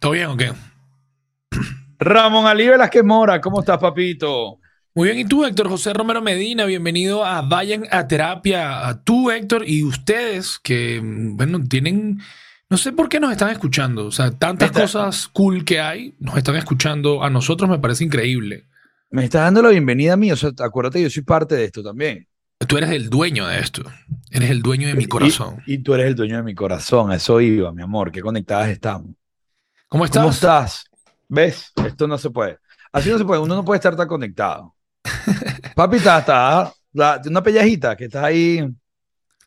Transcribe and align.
¿Todo 0.00 0.12
bien 0.12 0.26
o 0.26 0.36
qué? 0.36 0.52
Ramón 1.98 2.46
Ali 2.46 2.68
Velázquez 2.68 3.02
Mora, 3.04 3.40
¿cómo 3.40 3.60
estás, 3.60 3.78
papito? 3.78 4.60
Muy 4.94 5.08
bien, 5.08 5.18
¿y 5.20 5.24
tú, 5.24 5.44
Héctor 5.44 5.68
José 5.68 5.92
Romero 5.92 6.22
Medina? 6.22 6.64
Bienvenido 6.64 7.24
a 7.24 7.42
Vayan 7.42 7.84
a 7.90 8.06
Terapia. 8.06 8.86
A 8.88 9.02
tú, 9.02 9.30
Héctor, 9.30 9.64
y 9.66 9.82
ustedes 9.84 10.58
que, 10.62 11.00
bueno, 11.02 11.60
tienen... 11.68 12.18
No 12.70 12.76
sé 12.76 12.92
por 12.92 13.08
qué 13.08 13.18
nos 13.18 13.32
están 13.32 13.50
escuchando. 13.50 14.06
O 14.06 14.10
sea, 14.10 14.30
tantas 14.30 14.68
Está- 14.70 14.82
cosas 14.82 15.28
cool 15.28 15.64
que 15.64 15.80
hay, 15.80 16.14
nos 16.20 16.36
están 16.36 16.56
escuchando. 16.56 17.24
A 17.24 17.30
nosotros 17.30 17.68
me 17.70 17.78
parece 17.78 18.04
increíble. 18.04 18.66
Me 19.10 19.24
estás 19.24 19.42
dando 19.42 19.62
la 19.62 19.70
bienvenida 19.70 20.12
a 20.14 20.16
mí, 20.16 20.30
o 20.30 20.36
sea, 20.36 20.50
acuérdate, 20.58 21.02
yo 21.02 21.08
soy 21.08 21.22
parte 21.22 21.54
de 21.54 21.64
esto 21.64 21.82
también. 21.82 22.26
Tú 22.66 22.76
eres 22.76 22.90
el 22.90 23.08
dueño 23.08 23.46
de 23.46 23.58
esto. 23.60 23.82
Eres 24.30 24.50
el 24.50 24.60
dueño 24.62 24.88
de 24.88 24.94
mi 24.94 25.04
Y- 25.04 25.08
corazón. 25.08 25.62
Y, 25.66 25.78
tú 25.78 25.94
eres 25.94 26.08
el 26.08 26.14
dueño 26.14 26.36
de 26.36 26.42
mi 26.42 26.54
corazón, 26.54 27.10
a 27.10 27.14
eso 27.16 27.40
iba, 27.40 27.72
mi 27.72 27.82
amor, 27.82 28.12
qué 28.12 28.20
conectadas 28.20 28.68
estamos. 28.68 29.12
¿Cómo 29.88 30.04
estás? 30.04 30.20
¿Cómo 30.22 30.32
estás? 30.32 30.84
¿Ves? 31.28 31.72
Esto 31.86 32.06
no 32.06 32.18
se 32.18 32.30
puede. 32.30 32.58
Así 32.92 33.10
no 33.10 33.18
se 33.18 33.24
puede, 33.24 33.40
uno 33.40 33.54
no 33.54 33.64
puede 33.64 33.78
estar 33.78 33.96
tan 33.96 34.08
conectado. 34.08 34.74
Papi, 35.74 35.96
está, 35.96 36.72
la- 36.92 37.20
una 37.26 37.42
pellajita 37.42 37.96
que 37.96 38.04
estás 38.04 38.24
ahí 38.24 38.66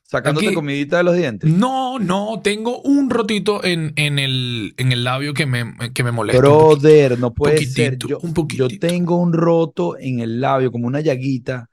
sacándote 0.04 0.48
Aquí. 0.48 0.56
comidita 0.56 0.98
de 0.98 1.04
los 1.04 1.16
dientes. 1.16 1.50
No, 1.50 1.98
no, 2.00 2.42
tengo 2.44 2.82
un 2.82 3.10
rotito 3.10 3.64
en, 3.64 3.94
en, 3.96 4.20
el, 4.20 4.74
en 4.78 4.92
el 4.92 5.04
labio 5.04 5.34
que 5.34 5.46
me, 5.46 5.74
que 5.94 6.04
me 6.04 6.12
molesta. 6.12 6.40
Brother, 6.42 7.18
no 7.20 7.34
puede 7.34 7.66
ser. 7.66 7.98
Yo, 7.98 8.20
un 8.20 8.30
yo 8.30 8.34
poquitito. 8.34 8.88
tengo 8.88 9.18
un 9.18 9.34
roto 9.34 9.98
en 9.98 10.20
el 10.20 10.42
labio, 10.42 10.72
como 10.72 10.88
una 10.88 11.02
llaguita. 11.02 11.70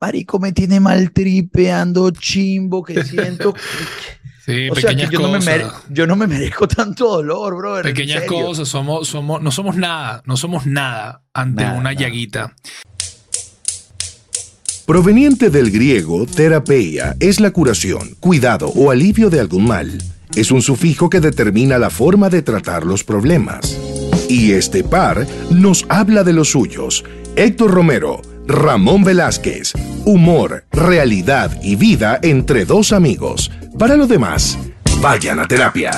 Marico, 0.00 0.38
me 0.38 0.52
tiene 0.52 0.80
mal 0.80 1.12
tripeando 1.12 2.10
chimbo 2.10 2.82
que 2.82 3.02
siento. 3.04 3.54
Sí, 4.44 4.68
o 4.68 4.74
sea, 4.74 4.90
que 4.90 5.06
pequeñas 5.06 5.10
yo 5.10 5.20
no, 5.20 5.28
me 5.28 5.38
cosas. 5.38 5.72
yo 5.88 6.06
no 6.06 6.16
me 6.16 6.26
merezco 6.26 6.68
tanto 6.68 7.08
dolor, 7.08 7.56
brother. 7.56 7.84
Pequeñas 7.84 8.24
cosas, 8.24 8.68
somos, 8.68 9.08
somos, 9.08 9.40
no 9.40 9.50
somos 9.50 9.76
nada, 9.76 10.22
no 10.26 10.36
somos 10.36 10.66
nada 10.66 11.22
ante 11.32 11.62
Nada, 11.62 11.74
una 11.78 11.92
nada. 11.92 11.94
llaguita. 11.94 12.54
Proveniente 14.86 15.48
del 15.48 15.70
griego, 15.70 16.26
terapeia 16.26 17.16
es 17.20 17.40
la 17.40 17.52
curación, 17.52 18.16
cuidado 18.20 18.68
o 18.68 18.90
alivio 18.90 19.30
de 19.30 19.40
algún 19.40 19.66
mal. 19.66 19.98
Es 20.36 20.50
un 20.50 20.60
sufijo 20.60 21.08
que 21.08 21.20
determina 21.20 21.78
la 21.78 21.88
forma 21.88 22.28
de 22.28 22.42
tratar 22.42 22.84
los 22.84 23.02
problemas. 23.02 23.78
Y 24.28 24.52
este 24.52 24.84
par 24.84 25.26
nos 25.50 25.86
habla 25.88 26.22
de 26.22 26.34
los 26.34 26.50
suyos. 26.50 27.02
Héctor 27.36 27.70
Romero, 27.70 28.20
Ramón 28.46 29.04
Velázquez. 29.04 29.72
Humor, 30.04 30.64
realidad 30.70 31.58
y 31.62 31.76
vida 31.76 32.18
entre 32.22 32.66
dos 32.66 32.92
amigos. 32.92 33.50
Para 33.78 33.96
lo 33.96 34.06
demás, 34.06 34.56
vayan 35.02 35.40
a 35.40 35.48
terapia. 35.48 35.90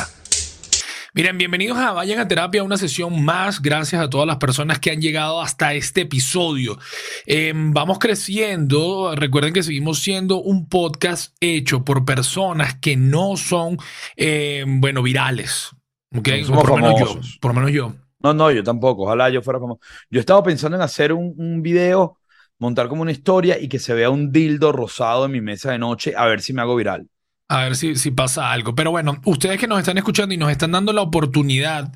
Miren, 1.12 1.36
bienvenidos 1.36 1.77
a 1.78 1.92
Vayan 1.92 2.19
a 2.19 2.28
Terapia, 2.28 2.62
una 2.62 2.77
sesión 2.77 3.24
más. 3.24 3.60
Gracias 3.60 4.02
a 4.02 4.08
todas 4.08 4.27
las 4.27 4.36
personas 4.36 4.78
que 4.78 4.91
han 4.91 5.00
llegado 5.00 5.41
hasta 5.41 5.74
este 5.74 6.02
episodio. 6.02 6.78
Eh, 7.27 7.52
vamos 7.54 7.98
creciendo. 7.98 9.14
Recuerden 9.14 9.52
que 9.52 9.62
seguimos 9.62 10.00
siendo 10.00 10.42
un 10.42 10.69
podcast 10.69 11.34
hecho 11.41 11.84
por 11.84 12.04
personas 12.04 12.77
que 12.77 12.97
no 12.97 13.36
son, 13.36 13.78
eh, 14.16 14.64
bueno, 14.66 15.02
virales. 15.02 15.70
¿ok? 16.14 16.28
No 16.41 16.47
somos 16.47 16.60
por 16.62 16.70
lo 16.70 16.77
menos 16.77 17.00
yo. 17.00 17.06
famosos. 17.06 17.38
Por 17.41 17.50
lo 17.50 17.60
menos 17.60 17.72
yo. 17.72 17.94
No, 18.20 18.34
no, 18.34 18.50
yo 18.50 18.62
tampoco. 18.62 19.04
Ojalá 19.04 19.30
yo 19.30 19.42
fuera 19.42 19.60
famoso. 19.60 19.80
Yo 20.10 20.20
estaba 20.20 20.42
pensando 20.42 20.77
en 20.77 20.82
hacer 20.82 21.12
un, 21.12 21.34
un 21.36 21.62
video, 21.62 22.19
montar 22.58 22.88
como 22.88 23.02
una 23.02 23.12
historia 23.12 23.58
y 23.58 23.69
que 23.69 23.78
se 23.78 23.94
vea 23.94 24.10
un 24.10 24.32
dildo 24.32 24.72
rosado 24.72 25.27
en 25.27 25.32
mi 25.32 25.41
mesa 25.42 25.72
de 25.72 25.78
noche, 25.78 26.14
a 26.16 26.27
ver 26.27 26.41
si 26.41 26.52
me 26.54 26.62
hago 26.62 26.77
viral. 26.77 27.08
A 27.48 27.64
ver 27.64 27.77
si, 27.77 27.97
si 27.97 28.11
pasa 28.11 28.50
algo. 28.50 28.75
Pero 28.75 28.91
bueno, 28.91 29.20
ustedes 29.25 29.58
que 29.58 29.69
nos 29.69 29.78
están 29.78 29.98
escuchando 29.98 30.34
y 30.34 30.39
nos 30.39 30.50
están 30.50 30.72
dando 30.72 30.92
la 30.92 31.02
oportunidad 31.02 31.93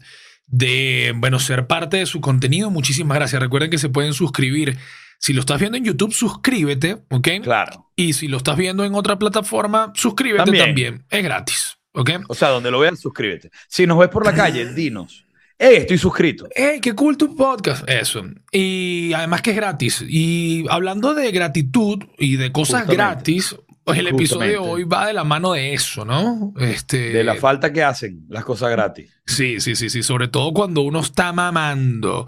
de, 0.46 1.12
bueno, 1.16 1.38
ser 1.38 1.66
parte 1.66 1.98
de 1.98 2.06
su 2.06 2.20
contenido, 2.20 2.70
muchísimas 2.70 3.16
gracias. 3.16 3.40
Recuerden 3.40 3.70
que 3.70 3.78
se 3.78 3.88
pueden 3.88 4.12
suscribir. 4.12 4.76
Si 5.18 5.32
lo 5.32 5.40
estás 5.40 5.60
viendo 5.60 5.76
en 5.76 5.84
YouTube, 5.84 6.12
suscríbete, 6.12 7.02
¿ok? 7.10 7.28
Claro. 7.42 7.90
Y 7.94 8.14
si 8.14 8.26
lo 8.26 8.38
estás 8.38 8.56
viendo 8.56 8.84
en 8.84 8.94
otra 8.94 9.18
plataforma, 9.18 9.92
suscríbete 9.94 10.44
también. 10.44 10.66
También. 10.66 11.04
Es 11.10 11.22
gratis, 11.22 11.78
¿ok? 11.92 12.10
O 12.28 12.34
sea, 12.34 12.48
donde 12.48 12.70
lo 12.70 12.80
veas, 12.80 12.98
suscríbete. 12.98 13.50
Si 13.68 13.86
nos 13.86 13.98
ves 13.98 14.08
por 14.08 14.24
la 14.24 14.34
calle, 14.34 14.72
dinos. 14.74 15.26
¡Eh, 15.58 15.76
estoy 15.76 15.98
suscrito! 15.98 16.48
¡Hey, 16.56 16.80
qué 16.80 16.94
cool 16.94 17.18
tu 17.18 17.36
podcast! 17.36 17.86
Eso. 17.86 18.24
Y 18.50 19.12
además 19.12 19.42
que 19.42 19.50
es 19.50 19.56
gratis. 19.56 20.02
Y 20.08 20.64
hablando 20.70 21.12
de 21.12 21.30
gratitud 21.32 22.02
y 22.18 22.36
de 22.36 22.50
cosas 22.50 22.86
Justamente. 22.86 22.94
gratis, 22.96 23.56
pues 23.84 23.98
el 23.98 24.06
episodio 24.08 24.46
de 24.50 24.58
hoy 24.58 24.84
va 24.84 25.06
de 25.06 25.12
la 25.12 25.24
mano 25.24 25.52
de 25.52 25.72
eso, 25.74 26.04
¿no? 26.04 26.52
Este, 26.58 27.10
De 27.10 27.24
la 27.24 27.34
falta 27.36 27.72
que 27.72 27.82
hacen 27.82 28.24
las 28.28 28.44
cosas 28.44 28.70
gratis. 28.70 29.12
Sí, 29.26 29.60
sí, 29.60 29.74
sí, 29.76 29.90
sí. 29.90 30.02
Sobre 30.02 30.28
todo 30.28 30.52
cuando 30.52 30.82
uno 30.82 31.00
está 31.00 31.32
mamando. 31.32 32.26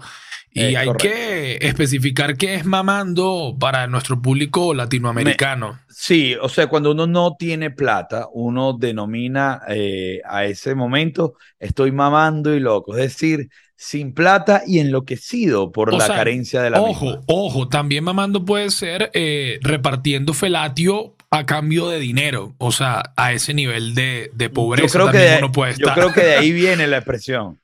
Y 0.55 0.61
Es 0.61 0.75
hay 0.75 0.85
correcto. 0.85 1.07
que 1.07 1.57
especificar 1.61 2.37
qué 2.37 2.53
es 2.53 2.65
mamando 2.65 3.57
para 3.59 3.87
nuestro 3.87 4.21
público 4.21 4.73
latinoamericano. 4.75 5.79
Sí, 5.89 6.35
o 6.39 6.47
sea, 6.47 6.67
cuando 6.67 6.91
uno 6.91 7.07
no 7.07 7.35
tiene 7.39 7.71
plata, 7.71 8.27
uno 8.33 8.73
denomina 8.73 9.61
eh, 9.67 10.21
a 10.25 10.45
ese 10.45 10.75
momento, 10.75 11.33
estoy 11.59 11.91
mamando 11.91 12.53
y 12.53 12.59
loco. 12.59 12.95
Es 12.95 13.01
decir, 13.01 13.49
sin 13.75 14.13
plata 14.13 14.61
y 14.67 14.77
enloquecido 14.77 15.71
por 15.71 15.91
O 15.91 15.97
la 15.97 16.05
sea, 16.05 16.15
carencia 16.17 16.61
de 16.61 16.69
la 16.69 16.81
ojo, 16.81 17.05
misma. 17.07 17.21
ojo, 17.27 17.67
también 17.67 18.03
mamando 18.03 18.45
puede 18.45 18.69
ser 18.69 19.09
eh, 19.15 19.57
repartiendo 19.63 20.33
felatio 20.35 21.15
a 21.35 21.45
cambio 21.45 21.87
de 21.89 21.99
dinero. 21.99 22.53
O 22.59 22.71
sea, 22.71 23.13
a 23.17 23.33
ese 23.33 23.53
nivel 23.53 23.95
de, 23.95 24.29
de 24.33 24.49
pobreza 24.49 24.87
Yo 24.87 24.93
creo, 24.93 25.05
que 25.07 25.11
también 25.17 25.31
de, 25.33 25.37
uno 25.39 25.51
puede 25.51 25.71
yo 25.73 25.77
estar. 25.87 25.93
creo 25.95 26.13
que 26.13 26.21
de 26.21 26.35
ahí 26.35 26.51
viene 26.63 26.85
la 26.87 26.97
expresión. 26.97 27.59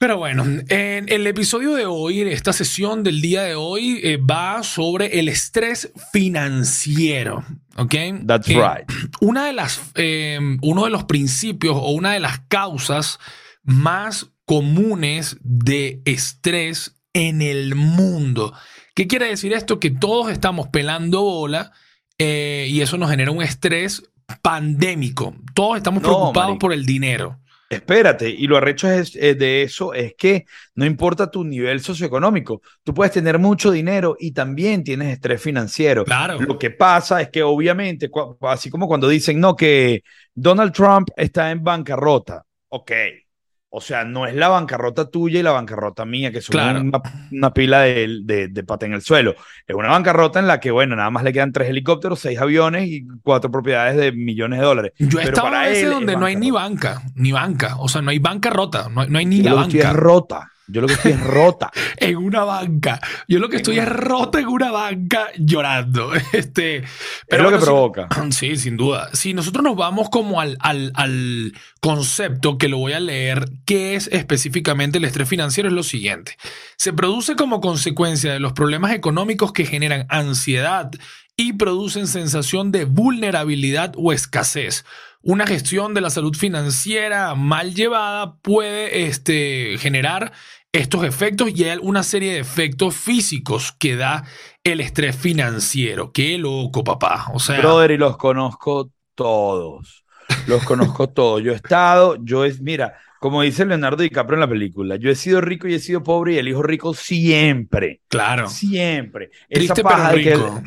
Pero 0.00 0.16
bueno, 0.18 0.44
en 0.68 1.08
el 1.08 1.26
episodio 1.26 1.74
de 1.74 1.84
hoy, 1.84 2.20
en 2.20 2.28
esta 2.28 2.52
sesión 2.52 3.02
del 3.02 3.20
día 3.20 3.42
de 3.42 3.56
hoy, 3.56 4.00
eh, 4.04 4.16
va 4.16 4.62
sobre 4.62 5.18
el 5.18 5.28
estrés 5.28 5.90
financiero. 6.12 7.44
¿Ok? 7.76 7.94
That's 8.26 8.48
Eh, 8.48 8.54
right. 8.54 8.88
una 9.20 9.46
de 9.46 9.52
las, 9.52 9.80
eh, 9.96 10.38
uno 10.62 10.84
de 10.84 10.90
los 10.90 11.04
principios 11.04 11.74
o 11.76 11.90
una 11.90 12.12
de 12.12 12.20
las 12.20 12.38
causas 12.48 13.18
más 13.64 14.30
comunes 14.44 15.36
de 15.40 16.00
estrés 16.04 16.94
en 17.12 17.42
el 17.42 17.74
mundo. 17.74 18.54
¿Qué 18.94 19.08
quiere 19.08 19.26
decir 19.26 19.52
esto? 19.52 19.80
Que 19.80 19.90
todos 19.90 20.30
estamos 20.30 20.68
pelando 20.68 21.22
bola 21.22 21.72
eh, 22.18 22.66
y 22.68 22.80
eso 22.80 22.98
nos 22.98 23.10
genera 23.10 23.30
un 23.30 23.42
estrés 23.42 24.02
pandémico. 24.42 25.34
Todos 25.54 25.78
estamos 25.78 26.02
No, 26.02 26.08
preocupados 26.08 26.58
por 26.58 26.72
el 26.72 26.84
dinero. 26.84 27.38
Espérate, 27.70 28.30
y 28.30 28.46
lo 28.46 28.56
arrecho 28.56 28.90
es, 28.90 29.14
eh, 29.14 29.34
de 29.34 29.62
eso 29.62 29.92
es 29.92 30.14
que 30.16 30.46
no 30.74 30.86
importa 30.86 31.30
tu 31.30 31.44
nivel 31.44 31.80
socioeconómico, 31.80 32.62
tú 32.82 32.94
puedes 32.94 33.12
tener 33.12 33.38
mucho 33.38 33.70
dinero 33.70 34.16
y 34.18 34.32
también 34.32 34.82
tienes 34.82 35.08
estrés 35.12 35.42
financiero. 35.42 36.04
Claro. 36.04 36.40
Lo 36.40 36.58
que 36.58 36.70
pasa 36.70 37.20
es 37.20 37.28
que 37.28 37.42
obviamente, 37.42 38.10
así 38.40 38.70
como 38.70 38.88
cuando 38.88 39.06
dicen, 39.06 39.38
no, 39.38 39.54
que 39.54 40.02
Donald 40.34 40.72
Trump 40.72 41.08
está 41.14 41.50
en 41.50 41.62
bancarrota, 41.62 42.42
ok. 42.68 42.92
O 43.70 43.80
sea, 43.82 44.04
no 44.04 44.26
es 44.26 44.34
la 44.34 44.48
bancarrota 44.48 45.10
tuya 45.10 45.40
y 45.40 45.42
la 45.42 45.52
bancarrota 45.52 46.06
mía, 46.06 46.32
que 46.32 46.40
son 46.40 46.52
Claro. 46.52 46.80
una, 46.80 47.02
una 47.30 47.52
pila 47.52 47.80
de, 47.82 48.20
de, 48.22 48.48
de 48.48 48.64
pata 48.64 48.86
en 48.86 48.94
el 48.94 49.02
suelo. 49.02 49.34
Es 49.66 49.76
una 49.76 49.88
bancarrota 49.90 50.38
en 50.38 50.46
la 50.46 50.58
que, 50.58 50.70
bueno, 50.70 50.96
nada 50.96 51.10
más 51.10 51.22
le 51.22 51.32
quedan 51.34 51.52
tres 51.52 51.68
helicópteros, 51.68 52.18
seis 52.18 52.38
aviones 52.40 52.86
y 52.88 53.06
cuatro 53.22 53.50
propiedades 53.50 53.96
de 53.96 54.12
millones 54.12 54.60
de 54.60 54.64
dólares. 54.64 54.92
Yo 54.98 55.20
he 55.20 55.24
estado 55.24 55.48
para 55.48 55.62
a 55.62 55.66
veces 55.66 55.84
él 55.84 55.88
es 55.90 55.94
donde 55.94 56.16
no 56.16 56.24
hay 56.26 56.36
ni 56.36 56.50
bancarrota. 56.50 56.94
banca, 56.94 57.12
ni 57.14 57.32
banca. 57.32 57.76
O 57.78 57.88
sea, 57.88 58.00
no 58.00 58.10
hay 58.10 58.18
banca 58.18 58.50
rota, 58.50 58.88
no 58.88 59.02
hay, 59.02 59.08
no 59.10 59.18
hay 59.18 59.26
ni 59.26 59.42
la 59.42 59.52
banca. 59.54 59.92
rota. 59.92 60.50
Yo 60.68 60.82
lo 60.82 60.86
que 60.86 60.94
estoy 60.94 61.12
es 61.12 61.20
rota. 61.20 61.70
En 61.96 62.16
una 62.16 62.44
banca. 62.44 63.00
Yo 63.26 63.38
lo 63.38 63.48
que 63.48 63.56
estoy 63.56 63.78
es 63.78 63.88
rota 63.88 64.38
en 64.38 64.46
una 64.48 64.70
banca 64.70 65.28
llorando. 65.36 66.12
Este, 66.32 66.76
es 66.76 66.84
pero 67.28 67.44
lo 67.44 67.48
que 67.48 67.56
bueno, 67.56 67.66
provoca. 67.66 68.08
Sí, 68.30 68.56
sin 68.56 68.76
duda. 68.76 69.08
Si 69.14 69.34
nosotros 69.34 69.64
nos 69.64 69.76
vamos 69.76 70.10
como 70.10 70.40
al, 70.40 70.56
al, 70.60 70.92
al 70.94 71.54
concepto 71.80 72.58
que 72.58 72.68
lo 72.68 72.78
voy 72.78 72.92
a 72.92 73.00
leer, 73.00 73.48
¿qué 73.64 73.96
es 73.96 74.08
específicamente 74.12 74.98
el 74.98 75.04
estrés 75.04 75.28
financiero? 75.28 75.68
Es 75.68 75.74
lo 75.74 75.82
siguiente. 75.82 76.36
Se 76.76 76.92
produce 76.92 77.34
como 77.34 77.60
consecuencia 77.60 78.32
de 78.32 78.40
los 78.40 78.52
problemas 78.52 78.92
económicos 78.92 79.52
que 79.52 79.64
generan 79.64 80.06
ansiedad 80.08 80.90
y 81.36 81.54
producen 81.54 82.08
sensación 82.08 82.72
de 82.72 82.84
vulnerabilidad 82.84 83.94
o 83.96 84.12
escasez. 84.12 84.84
Una 85.22 85.46
gestión 85.46 85.94
de 85.94 86.00
la 86.00 86.10
salud 86.10 86.34
financiera 86.34 87.34
mal 87.34 87.74
llevada 87.74 88.36
puede 88.36 89.06
este, 89.06 89.76
generar 89.78 90.32
estos 90.72 91.04
efectos 91.04 91.50
y 91.54 91.64
hay 91.64 91.78
una 91.80 92.02
serie 92.02 92.34
de 92.34 92.38
efectos 92.40 92.94
físicos 92.94 93.72
que 93.78 93.96
da 93.96 94.24
el 94.62 94.80
estrés 94.80 95.16
financiero. 95.16 96.12
Qué 96.12 96.38
loco, 96.38 96.84
papá. 96.84 97.26
O 97.32 97.38
sea, 97.40 97.58
Brother, 97.58 97.92
y 97.92 97.96
los 97.96 98.16
conozco 98.16 98.90
todos. 99.14 100.04
Los 100.46 100.62
conozco 100.64 101.08
todos. 101.10 101.42
Yo 101.42 101.52
he 101.52 101.56
estado, 101.56 102.16
yo 102.22 102.44
es, 102.44 102.60
mira, 102.60 102.94
como 103.18 103.42
dice 103.42 103.64
Leonardo 103.64 104.02
DiCaprio 104.02 104.36
en 104.36 104.40
la 104.40 104.48
película, 104.48 104.96
yo 104.96 105.10
he 105.10 105.14
sido 105.16 105.40
rico 105.40 105.66
y 105.68 105.74
he 105.74 105.78
sido 105.80 106.02
pobre 106.02 106.34
y 106.34 106.38
elijo 106.38 106.62
rico 106.62 106.92
siempre. 106.94 108.02
claro. 108.08 108.48
Siempre. 108.48 109.30
Triste 109.50 109.72
esa 109.72 109.82
paja 109.82 110.10
pero 110.10 110.16
de 110.18 110.22
que 110.22 110.32
el- 110.32 110.38
rico. 110.40 110.62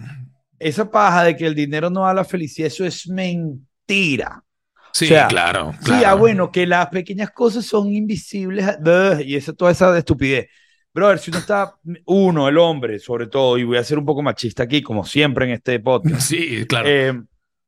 esa 0.59 0.92
paja 0.92 1.24
de 1.24 1.36
que 1.38 1.45
el 1.45 1.56
dinero 1.56 1.89
no 1.89 2.01
da 2.01 2.13
la 2.13 2.25
felicidad, 2.25 2.68
eso 2.68 2.86
es 2.86 3.07
mentira. 3.07 4.44
Sí, 4.93 5.05
o 5.05 5.07
sea, 5.07 5.27
claro, 5.27 5.73
Sí, 5.85 6.01
ah, 6.03 6.15
claro. 6.15 6.17
bueno, 6.17 6.51
que 6.51 6.67
las 6.67 6.88
pequeñas 6.88 7.31
cosas 7.31 7.65
son 7.65 7.93
invisibles 7.93 8.65
y 9.25 9.35
esa, 9.35 9.53
toda 9.53 9.71
esa 9.71 9.97
estupidez. 9.97 10.47
Brother, 10.93 11.19
si 11.19 11.31
uno 11.31 11.39
está, 11.39 11.73
uno, 12.05 12.49
el 12.49 12.57
hombre, 12.57 12.99
sobre 12.99 13.27
todo, 13.27 13.57
y 13.57 13.63
voy 13.63 13.77
a 13.77 13.83
ser 13.83 13.97
un 13.97 14.05
poco 14.05 14.21
machista 14.21 14.63
aquí, 14.63 14.81
como 14.81 15.05
siempre 15.05 15.45
en 15.45 15.51
este 15.51 15.79
podcast, 15.79 16.21
Sí, 16.29 16.65
claro. 16.67 16.88
eh, 16.89 17.21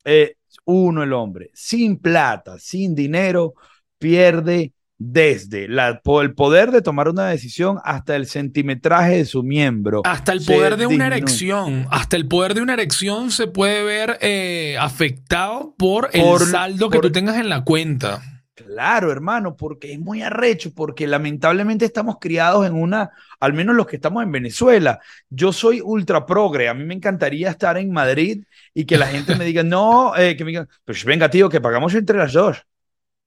eh, 0.05 0.35
uno, 0.65 1.03
el 1.03 1.13
hombre, 1.13 1.49
sin 1.53 1.97
plata, 1.99 2.57
sin 2.59 2.93
dinero, 2.93 3.53
pierde 3.97 4.73
desde 5.05 5.67
la, 5.67 6.01
el 6.21 6.33
poder 6.33 6.71
de 6.71 6.81
tomar 6.81 7.09
una 7.09 7.27
decisión 7.27 7.77
hasta 7.83 8.15
el 8.15 8.25
centimetraje 8.27 9.17
de 9.17 9.25
su 9.25 9.43
miembro. 9.43 10.01
Hasta 10.05 10.31
el 10.31 10.43
poder 10.45 10.77
de 10.77 10.85
una 10.85 11.05
disminuye. 11.09 11.17
erección, 11.17 11.87
hasta 11.91 12.15
el 12.15 12.27
poder 12.27 12.53
de 12.53 12.61
una 12.61 12.73
erección 12.73 13.31
se 13.31 13.47
puede 13.47 13.83
ver 13.83 14.17
eh, 14.21 14.77
afectado 14.79 15.75
por 15.77 16.09
el 16.13 16.21
Por- 16.21 16.45
saldo 16.45 16.89
que 16.89 16.97
por- 16.99 17.05
tú 17.07 17.11
tengas 17.11 17.37
en 17.37 17.49
la 17.49 17.63
cuenta. 17.63 18.21
Claro, 18.55 19.11
hermano, 19.11 19.55
porque 19.57 19.93
es 19.93 19.99
muy 19.99 20.21
arrecho, 20.21 20.71
porque 20.75 21.07
lamentablemente 21.07 21.85
estamos 21.85 22.17
criados 22.21 22.65
en 22.67 22.73
una, 22.73 23.09
al 23.39 23.51
menos 23.53 23.75
los 23.75 23.87
que 23.87 23.95
estamos 23.95 24.23
en 24.23 24.31
Venezuela. 24.31 24.99
Yo 25.29 25.51
soy 25.51 25.81
ultra 25.81 26.25
progre, 26.25 26.69
a 26.69 26.73
mí 26.75 26.83
me 26.85 26.93
encantaría 26.93 27.49
estar 27.49 27.77
en 27.79 27.91
Madrid 27.91 28.43
y 28.73 28.85
que 28.85 28.97
la 28.97 29.07
gente 29.07 29.35
me 29.35 29.43
diga, 29.43 29.63
no, 29.63 30.15
eh, 30.15 30.37
que 30.37 30.45
me 30.45 30.51
digan, 30.51 30.69
pues 30.85 31.03
venga, 31.03 31.29
tío, 31.29 31.49
que 31.49 31.59
pagamos 31.61 31.93
entre 31.95 32.17
las 32.17 32.31
dos. 32.31 32.63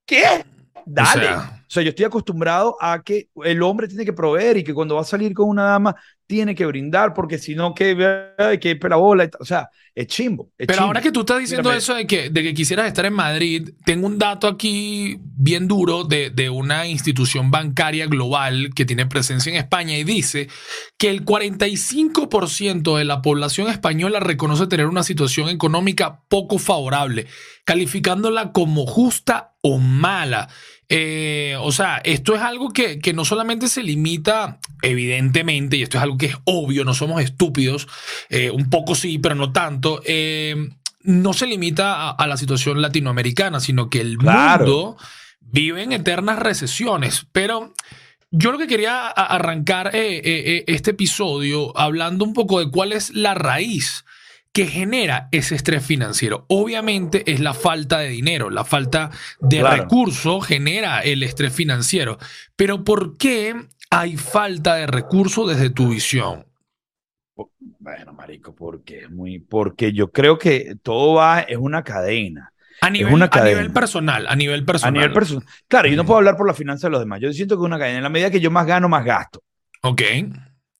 ¿Qué? 0.06 0.44
Dale. 0.88 1.26
O 1.26 1.40
sea, 1.40 1.52
O 1.68 1.70
sea, 1.70 1.82
yo 1.82 1.88
estoy 1.90 2.04
acostumbrado 2.06 2.76
a 2.80 3.02
que 3.02 3.28
el 3.44 3.62
hombre 3.62 3.88
tiene 3.88 4.04
que 4.04 4.12
proveer 4.12 4.56
y 4.58 4.64
que 4.64 4.72
cuando 4.72 4.94
va 4.94 5.00
a 5.02 5.04
salir 5.04 5.34
con 5.34 5.48
una 5.48 5.64
dama 5.64 5.96
tiene 6.26 6.54
que 6.54 6.66
brindar, 6.66 7.12
porque 7.14 7.38
si 7.38 7.54
no, 7.56 7.74
que, 7.74 7.96
que 8.60 8.76
pela 8.76 8.96
bola. 8.96 9.24
y 9.24 9.30
tal. 9.30 9.42
O 9.42 9.44
sea, 9.44 9.68
es 9.94 10.06
chimbo. 10.06 10.50
es 10.58 10.68
Pero 10.68 10.82
chimbo. 10.82 10.86
ahora 10.86 11.00
que 11.00 11.12
tú 11.12 11.20
estás 11.20 11.38
diciendo 11.40 11.70
Mírame. 11.70 11.78
eso 11.78 11.94
de 11.94 12.06
que, 12.06 12.30
de 12.30 12.42
que 12.42 12.54
quisieras 12.54 12.86
estar 12.86 13.04
en 13.06 13.14
Madrid, 13.14 13.70
tengo 13.84 14.06
un 14.06 14.18
dato 14.18 14.46
aquí 14.48 15.18
bien 15.22 15.68
duro 15.68 16.04
de, 16.04 16.30
de 16.30 16.50
una 16.50 16.86
institución 16.86 17.50
bancaria 17.50 18.06
global 18.06 18.70
que 18.74 18.84
tiene 18.84 19.06
presencia 19.06 19.50
en 19.50 19.56
España 19.58 19.96
y 19.98 20.04
dice 20.04 20.48
que 20.98 21.10
el 21.10 21.24
45% 21.24 22.96
de 22.96 23.04
la 23.04 23.22
población 23.22 23.68
española 23.68 24.20
reconoce 24.20 24.66
tener 24.66 24.86
una 24.86 25.02
situación 25.02 25.48
económica 25.48 26.22
poco 26.28 26.58
favorable, 26.58 27.26
calificándola 27.64 28.52
como 28.52 28.86
justa 28.86 29.54
o 29.62 29.78
mala. 29.78 30.48
Eh, 30.88 31.56
o 31.60 31.72
sea, 31.72 31.98
esto 32.04 32.34
es 32.34 32.42
algo 32.42 32.72
que, 32.72 32.98
que 33.00 33.12
no 33.12 33.24
solamente 33.24 33.68
se 33.68 33.82
limita, 33.82 34.60
evidentemente, 34.82 35.76
y 35.76 35.82
esto 35.82 35.96
es 35.98 36.02
algo 36.02 36.16
que 36.16 36.26
es 36.26 36.36
obvio, 36.44 36.84
no 36.84 36.94
somos 36.94 37.22
estúpidos, 37.22 37.88
eh, 38.28 38.50
un 38.50 38.70
poco 38.70 38.94
sí, 38.94 39.18
pero 39.18 39.34
no 39.34 39.52
tanto. 39.52 40.00
eh, 40.04 40.54
no 41.02 41.32
se 41.34 41.46
limita 41.46 41.94
a, 41.94 42.10
a 42.10 42.26
la 42.26 42.36
situación 42.36 42.82
latinoamericana, 42.82 43.60
sino 43.60 43.88
que 43.90 44.00
el 44.00 44.18
Claro. 44.18 44.64
mundo 44.66 44.96
vive 45.40 45.82
en 45.84 45.92
eternas 45.92 46.38
recesiones. 46.40 47.26
Pero 47.30 47.72
yo 48.32 48.50
lo 48.50 48.58
que 48.58 48.66
quería 48.66 49.06
arrancar 49.06 49.94
eh, 49.94 50.16
eh, 50.16 50.22
eh, 50.24 50.64
este 50.66 50.90
episodio 50.90 51.76
hablando 51.78 52.24
un 52.24 52.32
poco 52.32 52.58
de 52.58 52.70
cuál 52.72 52.92
es 52.92 53.10
la 53.14 53.34
raíz 53.34 54.04
que 54.56 54.66
genera 54.66 55.28
ese 55.32 55.54
estrés 55.54 55.84
financiero. 55.84 56.46
Obviamente 56.48 57.30
es 57.30 57.40
la 57.40 57.52
falta 57.52 57.98
de 57.98 58.08
dinero, 58.08 58.48
la 58.48 58.64
falta 58.64 59.10
de 59.38 59.58
Claro. 59.60 59.82
recursos 59.82 60.46
genera 60.46 61.00
el 61.00 61.22
estrés 61.22 61.52
financiero. 61.52 62.16
Pero 62.56 62.82
¿por 62.82 63.18
qué 63.18 63.54
hay 63.90 64.16
falta 64.16 64.76
de 64.76 64.86
recursos 64.86 65.46
desde 65.46 65.68
tu 65.68 65.90
visión? 65.90 66.46
Bueno, 67.80 68.14
marico, 68.14 68.54
porque 68.54 69.00
es 69.00 69.10
muy, 69.10 69.40
porque 69.40 69.92
yo 69.92 70.10
creo 70.10 70.38
que 70.38 70.74
todo 70.82 71.16
va, 71.16 71.40
es 71.40 71.58
una 71.58 71.82
cadena. 71.84 72.50
A 72.80 72.88
nivel, 72.88 73.12
una 73.12 73.28
a 73.30 73.44
nivel 73.44 73.70
personal, 73.72 74.26
a 74.26 74.34
nivel 74.36 74.62
A 74.62 74.64
personal. 74.64 74.94
nivel 74.94 75.12
personal. 75.12 75.44
Claro, 75.68 75.88
yo 75.88 75.96
no 75.96 76.06
puedo 76.06 76.16
hablar 76.16 76.38
por 76.38 76.46
la 76.46 76.54
finanza 76.54 76.86
de 76.86 76.92
los 76.92 77.00
demás. 77.00 77.20
Yo 77.20 77.30
siento 77.34 77.56
que 77.56 77.60
es 77.62 77.66
una 77.66 77.78
cadena. 77.78 77.98
En 77.98 78.02
la 78.04 78.08
medida 78.08 78.30
que 78.30 78.40
yo 78.40 78.50
más 78.50 78.66
gano, 78.66 78.88
más 78.88 79.04
gasto. 79.04 79.42
Ok. 79.82 80.00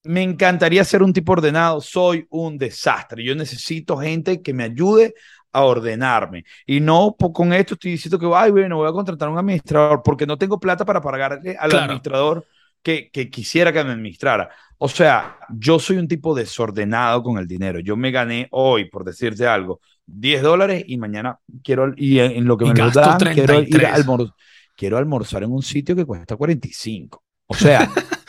Me 0.07 0.23
encantaría 0.23 0.85
ser 0.85 1.03
un 1.03 1.13
tipo 1.13 1.33
ordenado. 1.33 1.81
Soy 1.81 2.27
un 2.31 2.59
desastre. 2.59 3.25
Yo 3.25 3.35
necesito 3.35 3.97
gente 3.97 4.43
que 4.43 4.53
me 4.55 4.65
ayude 4.65 5.15
a 5.53 5.63
ordenarme. 5.65 6.45
Y 6.67 6.81
no 6.81 7.15
con 7.17 7.53
esto 7.53 7.75
estoy 7.75 7.93
diciendo 7.93 8.19
que, 8.19 8.27
ay, 8.35 8.51
bueno, 8.51 8.77
voy 8.77 8.89
a 8.89 8.93
contratar 8.93 9.29
a 9.29 9.33
un 9.33 9.39
administrador 9.39 10.03
porque 10.05 10.27
no 10.27 10.37
tengo 10.37 10.61
plata 10.61 10.85
para 10.85 11.01
pagarle 11.01 11.57
al 11.59 11.71
Claro. 11.71 11.85
administrador 11.85 12.47
que, 12.83 13.11
que 13.11 13.31
quisiera 13.31 13.73
que 13.73 13.83
me 13.83 13.93
administrara. 13.93 14.51
O 14.79 14.89
sea, 14.89 15.39
yo 15.49 15.79
soy 15.79 15.97
un 15.97 16.07
tipo 16.09 16.35
desordenado 16.35 17.23
con 17.23 17.39
el 17.39 17.47
dinero. 17.49 17.81
Yo 17.81 17.97
me 17.97 18.11
gané 18.11 18.49
hoy, 18.51 18.91
por 18.91 19.03
decirte 19.05 19.47
algo, 19.47 19.81
10 20.05 20.43
dólares 20.43 20.85
y 20.87 20.99
mañana 20.99 21.39
quiero, 21.65 21.93
y 21.97 22.19
en, 22.19 22.33
en 22.33 22.45
lo 22.45 22.57
que 22.59 22.67
Y 22.67 22.69
me 22.69 22.75
lo 22.75 22.91
dan, 22.91 23.19
quiero 23.19 23.55
ir 23.61 23.71
33. 23.71 23.91
a 23.91 23.97
almor- 23.97 24.35
quiero 24.77 24.99
almorzar 24.99 25.43
en 25.43 25.53
un 25.53 25.63
sitio 25.63 25.97
que 25.97 26.05
cuesta 26.05 26.37
45. 26.37 27.25
O 27.47 27.55
sea, 27.55 27.89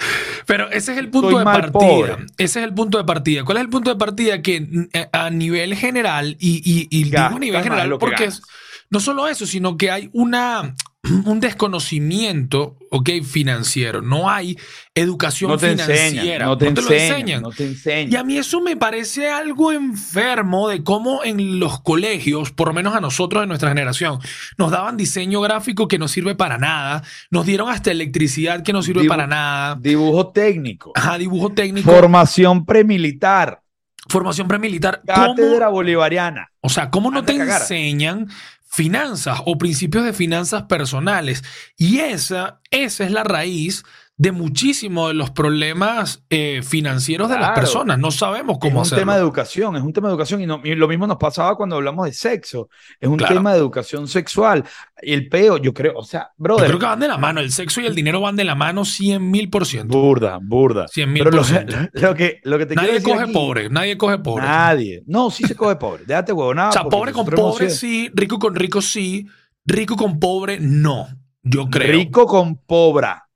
Pero 0.48 0.72
ese 0.72 0.94
es 0.94 0.98
el 0.98 1.10
punto 1.10 1.38
de 1.38 1.44
partida. 1.44 1.72
pobre. 1.72 2.16
Ese 2.38 2.60
es 2.60 2.66
el 2.66 2.74
punto 2.74 2.98
de 2.98 3.04
partida. 3.04 3.44
¿Cuál 3.44 3.58
es 3.58 3.64
el 3.66 3.70
punto 3.70 3.90
de 3.90 3.98
partida? 3.98 4.42
Que 4.42 4.88
eh, 4.94 5.10
a 5.12 5.30
nivel 5.30 5.76
general, 5.76 6.38
y, 6.40 6.62
y, 6.66 6.88
y 6.90 7.04
digo 7.04 7.18
a 7.18 7.38
nivel 7.38 7.62
general, 7.62 7.98
porque 8.00 8.24
es, 8.26 8.42
no 8.90 9.02
solo 9.02 9.28
eso, 9.28 9.46
sino 9.46 9.76
que 9.76 9.92
hay 9.92 10.10
una, 10.14 10.74
un 11.26 11.40
desconocimiento 11.40 12.76
ok, 12.90 13.10
financiero. 13.24 14.02
No 14.02 14.30
hay 14.30 14.58
educación 14.96 15.52
no 15.52 15.58
te 15.58 15.70
financiera. 15.72 16.06
enseñan, 16.08 16.40
no 16.46 16.58
te, 16.58 16.66
lo 16.66 16.70
enseñan, 16.72 17.02
enseñan. 17.20 17.42
no 17.42 17.50
te 17.52 17.64
Y 17.64 17.68
enseñan. 17.68 18.22
a 18.22 18.24
mí 18.24 18.38
eso 18.38 18.62
me 18.62 18.76
parece 18.78 19.30
algo 19.30 19.72
enfermo 19.72 20.70
de 20.70 20.84
cómo 20.84 21.24
en 21.24 21.60
los 21.60 21.82
colegios, 21.82 22.52
por 22.52 22.70
lo 22.70 22.74
menos 22.74 22.96
a 22.96 23.02
nosotros 23.02 23.42
de 23.44 23.48
nuestra 23.48 23.70
generación, 23.70 24.20
nos 24.58 24.72
daban 24.72 24.98
diseño 24.98 25.42
gráfico 25.42 25.88
que 25.88 26.00
no 26.00 26.08
sirve 26.08 26.36
para 26.36 26.58
nada, 26.58 27.04
nos 27.30 27.46
dieron 27.46 27.70
hasta 27.70 27.92
electricidad 27.92 28.64
que 28.64 28.74
no 28.74 28.82
sirve 28.82 29.04
Dibu- 29.04 29.10
para 29.10 29.28
nada, 29.28 29.76
Dibujo 29.80 30.28
técnico, 30.32 30.92
ajá, 30.96 31.18
dibujo 31.18 31.52
técnico, 31.52 31.92
formación 31.92 32.66
premilitar, 32.66 33.62
formación 34.10 34.48
premilitar. 34.48 35.02
¿Cómo- 35.06 35.36
cátedra 35.36 35.68
bolivariana. 35.70 36.52
o 36.62 36.70
sea, 36.70 36.90
¿cómo 36.90 37.12
no 37.12 37.20
Anda 37.20 37.34
te 37.34 37.40
enseñan 37.42 38.28
finanzas 38.68 39.40
o 39.46 39.58
principios 39.58 40.06
de 40.06 40.14
finanzas 40.14 40.64
personales? 40.64 41.44
Y 41.78 42.00
esa, 42.00 42.62
esa 42.70 43.06
es 43.06 43.12
la 43.12 43.24
raíz 43.24 43.84
de 44.20 44.32
muchísimos 44.32 45.10
de 45.10 45.14
los 45.14 45.30
problemas 45.30 46.24
eh, 46.32 46.62
financieros 46.64 47.30
de 47.30 47.38
las 47.38 47.52
personas. 47.52 48.00
No 48.00 48.10
sabemos 48.10 48.58
cómo 48.60 48.70
es 48.72 48.76
un 48.76 48.82
hacerlo. 48.82 49.02
tema 49.04 49.14
de 49.16 49.22
educación, 49.22 49.76
es 49.76 49.84
un 49.84 49.94
tema 49.94 50.08
de 50.08 50.14
educación 50.14 50.42
y, 50.42 50.48
no- 50.48 50.60
y 50.64 50.74
lo 50.74 50.88
mismo 50.88 51.06
nos 51.06 51.18
pasaba 51.18 51.56
cuando 51.56 51.76
hablamos 51.76 52.08
de 52.08 52.14
sexo, 52.14 52.68
es 53.00 53.08
un 53.08 53.18
Claro. 53.18 53.36
tema 53.36 53.52
de 53.54 53.60
educación 53.60 54.08
sexual. 54.08 54.64
El 54.98 55.30
peo, 55.30 55.58
yo 55.58 55.72
creo, 55.72 55.94
o 55.98 56.04
sea, 56.04 56.30
Yo 56.36 56.44
brother, 56.44 56.66
creo 56.68 56.80
que 56.80 56.86
van 56.88 57.00
de 57.00 57.08
la 57.08 57.20
mano. 57.20 57.42
El 57.42 57.52
sexo 57.52 57.80
y 57.80 57.86
el 57.86 57.94
dinero 57.94 58.20
van 58.20 58.36
de 58.36 58.44
la 58.44 58.56
mano 58.56 58.86
100 58.86 59.30
mil 59.30 59.52
por 59.52 59.68
ciento. 59.68 59.96
burda, 59.96 60.40
burda. 60.42 60.88
100 60.88 61.14
mil 61.14 61.24
por 61.24 61.46
ciento. 61.46 61.76
lo 61.94 62.16
que, 62.16 62.40
lo 62.44 62.58
que 62.58 62.66
te 62.66 62.74
Nadie 62.74 63.04
coge 63.04 63.22
aquí, 63.22 63.32
pobre. 63.34 63.70
Nadie 63.70 63.98
coge 63.98 64.18
pobre. 64.18 64.44
Nadie. 64.46 65.04
No, 65.06 65.30
sí 65.30 65.44
se 65.44 65.56
coge 65.56 65.76
pobre. 65.76 66.06
Déjate 66.08 66.34
huevonada. 66.34 66.70
o 66.70 66.74
sea, 66.74 66.84
pobre 66.86 67.12
con 67.14 67.28
pobre 67.28 67.70
sí, 67.70 68.10
rico 68.16 68.40
con 68.40 68.56
rico 68.56 68.82
sí, 68.82 69.28
rico 69.64 69.96
con 69.96 70.20
pobre 70.20 70.58
no. 70.60 71.08
Yo 71.44 71.68
creo. 71.70 71.92
Rico 71.92 72.26
con 72.26 72.56
pobra. 72.58 73.27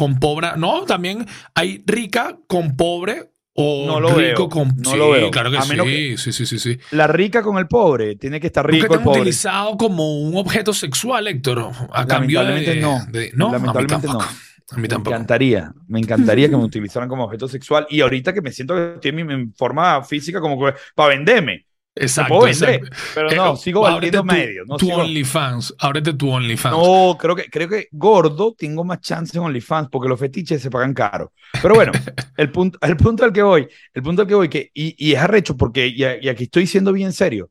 Con 0.00 0.18
pobre. 0.18 0.48
No, 0.56 0.84
también 0.86 1.26
hay 1.54 1.82
rica 1.84 2.38
con 2.46 2.74
pobre 2.74 3.32
o 3.52 3.84
No 3.86 4.00
lo 4.00 4.08
rico 4.14 4.18
veo, 4.18 4.48
con. 4.48 4.68
no 4.78 4.92
sí, 4.92 4.96
lo 4.96 5.10
veo. 5.10 5.30
claro 5.30 5.50
que 5.50 5.58
A 5.58 5.62
sí. 5.62 5.68
menos 5.68 5.84
que- 5.86 6.16
Sí, 6.16 6.32
sí, 6.32 6.46
sí, 6.46 6.58
sí. 6.58 6.78
La 6.92 7.06
rica 7.06 7.42
con 7.42 7.58
el 7.58 7.68
pobre. 7.68 8.16
Tiene 8.16 8.40
que 8.40 8.46
estar 8.46 8.64
Nunca 8.64 8.74
rico 8.76 8.86
te 8.88 8.94
el 8.94 8.98
han 9.00 9.04
pobre. 9.04 9.20
utilizado 9.20 9.76
como 9.76 10.20
un 10.22 10.34
objeto 10.38 10.72
sexual, 10.72 11.28
Héctor. 11.28 11.70
A 11.92 12.06
cambio 12.06 12.42
de. 12.44 12.76
No. 12.76 12.98
de- 13.10 13.30
no, 13.34 13.52
Lamentablemente 13.52 14.06
a 14.06 14.12
mí 14.12 14.18
tampoco. 14.18 14.24
A 14.72 14.76
mí 14.76 14.82
Me 14.82 14.88
tampoco. 14.88 15.14
encantaría, 15.16 15.72
me 15.88 15.98
encantaría 15.98 16.48
que 16.48 16.56
me 16.56 16.64
utilizaran 16.64 17.08
como 17.08 17.24
objeto 17.24 17.46
sexual. 17.46 17.86
Y 17.90 18.00
ahorita 18.00 18.32
que 18.32 18.40
me 18.40 18.52
siento 18.52 18.74
que 18.74 18.92
estoy 18.94 19.10
en 19.10 19.26
mi 19.26 19.34
en 19.34 19.52
forma 19.52 20.02
física 20.04 20.40
como 20.40 20.58
que 20.64 20.72
para 20.94 21.10
venderme. 21.10 21.66
Exacto. 21.94 22.28
puedo 22.34 22.44
vender, 22.46 22.74
exacto. 22.76 22.96
pero 23.14 23.30
Eh, 23.30 23.36
no, 23.36 23.56
sigo 23.56 23.86
ábrete 23.86 24.16
vendiendo 24.18 24.32
tu- 24.32 24.38
medio. 24.38 24.64
No, 24.66 24.76
tu 24.76 24.86
sigo- 24.86 25.00
OnlyFans. 25.00 25.74
Ábrete 25.78 26.12
tu 26.14 26.30
OnlyFans. 26.30 26.76
no, 26.76 27.16
creo 27.18 27.36
que, 27.36 27.44
creo 27.50 27.68
que 27.68 27.88
gordo 27.92 28.54
tengo 28.56 28.84
más 28.84 29.00
chance 29.00 29.36
en 29.36 29.44
OnlyFans 29.44 29.88
porque 29.90 30.08
los 30.08 30.18
fetiches 30.18 30.62
se 30.62 30.70
pagan 30.70 30.94
caro. 30.94 31.32
Pero 31.60 31.74
bueno, 31.74 31.92
el 32.36 32.50
punto, 32.52 32.78
el 32.82 32.96
punto 32.96 33.24
al 33.24 33.32
que 33.32 33.42
voy, 33.42 33.68
el 33.92 34.02
punto 34.02 34.22
al 34.22 34.28
que 34.28 34.34
voy, 34.34 34.48
que, 34.48 34.70
y, 34.72 34.94
y 35.04 35.12
es 35.14 35.18
arrecho 35.20 35.56
porque, 35.56 35.86
y, 35.88 36.02
y 36.04 36.28
aquí 36.28 36.44
estoy 36.44 36.66
siendo 36.66 36.92
bien 36.92 37.12
serio, 37.12 37.50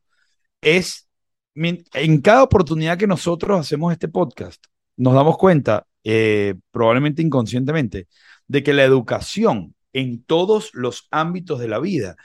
es 0.62 1.08
en 1.93 2.22
cada 2.22 2.43
oportunidad 2.43 2.98
que 2.98 3.08
nosotros 3.08 3.60
hacemos 3.60 3.91
este 3.91 4.08
podcast, 4.08 4.63
nos 4.96 5.13
damos 5.13 5.38
cuenta, 5.38 5.86
eh, 6.05 6.55
probablemente 6.72 7.22
inconscientemente, 7.22 8.08
de 8.48 8.63
que 8.63 8.74
la 8.74 8.84
educación 8.86 9.75
en 9.91 10.24
todos 10.24 10.69
los 10.74 11.08
ámbitos 11.12 11.60
de 11.60 11.67
la 11.67 11.79
vida 11.79 12.15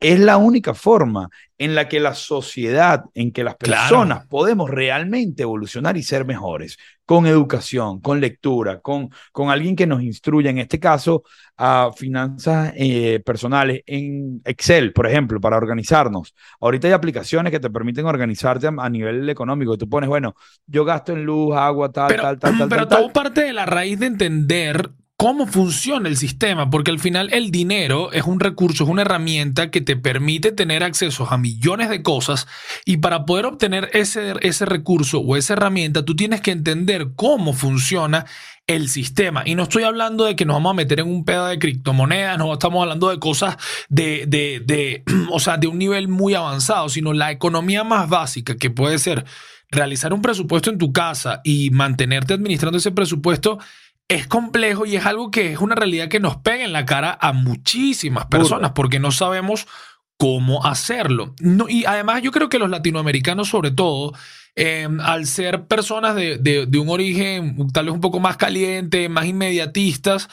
es 0.00 0.18
la 0.18 0.38
única 0.38 0.72
forma 0.72 1.28
en 1.58 1.74
la 1.74 1.86
que 1.88 2.00
la 2.00 2.14
sociedad, 2.14 3.04
en 3.12 3.32
que 3.32 3.44
las 3.44 3.56
personas 3.56 4.26
podemos 4.26 4.70
realmente 4.70 5.42
evolucionar 5.42 5.98
y 5.98 6.02
ser 6.02 6.24
mejores, 6.24 6.78
con 7.04 7.26
educación, 7.26 8.00
con 8.00 8.18
lectura, 8.18 8.80
con, 8.80 9.10
con 9.30 9.50
alguien 9.50 9.76
que 9.76 9.86
nos 9.86 10.02
instruya, 10.02 10.48
en 10.48 10.56
este 10.56 10.80
caso, 10.80 11.22
a 11.58 11.90
finanzas 11.94 12.72
eh, 12.76 13.20
personales 13.26 13.82
en 13.84 14.40
Excel, 14.46 14.94
por 14.94 15.06
ejemplo, 15.06 15.38
para 15.38 15.58
organizarnos. 15.58 16.34
Ahorita 16.60 16.88
hay 16.88 16.94
aplicaciones 16.94 17.50
que 17.50 17.60
te 17.60 17.68
permiten 17.68 18.06
organizarte 18.06 18.68
a, 18.68 18.88
nivel 18.88 19.28
económico. 19.28 19.76
Tú 19.76 19.86
pones, 19.86 20.08
bueno, 20.08 20.34
yo 20.66 20.86
gasto 20.86 21.12
en 21.12 21.24
luz, 21.24 21.54
agua, 21.54 21.92
tal, 21.92 22.16
tal, 22.16 22.38
tal, 22.38 22.56
tal. 22.56 22.68
Pero 22.70 22.88
todo 22.88 23.12
parte 23.12 23.42
de 23.42 23.52
la 23.52 23.66
raíz 23.66 23.98
de 23.98 24.06
entender 24.06 24.90
cómo 25.20 25.46
funciona 25.46 26.08
el 26.08 26.16
sistema, 26.16 26.70
porque 26.70 26.90
al 26.90 26.98
final 26.98 27.28
el 27.34 27.50
dinero 27.50 28.10
es 28.10 28.24
un 28.24 28.40
recurso, 28.40 28.84
es 28.84 28.90
una 28.90 29.02
herramienta 29.02 29.70
que 29.70 29.82
te 29.82 29.94
permite 29.94 30.50
tener 30.50 30.82
acceso 30.82 31.30
a 31.30 31.36
millones 31.36 31.90
de 31.90 32.02
cosas 32.02 32.46
y 32.86 32.96
para 32.96 33.26
poder 33.26 33.44
obtener 33.44 33.90
ese, 33.92 34.32
ese 34.40 34.64
recurso 34.64 35.18
o 35.18 35.36
esa 35.36 35.52
herramienta, 35.52 36.06
tú 36.06 36.16
tienes 36.16 36.40
que 36.40 36.52
entender 36.52 37.08
cómo 37.16 37.52
funciona 37.52 38.24
el 38.66 38.88
sistema. 38.88 39.42
Y 39.44 39.56
no 39.56 39.64
estoy 39.64 39.82
hablando 39.82 40.24
de 40.24 40.36
que 40.36 40.46
nos 40.46 40.56
vamos 40.56 40.70
a 40.70 40.76
meter 40.76 41.00
en 41.00 41.08
un 41.08 41.26
pedo 41.26 41.48
de 41.48 41.58
criptomonedas, 41.58 42.38
no 42.38 42.50
estamos 42.54 42.80
hablando 42.80 43.10
de 43.10 43.18
cosas 43.18 43.58
de, 43.90 44.24
de, 44.26 44.62
de, 44.64 45.04
o 45.30 45.38
sea, 45.38 45.58
de 45.58 45.66
un 45.66 45.76
nivel 45.76 46.08
muy 46.08 46.32
avanzado, 46.32 46.88
sino 46.88 47.12
la 47.12 47.30
economía 47.30 47.84
más 47.84 48.08
básica 48.08 48.56
que 48.56 48.70
puede 48.70 48.98
ser 48.98 49.26
realizar 49.70 50.14
un 50.14 50.22
presupuesto 50.22 50.70
en 50.70 50.78
tu 50.78 50.94
casa 50.94 51.42
y 51.44 51.68
mantenerte 51.68 52.32
administrando 52.32 52.78
ese 52.78 52.90
presupuesto 52.90 53.58
es 54.10 54.26
complejo 54.26 54.86
y 54.86 54.96
es 54.96 55.06
algo 55.06 55.30
que 55.30 55.52
es 55.52 55.60
una 55.60 55.76
realidad 55.76 56.08
que 56.08 56.18
nos 56.18 56.36
pega 56.36 56.64
en 56.64 56.72
la 56.72 56.84
cara 56.84 57.16
a 57.20 57.32
muchísimas 57.32 58.26
personas 58.26 58.72
porque 58.74 58.98
no 58.98 59.12
sabemos 59.12 59.68
cómo 60.18 60.66
hacerlo. 60.66 61.34
No, 61.38 61.68
y 61.68 61.84
además 61.84 62.20
yo 62.20 62.32
creo 62.32 62.48
que 62.48 62.58
los 62.58 62.68
latinoamericanos 62.68 63.48
sobre 63.48 63.70
todo, 63.70 64.12
em, 64.56 65.00
al 65.00 65.26
ser 65.26 65.66
personas 65.66 66.16
de, 66.16 66.38
de, 66.38 66.78
un 66.78 66.88
origen 66.88 67.68
tal 67.72 67.86
vez 67.86 67.94
un 67.94 68.00
poco 68.00 68.18
más 68.18 68.36
caliente, 68.36 69.08
más 69.08 69.26
inmediatistas, 69.26 70.28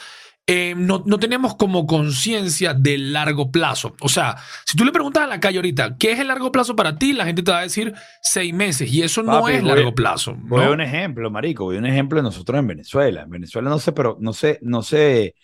eh, 0.50 0.74
no, 0.74 1.02
no, 1.04 1.18
tenemos 1.18 1.56
como 1.56 1.86
conciencia 1.86 2.72
del 2.72 3.12
largo 3.12 3.50
plazo. 3.50 3.94
O 4.00 4.08
sea, 4.08 4.34
si 4.64 4.78
tú 4.78 4.84
le 4.86 4.92
preguntas 4.92 5.24
a 5.24 5.26
la 5.26 5.40
calle 5.40 5.58
ahorita, 5.58 5.96
¿qué 5.98 6.12
es 6.12 6.20
el 6.20 6.28
largo 6.28 6.50
plazo 6.50 6.74
para 6.74 6.96
ti? 6.96 7.12
La 7.12 7.26
gente 7.26 7.42
te 7.42 7.50
va 7.50 7.58
a 7.58 7.62
decir 7.64 7.92
seis 8.22 8.54
meses 8.54 8.90
y 8.90 9.02
eso 9.02 9.22
no 9.22 9.46
es 9.46 9.62
largo 9.62 9.94
plazo. 9.94 10.34
Voy 10.38 10.64
a 10.64 10.70
un 10.70 10.80
ejemplo, 10.80 11.30
Marico, 11.30 11.64
voy 11.64 11.76
a 11.76 11.80
un 11.80 11.84
ejemplo 11.84 12.16
de 12.16 12.22
nosotros 12.22 12.58
en 12.58 12.66
Venezuela. 12.66 13.24
En 13.24 13.28
Venezuela 13.28 13.68
no 13.68 13.78
sé, 13.78 13.92
pero 13.92 14.16
no 14.20 14.32
sé, 14.32 14.58
no 14.62 14.80
sé, 14.80 15.34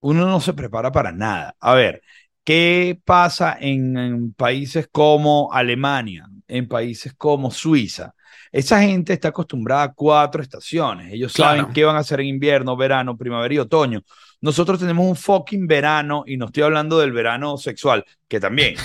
uno 0.00 0.24
no 0.24 0.40
se 0.40 0.54
prepara 0.54 0.90
para 0.90 1.12
nada. 1.12 1.54
A 1.60 1.74
ver, 1.74 2.00
¿qué 2.42 2.98
pasa 3.04 3.54
en, 3.60 4.32
países 4.32 4.88
como 4.90 5.52
Alemania, 5.52 6.26
en 6.46 6.66
países 6.68 7.12
como 7.12 7.50
Suiza? 7.50 8.14
Esa 8.50 8.80
gente 8.80 9.12
está 9.12 9.28
acostumbrada 9.28 9.82
a 9.82 9.92
cuatro 9.92 10.40
estaciones. 10.40 11.12
Ellos 11.12 11.34
saben 11.34 11.66
qué 11.74 11.84
van 11.84 11.96
a 11.96 11.98
hacer 11.98 12.20
en 12.20 12.28
invierno, 12.28 12.78
verano, 12.78 13.14
primavera 13.14 13.52
y 13.52 13.58
otoño. 13.58 14.02
Nosotros 14.40 14.78
tenemos 14.78 15.06
un 15.06 15.16
fucking 15.16 15.66
verano, 15.66 16.22
y 16.26 16.36
no 16.36 16.46
estoy 16.46 16.62
hablando 16.62 16.98
del 16.98 17.12
verano 17.12 17.56
sexual, 17.56 18.04
que 18.28 18.38
también, 18.38 18.76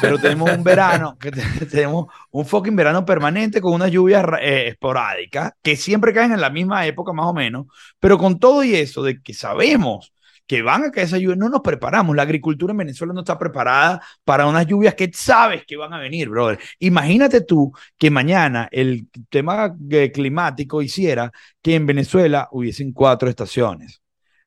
pero 0.00 0.18
tenemos 0.18 0.50
un 0.50 0.64
verano, 0.64 1.18
que 1.18 1.30
tenemos 1.70 2.06
un 2.30 2.46
fucking 2.46 2.74
verano 2.74 3.04
permanente 3.04 3.60
con 3.60 3.74
unas 3.74 3.90
lluvias 3.90 4.24
eh, 4.40 4.68
esporádicas, 4.68 5.52
que 5.62 5.76
siempre 5.76 6.14
caen 6.14 6.32
en 6.32 6.40
la 6.40 6.50
misma 6.50 6.86
época 6.86 7.12
más 7.12 7.26
o 7.26 7.34
menos, 7.34 7.66
pero 8.00 8.16
con 8.16 8.38
todo 8.38 8.64
y 8.64 8.74
eso 8.74 9.02
de 9.02 9.20
que 9.20 9.34
sabemos 9.34 10.12
que 10.46 10.60
van 10.62 10.84
a 10.84 10.90
caer 10.90 11.06
esas 11.06 11.20
lluvias, 11.20 11.38
no 11.38 11.48
nos 11.48 11.60
preparamos. 11.62 12.14
La 12.16 12.22
agricultura 12.22 12.72
en 12.72 12.78
Venezuela 12.78 13.14
no 13.14 13.20
está 13.20 13.38
preparada 13.38 14.02
para 14.24 14.46
unas 14.46 14.66
lluvias 14.66 14.94
que 14.94 15.10
sabes 15.12 15.64
que 15.66 15.76
van 15.76 15.92
a 15.94 15.98
venir, 15.98 16.28
brother. 16.28 16.58
Imagínate 16.78 17.40
tú 17.42 17.72
que 17.96 18.10
mañana 18.10 18.68
el 18.70 19.08
tema 19.30 19.74
eh, 19.90 20.10
climático 20.12 20.82
hiciera 20.82 21.32
que 21.62 21.74
en 21.76 21.86
Venezuela 21.86 22.48
hubiesen 22.52 22.92
cuatro 22.92 23.30
estaciones. 23.30 24.01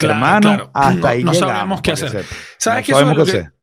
Hermano, 0.09 0.71
hasta 0.74 1.09
ahí 1.09 1.24
no 1.24 1.33
sabemos 1.33 1.81
qué 1.81 1.91
hacer. 1.91 2.25
¿Sabes 2.57 2.85
qué? 2.85 2.93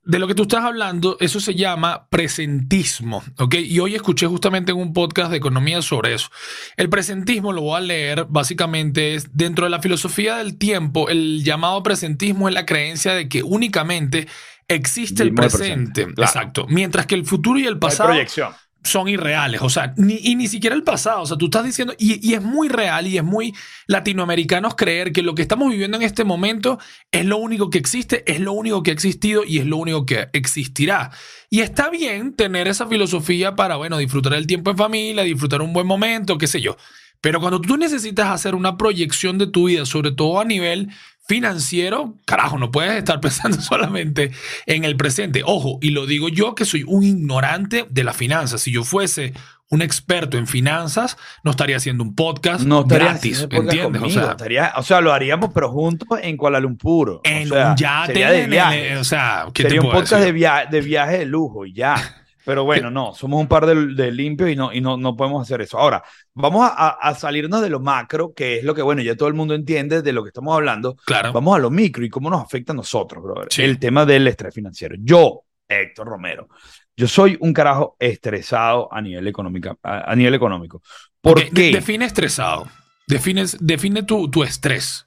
de, 0.04 0.18
lo 0.18 0.26
que, 0.26 0.34
tú 0.34 0.42
estás 0.42 0.64
hablando, 0.64 1.16
eso 1.20 1.38
se 1.38 1.54
llama 1.54 2.08
presentismo, 2.08 3.22
¿ok? 3.38 3.54
Y 3.54 3.78
hoy 3.78 3.94
escuché 3.94 4.26
justamente 4.26 4.72
en 4.72 4.78
un 4.78 4.92
podcast 4.92 5.30
de 5.30 5.36
economía 5.36 5.80
sobre 5.80 6.14
eso. 6.14 6.28
El 6.76 6.88
presentismo, 6.88 7.52
lo 7.52 7.62
voy 7.62 7.76
a 7.76 7.80
leer, 7.80 8.26
básicamente 8.28 9.14
es, 9.14 9.36
dentro 9.36 9.64
de 9.64 9.70
la 9.70 9.80
filosofía 9.80 10.36
del 10.36 10.58
tiempo, 10.58 11.08
el 11.08 11.44
llamado 11.44 11.82
presentismo 11.82 12.48
es 12.48 12.54
la 12.54 12.66
creencia 12.66 13.14
de 13.14 13.28
que 13.28 13.42
únicamente 13.42 14.26
existe 14.66 15.22
el 15.22 15.34
presente. 15.34 16.02
Exacto. 16.02 16.66
Mientras 16.68 17.06
que 17.06 17.14
el 17.14 17.24
futuro 17.24 17.58
y 17.58 17.66
el 17.66 17.78
pasado... 17.78 18.10
proyección 18.10 18.52
son 18.84 19.08
irreales, 19.08 19.62
o 19.62 19.68
sea, 19.68 19.94
ni, 19.96 20.18
y 20.22 20.34
ni 20.34 20.48
siquiera 20.48 20.74
el 20.74 20.82
pasado, 20.82 21.22
o 21.22 21.26
sea, 21.26 21.36
tú 21.36 21.46
estás 21.46 21.64
diciendo, 21.64 21.94
y, 21.98 22.34
es 22.34 22.42
muy 22.42 22.68
real 22.68 23.06
y 23.06 23.16
es 23.16 23.24
muy 23.24 23.54
latinoamericanos 23.86 24.74
creer 24.74 25.12
que 25.12 25.22
lo 25.22 25.34
que 25.34 25.42
estamos 25.42 25.70
viviendo 25.70 25.96
en 25.96 26.02
este 26.02 26.24
momento 26.24 26.78
es 27.10 27.24
lo 27.24 27.36
único 27.36 27.70
que 27.70 27.78
existe, 27.78 28.24
es 28.30 28.40
lo 28.40 28.52
único 28.52 28.82
que 28.82 28.90
ha 28.90 28.94
existido 28.94 29.44
y 29.44 29.58
es 29.58 29.66
lo 29.66 29.76
único 29.76 30.04
que 30.04 30.28
existirá. 30.32 31.10
Y 31.48 31.60
está 31.60 31.90
bien 31.90 32.34
tener 32.34 32.66
esa 32.66 32.86
filosofía 32.86 33.54
para, 33.54 33.76
bueno, 33.76 33.98
disfrutar 33.98 34.34
el 34.34 34.46
tiempo 34.46 34.70
en 34.70 34.76
familia, 34.76 35.22
disfrutar 35.22 35.62
un 35.62 35.72
buen 35.72 35.86
momento, 35.86 36.38
qué 36.38 36.46
sé 36.46 36.60
yo. 36.60 36.76
Pero 37.22 37.40
cuando 37.40 37.60
tú 37.60 37.76
necesitas 37.76 38.30
hacer 38.30 38.56
una 38.56 38.76
proyección 38.76 39.38
de 39.38 39.46
tu 39.46 39.68
vida, 39.68 39.86
sobre 39.86 40.10
todo 40.10 40.40
a 40.40 40.44
nivel 40.44 40.88
financiero, 41.32 42.18
carajo, 42.26 42.58
no 42.58 42.70
puedes 42.70 42.92
estar 42.92 43.18
pensando 43.22 43.58
solamente 43.58 44.32
en 44.66 44.84
el 44.84 44.98
presente. 44.98 45.42
Ojo, 45.46 45.78
y 45.80 45.88
lo 45.88 46.04
digo 46.04 46.28
yo 46.28 46.54
que 46.54 46.66
soy 46.66 46.84
un 46.86 47.02
ignorante 47.02 47.86
de 47.88 48.04
las 48.04 48.14
finanzas. 48.14 48.60
Si 48.60 48.70
yo 48.70 48.84
fuese 48.84 49.32
un 49.70 49.80
experto 49.80 50.36
en 50.36 50.46
finanzas, 50.46 51.16
no 51.42 51.52
estaría 51.52 51.78
haciendo 51.78 52.04
un 52.04 52.14
podcast 52.14 52.66
no 52.66 52.84
gratis, 52.84 53.48
¿entiendes? 53.50 54.02
o, 54.02 54.10
sea, 54.10 54.36
o 54.76 54.82
sea, 54.82 55.00
lo 55.00 55.14
haríamos, 55.14 55.52
pero 55.54 55.70
juntos 55.70 56.06
en 56.20 56.36
Kuala 56.36 56.60
Lumpur. 56.60 57.22
En 57.24 57.50
un 57.50 57.76
yate, 57.76 58.12
de 58.12 58.46
viaje. 58.46 58.98
o 58.98 59.04
sea, 59.04 59.46
¿qué 59.54 59.62
sería 59.62 59.80
un 59.80 59.90
podcast 59.90 60.22
de, 60.22 60.32
de 60.70 60.80
viaje 60.82 61.18
de 61.20 61.24
lujo 61.24 61.64
ya. 61.64 62.21
Pero 62.44 62.64
bueno, 62.64 62.90
no, 62.90 63.14
somos 63.14 63.40
un 63.40 63.46
par 63.46 63.66
de, 63.66 63.94
de 63.94 64.10
limpios 64.10 64.50
y, 64.50 64.56
no, 64.56 64.72
y 64.72 64.80
no, 64.80 64.96
no 64.96 65.16
podemos 65.16 65.42
hacer 65.42 65.60
eso. 65.60 65.78
Ahora, 65.78 66.02
vamos 66.34 66.68
a, 66.68 66.88
a, 66.88 67.14
salirnos 67.14 67.62
de 67.62 67.70
lo 67.70 67.78
macro, 67.78 68.32
que 68.34 68.58
es 68.58 68.64
lo 68.64 68.74
que, 68.74 68.82
bueno, 68.82 69.02
ya 69.02 69.16
todo 69.16 69.28
el 69.28 69.34
mundo 69.34 69.54
entiende 69.54 70.02
de 70.02 70.12
lo 70.12 70.22
que 70.22 70.28
estamos 70.28 70.54
hablando. 70.54 70.96
Claro. 71.04 71.32
Vamos 71.32 71.56
a 71.56 71.60
lo 71.60 71.70
micro 71.70 72.04
y 72.04 72.08
cómo 72.08 72.30
nos 72.30 72.42
afecta 72.42 72.72
a 72.72 72.76
nosotros, 72.76 73.22
brother. 73.22 73.48
El 73.58 73.78
tema 73.78 74.04
del 74.04 74.26
estrés 74.26 74.54
financiero. 74.54 74.96
Yo, 74.98 75.44
Héctor 75.68 76.08
Romero, 76.08 76.48
yo 76.96 77.06
soy 77.06 77.38
un 77.40 77.52
carajo 77.52 77.96
estresado 77.98 78.92
a 78.92 79.00
nivel, 79.00 79.26
económico, 79.28 79.78
a, 79.82 80.14
nivel 80.16 80.34
económico. 80.34 80.82
¿Por 81.20 81.48
qué? 81.50 81.70
define 81.70 82.04
estresado. 82.04 82.66
Defines, 83.06 83.56
define 83.60 84.02
tu, 84.02 84.30
tu 84.30 84.42
estrés. 84.42 85.06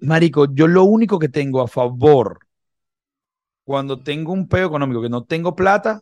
Marico, 0.00 0.52
yo 0.52 0.66
lo 0.66 0.84
único 0.84 1.18
que 1.18 1.28
tengo 1.28 1.60
a 1.60 1.68
favor 1.68 2.40
cuando 3.64 4.00
tengo 4.00 4.32
un 4.32 4.48
peo 4.48 4.66
económico, 4.66 5.02
que 5.02 5.10
no 5.10 5.24
tengo 5.24 5.54
plata, 5.54 6.00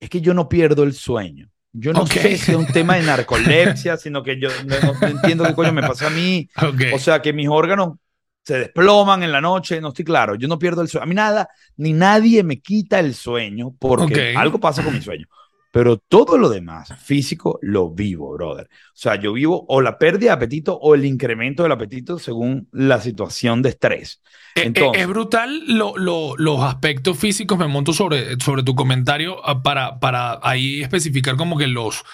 es 0.00 0.10
que 0.10 0.20
yo 0.20 0.34
no 0.34 0.48
pierdo 0.48 0.82
el 0.82 0.92
sueño. 0.92 1.50
Yo 1.72 1.92
no 1.92 2.06
sé 2.06 2.38
si 2.38 2.52
es 2.52 2.56
un 2.56 2.66
tema 2.66 2.96
de 2.96 3.02
narcolepsia, 3.02 3.96
sino 3.98 4.22
que 4.22 4.38
yo 4.38 4.48
no, 4.64 5.06
entiendo 5.06 5.44
qué 5.44 5.54
coño 5.54 5.72
me 5.72 5.82
pasa 5.82 6.06
a 6.06 6.10
mí. 6.10 6.48
O 6.92 6.98
sea, 6.98 7.20
que 7.20 7.32
mis 7.32 7.48
órganos 7.48 7.96
se 8.44 8.58
desploman 8.58 9.22
en 9.22 9.32
la 9.32 9.40
noche, 9.40 9.80
no 9.80 9.88
estoy 9.88 10.04
claro. 10.04 10.36
Yo 10.36 10.46
no 10.46 10.58
pierdo 10.58 10.82
el 10.82 10.88
sueño. 10.88 11.02
A 11.02 11.06
mí 11.06 11.14
nada, 11.14 11.48
ni 11.76 11.92
nadie 11.92 12.42
me 12.44 12.60
quita 12.60 13.00
el 13.00 13.14
sueño 13.14 13.74
porque 13.78 14.34
algo 14.36 14.60
pasa 14.60 14.84
con 14.84 14.94
mi 14.94 15.00
sueño. 15.00 15.26
Pero 15.74 15.98
todo 15.98 16.38
lo 16.38 16.50
demás, 16.50 16.92
físico, 17.02 17.58
lo 17.60 17.90
vivo, 17.90 18.32
brother. 18.34 18.68
O 18.70 18.96
sea, 18.96 19.16
yo 19.16 19.32
vivo 19.32 19.66
o 19.66 19.80
la 19.80 19.98
pérdida 19.98 20.30
de 20.30 20.36
apetito 20.36 20.78
o 20.78 20.94
el 20.94 21.04
incremento 21.04 21.64
del 21.64 21.72
apetito 21.72 22.20
según 22.20 22.68
la 22.70 23.00
situación 23.00 23.60
de 23.60 23.70
estrés. 23.70 24.22
Eh, 24.54 24.60
eh, 24.60 24.62
Entonces, 24.66 25.02
es 25.02 25.08
brutal 25.08 25.64
los 25.66 26.62
aspectos 26.62 27.18
físicos. 27.18 27.58
Me 27.58 27.66
monto 27.66 27.92
sobre, 27.92 28.36
sobre 28.36 28.62
tu 28.62 28.76
comentario 28.76 29.44
ah, 29.44 29.64
para, 29.64 29.98
para 29.98 30.38
ahí 30.44 30.80
especificar 30.80 31.34
como 31.34 31.58
que 31.58 31.66
los... 31.66 32.04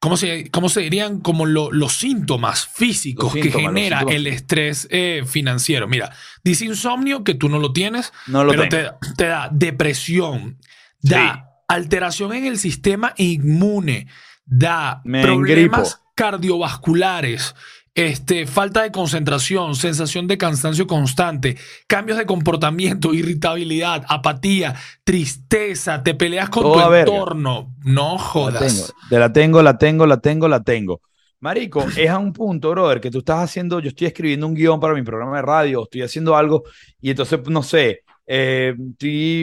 ¿Cómo 0.00 0.18
se, 0.18 0.50
cómo 0.50 0.68
se 0.68 0.82
dirían? 0.82 1.20
Como 1.20 1.46
los 1.46 1.94
síntomas 1.94 2.66
físicos 2.66 3.32
que 3.32 3.50
genera 3.50 4.02
el 4.06 4.26
estrés 4.26 4.86
eh, 4.90 5.22
financiero. 5.26 5.88
Mira, 5.88 6.12
dice 6.44 6.66
insomnio 6.66 7.24
que 7.24 7.34
tú 7.34 7.48
no 7.48 7.58
lo 7.58 7.72
tienes, 7.72 8.12
no 8.26 8.44
lo 8.44 8.50
pero 8.50 8.68
te, 8.68 8.90
te, 9.16 9.26
da 9.26 9.48
depresión, 9.50 10.58
da 11.00 11.47
alteración 11.68 12.32
en 12.32 12.46
el 12.46 12.58
sistema 12.58 13.14
inmune, 13.16 14.08
da 14.44 15.02
problemas 15.04 16.00
cardiovasculares, 16.14 17.54
este, 17.94 18.46
falta 18.46 18.82
de 18.82 18.92
concentración, 18.92 19.74
sensación 19.74 20.26
de 20.26 20.38
cansancio 20.38 20.86
constante, 20.86 21.56
cambios 21.86 22.16
de 22.16 22.26
comportamiento, 22.26 23.12
irritabilidad, 23.12 24.04
apatía, 24.08 24.74
tristeza, 25.04 26.02
te 26.02 26.14
peleas 26.14 26.48
con 26.48 26.62
tu 26.62 26.94
entorno. 26.94 27.74
No 27.84 28.16
jodas. 28.18 28.94
La 29.10 29.32
tengo, 29.32 29.62
la 29.62 29.78
tengo, 29.78 30.06
la 30.06 30.18
tengo, 30.18 30.48
la 30.48 30.62
tengo. 30.62 31.00
Marico, 31.40 31.86
es 31.96 32.10
a 32.10 32.18
un 32.18 32.32
punto, 32.32 32.70
brother, 32.70 33.00
que 33.00 33.10
tú 33.10 33.18
estás 33.18 33.44
haciendo, 33.44 33.78
yo 33.78 33.88
estoy 33.88 34.08
escribiendo 34.08 34.46
un 34.46 34.54
guion 34.54 34.80
para 34.80 34.94
mi 34.94 35.02
programa 35.02 35.36
de 35.36 35.42
radio, 35.42 35.84
estoy 35.84 36.02
haciendo 36.02 36.36
algo 36.36 36.64
y 37.00 37.10
entonces, 37.10 37.40
no 37.48 37.62
sé, 37.62 38.02
Eh, 38.30 38.74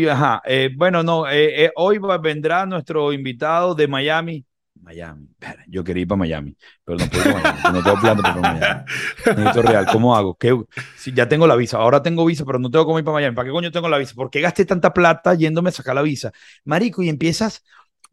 ajá. 0.10 0.42
Eh, 0.46 0.70
bueno, 0.76 1.02
no, 1.02 1.26
eh, 1.30 1.72
hoy 1.76 2.00
vendrá 2.22 2.66
nuestro 2.68 3.12
invitado 3.12 3.74
de 3.74 3.88
Miami. 3.88 4.46
Miami. 4.80 5.28
Yo 5.68 5.84
quería 5.84 6.04
ir 6.04 6.08
para 6.08 6.20
Miami, 6.20 6.56
pero 6.84 7.00
no 7.00 7.10
puedo 7.10 7.28
ir 7.28 7.34
Miami. 7.34 7.60
No 7.74 7.84
tengo 7.84 8.00
plata 8.00 8.22
para 8.22 8.36
Miami. 8.36 8.84
Necesito 9.26 9.62
real. 9.64 9.88
¿Cómo 9.92 10.16
hago? 10.16 10.36
¿Qué? 10.36 10.56
Si 10.96 11.12
ya 11.12 11.28
tengo 11.28 11.48
la 11.48 11.56
visa. 11.56 11.78
Ahora 11.78 12.04
tengo 12.04 12.24
visa, 12.24 12.46
pero 12.46 12.60
no 12.60 12.70
tengo 12.70 12.86
cómo 12.86 13.00
ir 13.00 13.06
para 13.06 13.16
Miami. 13.16 13.36
¿Para 13.36 13.48
qué 13.48 13.52
coño 13.52 13.72
tengo 13.72 13.90
la 13.90 13.98
visa? 13.98 14.14
¿Por 14.14 14.30
qué 14.30 14.42
gasté 14.42 14.66
tanta 14.66 14.94
plata 14.94 15.34
yéndome 15.34 15.70
a 15.70 15.72
sacar 15.72 15.96
la 15.96 16.04
visa? 16.04 16.32
Marico, 16.66 17.02
y 17.02 17.10
empiezas 17.10 17.64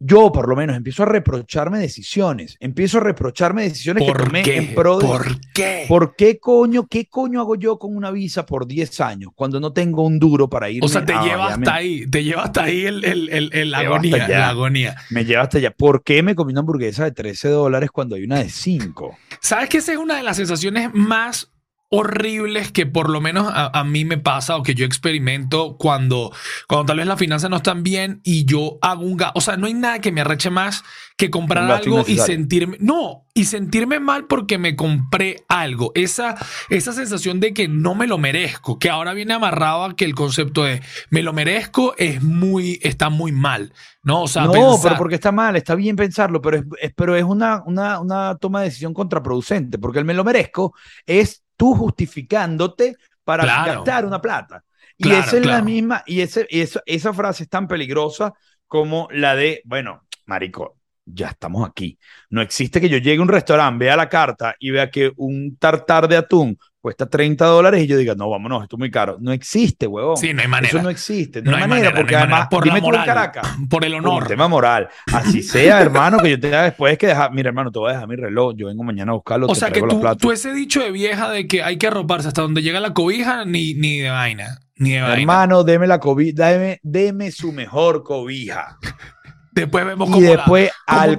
yo 0.04 0.32
por 0.32 0.48
lo 0.48 0.56
menos 0.56 0.76
empiezo 0.76 1.04
a 1.04 1.06
reprocharme 1.06 1.78
decisiones, 1.78 2.56
empiezo 2.60 2.98
a 2.98 3.02
reprocharme 3.02 3.62
decisiones 3.62 4.04
que 4.04 4.12
tomé 4.12 4.42
en 4.44 4.74
pro 4.74 4.98
de... 4.98 5.06
¿Por 5.06 5.40
qué? 5.54 5.84
¿Por 5.88 6.16
qué 6.16 6.40
coño, 6.40 6.86
qué 6.88 7.06
coño 7.06 7.40
hago 7.40 7.54
yo 7.54 7.78
con 7.78 7.96
una 7.96 8.10
visa 8.10 8.44
por 8.44 8.66
10 8.66 9.00
años 9.00 9.32
cuando 9.34 9.60
no 9.60 9.72
tengo 9.72 10.04
un 10.04 10.18
duro 10.18 10.48
para 10.50 10.70
ir? 10.70 10.84
O 10.84 10.88
sea, 10.88 11.04
te 11.04 11.12
lleva 11.12 11.48
hasta 11.48 11.74
ahí, 11.74 12.06
te 12.08 12.24
lleva 12.24 12.44
hasta 12.44 12.64
ahí 12.64 12.84
el, 12.84 13.04
el, 13.04 13.50
el, 13.52 13.70
la, 13.70 13.78
agonía, 13.78 14.28
la 14.28 14.48
agonía. 14.48 14.96
Me 15.10 15.24
lleva 15.24 15.42
hasta 15.42 15.58
allá. 15.58 15.70
¿Por 15.70 16.02
qué 16.02 16.22
me 16.22 16.34
comí 16.34 16.52
una 16.52 16.60
hamburguesa 16.60 17.04
de 17.04 17.12
13 17.12 17.48
dólares 17.48 17.90
cuando 17.90 18.16
hay 18.16 18.24
una 18.24 18.38
de 18.38 18.48
5? 18.48 19.16
¿Sabes 19.40 19.68
que 19.68 19.78
esa 19.78 19.92
es 19.92 19.98
una 19.98 20.16
de 20.16 20.22
las 20.24 20.36
sensaciones 20.36 20.90
más 20.92 21.52
horribles 21.94 22.72
que 22.72 22.86
por 22.86 23.10
lo 23.10 23.20
menos 23.20 23.52
a, 23.54 23.84
mí 23.84 24.06
me 24.06 24.16
pasa 24.16 24.56
o 24.56 24.62
que 24.62 24.74
yo 24.74 24.86
experimento 24.86 25.76
cuando, 25.76 26.32
cuando 26.66 26.86
tal 26.86 26.96
vez 26.96 27.06
las 27.06 27.18
finanzas 27.18 27.50
no 27.50 27.56
están 27.56 27.82
bien 27.82 28.22
y 28.24 28.46
yo 28.46 28.78
hago 28.80 29.02
un 29.02 29.18
gasto. 29.18 29.38
O 29.38 29.42
sea, 29.42 29.58
no 29.58 29.66
hay 29.66 29.74
nada 29.74 30.00
que 30.00 30.10
me 30.10 30.22
arreche 30.22 30.48
más 30.48 30.84
que 31.18 31.30
comprar 31.30 31.70
algo 31.70 32.02
y 32.08 32.16
sentirme, 32.16 32.78
no, 32.80 33.26
y 33.34 33.44
sentirme 33.44 34.00
mal 34.00 34.24
porque 34.24 34.56
me 34.56 34.74
compré 34.74 35.44
algo. 35.48 35.92
Esa, 35.94 36.34
esa 36.70 36.94
sensación 36.94 37.40
de 37.40 37.52
que 37.52 37.68
no 37.68 37.94
me 37.94 38.06
lo 38.06 38.16
merezco, 38.16 38.78
que 38.78 38.88
ahora 38.88 39.12
viene 39.12 39.34
amarrado 39.34 39.84
a 39.84 39.94
que 39.94 40.06
el 40.06 40.14
concepto 40.14 40.64
de 40.64 40.80
me 41.10 41.22
lo 41.22 41.34
merezco 41.34 41.94
es 41.98 42.22
muy, 42.22 42.80
está 42.82 43.10
muy 43.10 43.32
mal. 43.32 43.74
No, 44.02 44.22
o 44.22 44.28
sea, 44.28 44.46
no 44.46 44.80
pero 44.82 44.96
porque 44.96 45.16
está 45.16 45.30
mal, 45.30 45.56
está 45.56 45.74
bien 45.74 45.94
pensarlo, 45.94 46.40
pero 46.40 46.56
es, 46.80 46.92
pero 46.96 47.14
es 47.14 47.22
una, 47.22 47.62
una, 47.66 48.00
una 48.00 48.36
toma 48.36 48.60
de 48.60 48.68
decisión 48.68 48.94
contraproducente, 48.94 49.78
porque 49.78 49.98
el 49.98 50.06
me 50.06 50.14
lo 50.14 50.24
merezco 50.24 50.74
es 51.04 51.41
tú 51.56 51.74
justificándote 51.74 52.96
para 53.24 53.44
gastar 53.44 54.04
una 54.04 54.20
plata. 54.20 54.64
Y 54.96 55.10
esa 55.10 55.38
es 55.38 55.46
la 55.46 55.62
misma, 55.62 56.02
y, 56.06 56.20
ese, 56.20 56.46
esa 56.50 57.12
frase 57.12 57.44
es 57.44 57.48
tan 57.48 57.66
peligrosa 57.66 58.32
como 58.66 59.08
la 59.10 59.34
de, 59.34 59.62
bueno, 59.64 60.06
marico, 60.26 60.78
ya 61.04 61.28
estamos 61.28 61.68
aquí. 61.68 61.98
No 62.30 62.40
existe 62.40 62.80
que 62.80 62.88
yo 62.88 62.98
llegue 62.98 63.18
a 63.18 63.22
un 63.22 63.28
restaurante, 63.28 63.84
vea 63.84 63.96
la 63.96 64.08
carta 64.08 64.54
y 64.58 64.70
vea 64.70 64.90
que 64.90 65.12
un 65.16 65.56
tartar 65.56 66.08
de 66.08 66.16
atún 66.16 66.58
cuesta 66.82 67.06
30 67.06 67.46
dólares 67.46 67.84
y 67.84 67.86
yo 67.86 67.96
diga, 67.96 68.16
no, 68.16 68.28
vámonos, 68.28 68.64
esto 68.64 68.74
es 68.74 68.80
muy 68.80 68.90
caro. 68.90 69.16
No 69.20 69.32
existe, 69.32 69.86
huevón. 69.86 70.16
Sí, 70.16 70.34
no 70.34 70.42
hay 70.42 70.48
manera. 70.48 70.68
Eso 70.68 70.82
no 70.82 70.90
existe. 70.90 71.40
No, 71.40 71.56
hay, 71.56 71.68
manera, 71.68 71.94
porque 71.94 72.16
además, 72.16 72.48
por 72.50 72.66
la 72.66 72.80
moral, 72.80 73.06
Caracas, 73.06 73.46
por 73.70 73.84
el 73.84 73.94
honor. 73.94 74.18
Por 74.18 74.28
tema 74.28 74.48
moral. 74.48 74.88
Así 75.12 75.42
sea, 75.44 75.80
hermano, 75.80 76.18
que 76.18 76.30
yo 76.30 76.40
tenga 76.40 76.64
después 76.64 76.98
que 76.98 77.06
dejar, 77.06 77.32
mira, 77.32 77.48
hermano, 77.48 77.70
te 77.70 77.78
voy 77.78 77.90
a 77.90 77.94
dejar 77.94 78.08
mi 78.08 78.16
reloj, 78.16 78.54
yo 78.56 78.66
vengo 78.66 78.82
mañana 78.82 79.12
a 79.12 79.14
buscarlo. 79.14 79.46
O 79.46 79.54
sea, 79.54 79.70
que 79.70 79.80
tú, 79.80 80.02
tú, 80.18 80.32
ese 80.32 80.52
dicho 80.52 80.82
de 80.82 80.90
vieja 80.90 81.30
de 81.30 81.46
que 81.46 81.62
hay 81.62 81.78
que 81.78 81.86
arroparse 81.86 82.26
hasta 82.26 82.42
donde 82.42 82.62
llega 82.62 82.80
la 82.80 82.92
cobija, 82.92 83.44
ni, 83.44 83.74
ni 83.74 83.98
de 83.98 84.10
vaina. 84.10 84.58
Ni 84.74 84.90
de 84.90 85.02
vaina. 85.02 85.20
Hermano, 85.20 85.62
deme 85.62 85.86
la 85.86 86.00
cobija, 86.00 86.48
deme, 86.48 86.80
deme 86.82 87.30
su 87.30 87.52
mejor 87.52 88.02
cobija. 88.02 88.76
Después 89.52 89.84
vemos 89.84 90.08
cómo 90.08 90.20
y 90.20 90.24
después 90.24 90.70
la, 90.88 91.02
al 91.02 91.16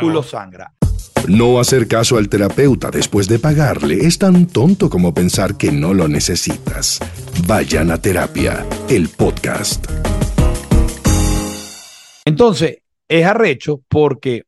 cúmulo 0.00 0.22
sangra. 0.22 0.72
No 1.28 1.58
hacer 1.58 1.88
caso 1.88 2.18
al 2.18 2.28
terapeuta 2.28 2.90
después 2.90 3.28
de 3.28 3.38
pagarle 3.38 3.96
es 4.04 4.18
tan 4.18 4.46
tonto 4.46 4.90
como 4.90 5.14
pensar 5.14 5.56
que 5.56 5.72
no 5.72 5.94
lo 5.94 6.06
necesitas. 6.06 7.00
Vayan 7.46 7.90
a 7.90 7.96
terapia, 7.96 8.66
el 8.90 9.08
podcast. 9.08 9.86
Entonces, 12.26 12.76
es 13.08 13.24
arrecho 13.24 13.80
porque 13.88 14.44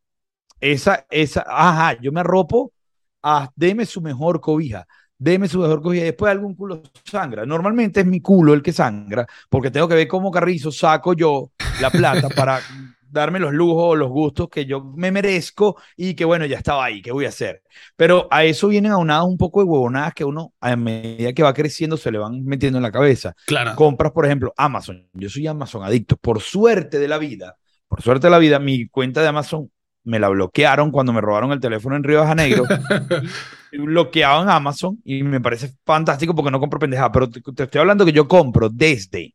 esa, 0.61 1.07
esa, 1.09 1.47
ajá, 1.49 1.99
yo 1.99 2.13
me 2.13 2.21
arropo, 2.21 2.75
ah, 3.23 3.51
deme 3.57 3.87
su 3.87 4.03
mejor 4.03 4.43
cobija, 4.43 4.87
deme 5.17 5.49
su 5.49 5.61
mejor 5.61 5.81
cobija, 5.81 6.03
y 6.03 6.07
después 6.07 6.31
algún 6.31 6.55
culo 6.55 6.83
sangra. 7.05 7.47
Normalmente 7.47 8.01
es 8.01 8.07
mi 8.07 8.21
culo 8.21 8.53
el 8.53 8.63
que 8.63 8.75
sangra, 8.75 9.27
porque 9.49 9.71
tengo 9.71 9.89
que 9.89 9.95
ver 9.95 10.09
cómo 10.09 10.31
carrizo 10.31 10.71
saco 10.71 11.15
yo 11.15 11.53
la 11.81 11.89
plata 11.91 12.29
para 12.29 12.61
darme 13.21 13.39
los 13.39 13.53
lujos, 13.53 13.99
los 13.99 14.09
gustos 14.09 14.49
que 14.49 14.67
yo 14.67 14.83
me 14.83 15.11
merezco 15.11 15.77
y 15.97 16.15
que 16.15 16.25
bueno, 16.25 16.47
ya 16.47 16.59
estaba 16.59 16.85
ahí, 16.85 17.03
¿qué 17.03 17.13
voy 17.13 17.25
a 17.27 17.31
hacer? 17.31 17.63
Pero 17.97 18.29
a 18.31 18.45
eso 18.45 18.69
vienen 18.69 18.93
aunadas 18.93 19.25
un 19.27 19.37
poco 19.37 19.61
de 19.61 19.67
huevonadas 19.67 20.15
que 20.15 20.25
uno 20.25 20.55
a 20.61 20.77
medida 20.77 21.33
que 21.33 21.43
va 21.43 21.55
creciendo 21.55 21.97
se 21.97 22.11
le 22.11 22.19
van 22.19 22.45
metiendo 22.45 22.79
en 22.79 22.83
la 22.83 22.93
cabeza. 22.93 23.35
Claro. 23.47 23.75
Compras, 23.75 24.13
por 24.13 24.27
ejemplo, 24.27 24.53
Amazon. 24.57 25.09
Yo 25.13 25.29
soy 25.29 25.47
Amazon 25.47 25.85
adicto. 25.85 26.17
Por 26.17 26.41
suerte 26.41 26.99
de 26.99 27.09
la 27.09 27.19
vida, 27.19 27.57
por 27.89 28.03
suerte 28.03 28.27
de 28.27 28.31
la 28.31 28.39
vida, 28.39 28.59
mi 28.59 28.89
cuenta 28.89 29.23
de 29.23 29.29
Amazon 29.29 29.71
me 30.05 30.21
la 30.21 30.29
bloquearon 30.29 30.93
cuando 30.93 31.13
me 31.13 31.21
robaron 31.21 31.51
el 31.53 31.61
teléfono 31.61 31.97
en 31.97 32.05
Río 32.05 32.21
de 32.21 32.27
Janeiro. 32.27 32.65
bloqueado 33.73 34.43
en 34.43 34.49
Amazon 34.49 34.99
y 35.05 35.23
me 35.23 35.41
parece 35.41 35.75
fantástico 35.85 36.35
porque 36.35 36.51
no 36.51 36.61
compro 36.61 36.79
pendejada, 36.79 37.13
pero 37.13 37.29
te 37.29 37.41
estoy 37.63 37.81
hablando 37.81 38.05
que 38.05 38.13
yo 38.13 38.27
compro 38.27 38.69
desde 38.71 39.35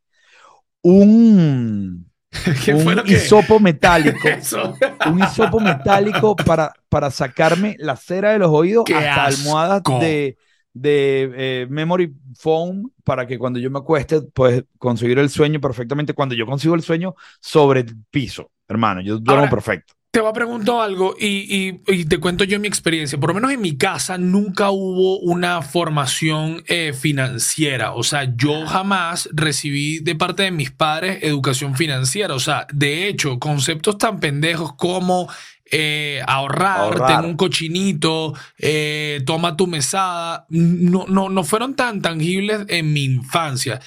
un 0.82 2.11
un 2.74 3.02
hisopo 3.06 3.60
metálico. 3.60 4.18
un 5.06 5.22
hisopo 5.22 5.60
metálico 5.60 6.34
para, 6.36 6.72
para 6.88 7.10
sacarme 7.10 7.76
la 7.78 7.96
cera 7.96 8.32
de 8.32 8.38
los 8.38 8.50
oídos 8.50 8.84
hasta 8.88 9.26
almohadas 9.26 9.82
de, 10.00 10.36
de 10.72 11.32
eh, 11.36 11.66
memory 11.68 12.14
foam 12.38 12.90
para 13.04 13.26
que 13.26 13.38
cuando 13.38 13.58
yo 13.58 13.70
me 13.70 13.78
acueste, 13.78 14.22
pues 14.22 14.64
conseguir 14.78 15.18
el 15.18 15.30
sueño 15.30 15.60
perfectamente. 15.60 16.14
Cuando 16.14 16.34
yo 16.34 16.46
consigo 16.46 16.74
el 16.74 16.82
sueño 16.82 17.14
sobre 17.40 17.80
el 17.80 17.96
piso, 18.10 18.50
hermano, 18.68 19.00
yo 19.00 19.18
duermo 19.18 19.48
perfecto. 19.48 19.94
Te 20.12 20.20
voy 20.20 20.28
a 20.28 20.34
preguntar 20.34 20.82
algo 20.82 21.14
y, 21.18 21.72
te 22.04 22.18
cuento 22.18 22.44
yo 22.44 22.60
mi 22.60 22.68
experiencia. 22.68 23.18
Por 23.18 23.30
lo 23.30 23.34
menos 23.34 23.50
en 23.50 23.62
mi 23.62 23.78
casa 23.78 24.18
nunca 24.18 24.70
hubo 24.70 25.18
una 25.20 25.62
formación 25.62 26.62
eh, 26.66 26.92
financiera. 26.92 27.94
O 27.94 28.02
sea, 28.02 28.30
yo 28.36 28.66
jamás 28.66 29.30
recibí 29.32 30.00
de 30.00 30.14
parte 30.14 30.42
de 30.42 30.50
mis 30.50 30.70
padres 30.70 31.20
educación 31.22 31.76
financiera. 31.76 32.34
O 32.34 32.40
sea, 32.40 32.66
de 32.74 33.08
hecho, 33.08 33.38
conceptos 33.38 33.96
tan 33.96 34.20
pendejos 34.20 34.74
como 34.74 35.30
eh, 35.70 36.20
ahorrar, 36.26 37.06
tener 37.06 37.24
un 37.24 37.38
cochinito, 37.38 38.34
eh, 38.58 39.22
toma 39.24 39.56
tu 39.56 39.66
mesada, 39.66 40.44
no, 40.50 41.06
no, 41.08 41.30
no 41.30 41.42
fueron 41.42 41.74
tan 41.74 42.02
tangibles 42.02 42.66
en 42.68 42.92
mi 42.92 43.04
infancia. 43.04 43.80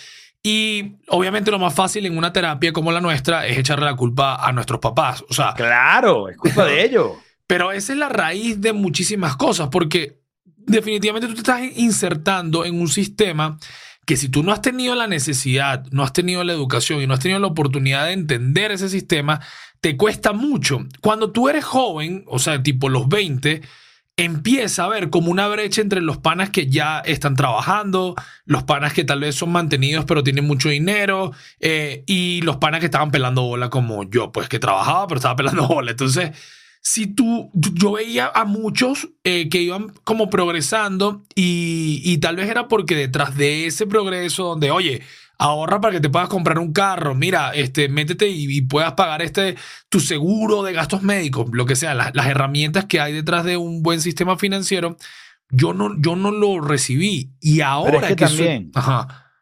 Y 0.47 0.97
obviamente 1.07 1.49
lo 1.49 1.57
más 1.57 1.73
fácil 1.73 2.05
en 2.05 2.19
una 2.19 2.31
terapia 2.31 2.71
como 2.71 2.91
la 2.91 3.01
nuestra 3.01 3.47
es 3.47 3.57
echarle 3.57 3.85
la 3.85 3.95
culpa 3.95 4.35
a 4.35 4.51
nuestros 4.51 4.79
papás. 4.79 5.25
O 5.27 5.33
sea, 5.33 5.55
claro, 5.55 6.29
es 6.29 6.37
culpa 6.37 6.65
de 6.65 6.85
ellos. 6.85 7.13
Pero 7.47 7.71
esa 7.71 7.93
es 7.93 7.97
la 7.97 8.09
raíz 8.09 8.61
de 8.61 8.71
muchísimas 8.71 9.37
cosas, 9.37 9.69
porque 9.71 10.21
definitivamente 10.55 11.27
tú 11.27 11.33
te 11.33 11.39
estás 11.39 11.61
insertando 11.77 12.63
en 12.63 12.79
un 12.79 12.89
sistema 12.89 13.57
que 14.05 14.17
si 14.17 14.29
tú 14.29 14.43
no 14.43 14.51
has 14.51 14.61
tenido 14.61 14.93
la 14.93 15.07
necesidad, 15.07 15.83
no 15.89 16.03
has 16.03 16.13
tenido 16.13 16.43
la 16.43 16.53
educación 16.53 17.01
y 17.01 17.07
no 17.07 17.15
has 17.15 17.21
tenido 17.21 17.39
la 17.39 17.47
oportunidad 17.47 18.05
de 18.05 18.11
entender 18.13 18.71
ese 18.71 18.89
sistema, 18.89 19.41
te 19.81 19.97
cuesta 19.97 20.31
mucho. 20.31 20.85
Cuando 21.01 21.31
tú 21.31 21.49
eres 21.49 21.65
joven, 21.65 22.23
o 22.27 22.37
sea, 22.37 22.61
tipo 22.61 22.89
los 22.89 23.07
20, 23.07 23.63
empieza 24.17 24.85
a 24.85 24.89
ver 24.89 25.09
como 25.09 25.29
una 25.29 25.47
brecha 25.47 25.81
entre 25.81 26.01
los 26.01 26.17
panas 26.17 26.49
que 26.49 26.67
ya 26.67 26.99
están 26.99 27.35
trabajando, 27.35 28.15
los 28.45 28.63
panas 28.63 28.93
que 28.93 29.03
tal 29.03 29.19
vez 29.19 29.35
son 29.35 29.51
mantenidos 29.51 30.05
pero 30.05 30.23
tienen 30.23 30.47
mucho 30.47 30.69
dinero 30.69 31.33
eh, 31.59 32.03
y 32.07 32.41
los 32.41 32.57
panas 32.57 32.79
que 32.79 32.85
estaban 32.85 33.11
pelando 33.11 33.41
bola 33.41 33.69
como 33.69 34.03
yo, 34.09 34.31
pues 34.31 34.47
que 34.47 34.59
trabajaba 34.59 35.07
pero 35.07 35.17
estaba 35.19 35.35
pelando 35.35 35.67
bola. 35.67 35.91
Entonces, 35.91 36.31
si 36.81 37.07
tú, 37.07 37.49
yo 37.53 37.93
veía 37.93 38.31
a 38.33 38.45
muchos 38.45 39.09
eh, 39.23 39.49
que 39.49 39.61
iban 39.61 39.91
como 40.03 40.29
progresando 40.29 41.23
y, 41.33 42.01
y 42.03 42.19
tal 42.19 42.35
vez 42.37 42.49
era 42.49 42.67
porque 42.67 42.95
detrás 42.95 43.35
de 43.35 43.65
ese 43.65 43.87
progreso 43.87 44.43
donde, 44.43 44.71
oye, 44.71 45.01
ahorra 45.37 45.81
para 45.81 45.93
que 45.93 45.99
te 45.99 46.09
puedas 46.09 46.29
comprar 46.29 46.59
un 46.59 46.73
carro, 46.73 47.15
mira, 47.15 47.51
este, 47.53 47.89
métete 47.89 48.27
y, 48.27 48.61
puedas 48.61 48.93
pagar 48.93 49.21
este, 49.21 49.55
tu 49.89 49.99
seguro 49.99 50.63
de 50.63 50.73
gastos 50.73 51.03
médicos, 51.03 51.47
lo 51.51 51.65
que 51.65 51.75
sea, 51.75 51.93
las 51.93 52.27
herramientas 52.27 52.85
que 52.85 52.99
hay 52.99 53.13
detrás 53.13 53.43
de 53.45 53.57
un 53.57 53.83
buen 53.83 54.01
sistema 54.01 54.37
financiero, 54.37 54.97
yo 55.49 55.73
no, 55.73 55.99
yo 55.99 56.15
no 56.15 56.31
lo 56.31 56.59
recibí. 56.59 57.31
Y 57.39 57.61
ahora 57.61 57.99
es 57.99 58.07
que, 58.07 58.15
también... 58.15 58.71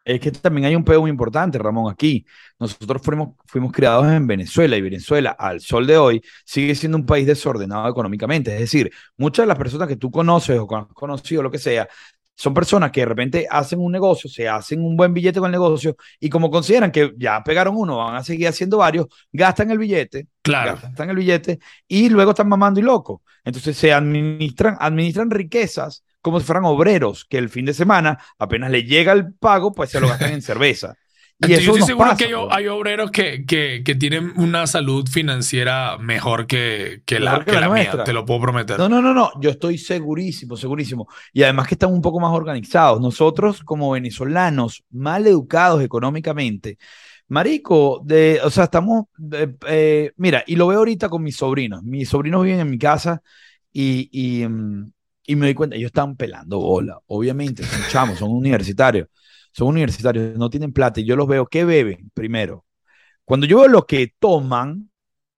Es 0.05 0.19
que 0.19 0.31
también 0.31 0.65
hay 0.65 0.75
un 0.75 0.83
pedo 0.83 0.99
muy 0.99 1.09
importante, 1.09 1.57
Ramón, 1.57 1.91
aquí. 1.91 2.25
Nosotros 2.59 3.01
fuimos, 3.01 3.35
fuimos 3.45 3.71
criados 3.71 4.05
en 4.11 4.27
Venezuela 4.27 4.75
y 4.75 4.81
Venezuela, 4.81 5.31
al 5.31 5.61
sol 5.61 5.87
de 5.87 5.97
hoy, 5.97 6.21
sigue 6.43 6.75
siendo 6.75 6.97
un 6.97 7.05
país 7.05 7.25
desordenado 7.25 7.87
económicamente. 7.87 8.53
Es 8.53 8.59
decir, 8.59 8.91
muchas 9.15 9.43
de 9.43 9.47
las 9.47 9.57
personas 9.57 9.87
que 9.87 9.95
tú 9.95 10.11
conoces 10.11 10.59
o 10.59 10.75
has 10.75 10.87
conocido, 10.87 11.41
lo 11.41 11.51
que 11.51 11.57
sea, 11.57 11.87
son 12.35 12.53
personas 12.53 12.91
que 12.91 13.01
de 13.01 13.05
repente 13.05 13.47
hacen 13.49 13.79
un 13.79 13.91
negocio, 13.91 14.29
se 14.29 14.47
hacen 14.47 14.83
un 14.83 14.97
buen 14.97 15.13
billete 15.13 15.39
con 15.39 15.47
el 15.47 15.51
negocio 15.51 15.95
y 16.19 16.29
como 16.29 16.49
consideran 16.49 16.91
que 16.91 17.13
ya 17.17 17.43
pegaron 17.43 17.75
uno, 17.77 17.97
van 17.97 18.15
a 18.15 18.23
seguir 18.23 18.47
haciendo 18.47 18.77
varios, 18.77 19.07
gastan 19.31 19.71
el 19.71 19.77
billete, 19.77 20.27
claro. 20.41 20.79
gastan 20.81 21.09
el 21.09 21.17
billete 21.17 21.59
y 21.87 22.09
luego 22.09 22.31
están 22.31 22.49
mamando 22.49 22.79
y 22.79 22.83
loco. 22.83 23.21
Entonces 23.43 23.77
se 23.77 23.93
administran, 23.93 24.77
administran 24.79 25.29
riquezas 25.29 26.03
como 26.21 26.39
si 26.39 26.45
fueran 26.45 26.65
obreros 26.65 27.25
que 27.25 27.37
el 27.37 27.49
fin 27.49 27.65
de 27.65 27.73
semana 27.73 28.17
apenas 28.39 28.71
le 28.71 28.83
llega 28.83 29.11
el 29.11 29.33
pago, 29.33 29.73
pues 29.73 29.91
se 29.91 29.99
lo 29.99 30.07
gastan 30.07 30.31
en 30.31 30.41
cerveza. 30.41 30.95
Yo 31.47 31.55
estoy 31.57 31.81
seguro 31.81 32.15
que 32.17 32.33
hay, 32.49 32.67
obreros 32.67 33.11
que, 33.11 33.45
que, 33.45 33.95
tienen 33.95 34.33
una 34.37 34.67
salud 34.67 35.07
financiera 35.07 35.97
mejor 35.97 36.47
que, 36.47 37.01
que 37.05 37.19
la, 37.19 37.43
que 37.43 37.53
la, 37.53 37.69
mía, 37.69 38.03
te 38.03 38.13
lo 38.13 38.25
puedo 38.25 38.41
prometer. 38.41 38.77
No, 38.77 38.89
no, 38.89 39.01
no, 39.01 39.13
no, 39.13 39.31
yo 39.39 39.49
estoy 39.49 39.77
segurísimo, 39.77 40.57
segurísimo. 40.57 41.07
Y 41.31 41.43
además 41.43 41.67
que 41.67 41.75
están 41.75 41.91
un 41.91 42.01
poco 42.01 42.19
más 42.19 42.31
organizados. 42.31 43.01
Nosotros 43.01 43.63
como 43.63 43.91
venezolanos, 43.91 44.83
mal 44.91 45.27
educados 45.27 45.83
económicamente, 45.83 46.77
Marico, 47.29 48.01
de, 48.03 48.39
o 48.43 48.49
sea, 48.49 48.65
estamos, 48.65 49.05
eh, 49.67 50.11
mira, 50.17 50.43
y 50.45 50.55
lo 50.55 50.67
veo 50.67 50.79
ahorita 50.79 51.09
con 51.09 51.23
mis 51.23 51.37
sobrinos. 51.37 51.81
Mis 51.83 52.09
sobrinos 52.09 52.43
viven 52.43 52.59
en 52.59 52.69
mi 52.69 52.77
casa 52.77 53.21
y, 53.71 54.09
y, 54.11 54.47
mm, 54.47 54.91
y 55.25 55.35
me 55.35 55.47
doy 55.47 55.53
cuenta, 55.55 55.75
ellos 55.75 55.87
están 55.87 56.15
pelando 56.15 56.59
bola, 56.59 56.99
obviamente, 57.07 57.63
son 57.63 57.79
chamos, 57.89 58.19
son 58.19 58.31
universitarios 58.31 59.07
son 59.53 59.69
universitarios, 59.69 60.37
no 60.37 60.49
tienen 60.49 60.73
plata 60.73 60.99
y 60.99 61.05
yo 61.05 61.15
los 61.15 61.27
veo, 61.27 61.45
¿qué 61.45 61.63
beben 61.63 62.11
primero? 62.13 62.65
Cuando 63.23 63.45
yo 63.45 63.59
veo 63.59 63.69
lo 63.69 63.85
que 63.85 64.13
toman, 64.19 64.89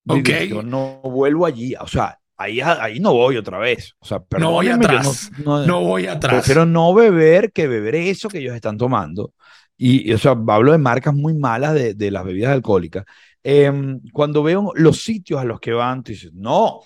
yo 0.03 0.63
no 0.63 1.01
vuelvo 1.03 1.45
allí, 1.45 1.75
o 1.75 1.87
sea, 1.87 2.19
ahí, 2.37 2.59
ahí 2.61 2.99
no 2.99 3.13
voy 3.13 3.37
otra 3.37 3.59
vez. 3.59 3.93
O 3.99 4.05
sea, 4.05 4.23
no 4.39 4.51
voy 4.51 4.69
atrás. 4.69 5.31
No, 5.37 5.81
voy 5.81 6.07
atrás. 6.07 6.43
Pero 6.47 6.65
no 6.65 6.93
beber 6.93 7.51
que 7.51 7.67
beber 7.67 7.95
eso 7.95 8.29
que 8.29 8.39
ellos 8.39 8.55
están 8.55 8.77
tomando. 8.77 9.33
Y, 9.77 10.11
o 10.13 10.17
sea, 10.17 10.35
hablo 10.47 10.71
de 10.71 10.77
marcas 10.77 11.13
muy 11.13 11.33
malas 11.33 11.73
de, 11.73 11.93
de 11.93 12.09
las 12.09 12.23
bebidas 12.23 12.53
alcohólicas. 12.53 13.05
Em, 13.43 14.01
cuando 14.11 14.41
veo 14.41 14.71
los 14.73 15.03
sitios 15.03 15.39
a 15.39 15.43
los 15.43 15.59
que 15.59 15.73
van, 15.73 16.01
tú 16.01 16.13
dices, 16.13 16.31
no, 16.33 16.81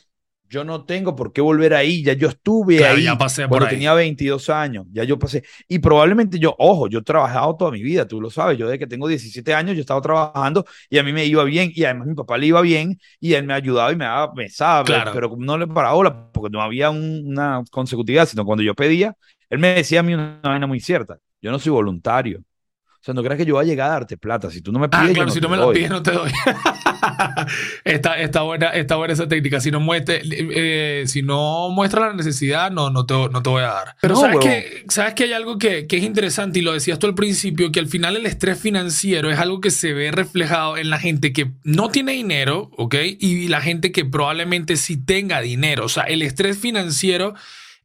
yo 0.50 0.64
no 0.64 0.84
tengo 0.84 1.16
por 1.16 1.32
qué 1.32 1.42
volver 1.42 1.76
ahí, 1.76 2.04
ya 2.04 2.14
yo 2.14 2.30
estuve 2.30 2.84
ahí 2.84 3.04
ya 3.04 3.18
pasé 3.18 3.48
cuando 3.48 3.68
tenía 3.68 3.94
22 3.94 4.50
años, 4.50 4.88
ya 4.92 5.04
yo 5.04 5.20
pasé. 5.20 5.44
Y 5.68 5.80
probablemente 5.80 6.40
yo, 6.40 6.56
ojo, 6.58 6.88
yo 6.88 7.00
he 7.00 7.04
trabajado 7.04 7.56
toda 7.56 7.72
mi 7.72 7.84
vida, 7.84 8.08
tú 8.08 8.20
lo 8.20 8.32
sabes, 8.32 8.58
yo 8.58 8.66
desde 8.66 8.80
que 8.80 8.88
tengo 8.88 9.08
17 9.08 9.54
años 9.54 9.76
yo 9.76 9.82
estaba 9.82 10.02
trabajando 10.02 10.66
y 10.90 10.98
a 10.98 11.04
mí 11.04 11.14
me 11.14 11.26
iba 11.26 11.44
bien 11.44 11.72
y 11.74 11.84
además 11.84 12.08
mi 12.08 12.16
papá 12.16 12.38
le 12.38 12.48
iba 12.48 12.62
bien 12.62 13.00
y 13.20 13.34
él 13.34 13.46
me 13.46 13.54
ayudaba 13.54 13.92
y 13.92 13.96
me 13.96 14.06
daba, 14.06 14.34
me 14.34 14.50
sabe, 14.50 14.94
pero 15.14 15.36
no 15.38 15.58
le 15.58 15.68
paraba 15.68 16.32
porque 16.32 16.52
no 16.52 16.62
había 16.62 16.90
una 16.90 17.64
consecutividad, 17.70 18.28
sino 18.28 18.44
cuando 18.44 18.64
yo 18.64 18.74
pedía, 18.74 19.16
él 19.50 19.60
me 19.60 19.76
decía 19.76 20.00
a 20.00 20.04
mí 20.04 20.14
una 20.16 20.40
vaina 20.44 20.66
muy 20.66 20.80
cierta, 20.80 21.20
yo 21.42 21.52
no 21.52 21.60
soy 21.60 21.72
voluntario. 21.72 22.42
O 23.00 23.02
sea, 23.02 23.14
no 23.14 23.24
creas 23.24 23.38
que 23.38 23.46
yo 23.46 23.54
voy 23.54 23.64
a 23.64 23.68
llegar 23.68 23.90
a 23.92 23.94
darte 23.94 24.18
plata. 24.18 24.52
Si 24.52 24.62
tú 24.62 24.74
no 24.74 24.80
me 24.80 24.88
ah, 24.88 24.90
pides. 24.90 25.12
Ah, 25.12 25.14
claro, 25.14 25.32
si 25.32 25.40
no 25.40 25.48
me 25.48 25.56
la 25.56 25.72
pides, 25.72 25.90
no 25.90 26.04
te 26.04 26.12
doy. 26.12 26.30
está, 27.86 28.20
está, 28.20 28.42
buena, 28.42 28.68
está 28.72 28.98
buena 28.98 29.14
esa 29.14 29.26
técnica. 29.26 29.62
Si 29.62 29.72
no, 29.72 29.80
muestre, 29.80 30.22
eh, 30.26 31.04
si 31.08 31.22
no 31.22 31.70
muestra 31.70 32.08
la 32.08 32.14
necesidad, 32.14 32.72
no, 32.72 32.90
no, 32.90 33.06
te, 33.06 33.14
no 33.14 33.42
te 33.42 33.50
voy 33.50 33.64
a 33.64 33.68
dar. 33.68 33.96
Pero 34.02 34.18
sabes, 34.18 34.40
que, 34.40 34.84
sabes 34.90 35.14
que 35.14 35.24
hay 35.24 35.32
algo 35.32 35.58
que, 35.58 35.88
que, 35.88 35.96
es 35.96 36.04
interesante 36.04 36.60
y 36.60 36.62
lo 36.62 36.74
decías 36.74 37.00
tú 37.00 37.08
al 37.08 37.16
principio, 37.16 37.72
que 37.72 37.80
al 37.80 37.88
final 37.88 38.18
el 38.18 38.26
estrés 38.26 38.60
financiero 38.60 39.32
es 39.32 39.40
algo 39.40 39.62
que 39.62 39.72
se 39.72 39.94
ve 39.94 40.12
reflejado 40.12 40.76
en 40.76 40.90
la 40.90 41.00
gente 41.00 41.32
que 41.32 41.54
no 41.64 41.88
tiene 41.88 42.12
dinero, 42.12 42.70
¿ok? 42.76 42.96
Y 43.18 43.48
la 43.48 43.62
gente 43.62 43.94
que 43.94 44.04
probablemente 44.04 44.76
sí 44.76 44.98
tenga 44.98 45.40
dinero. 45.40 45.86
O 45.86 45.90
sea, 45.90 46.04
el 46.04 46.22
estrés 46.22 46.58
financiero 46.58 47.34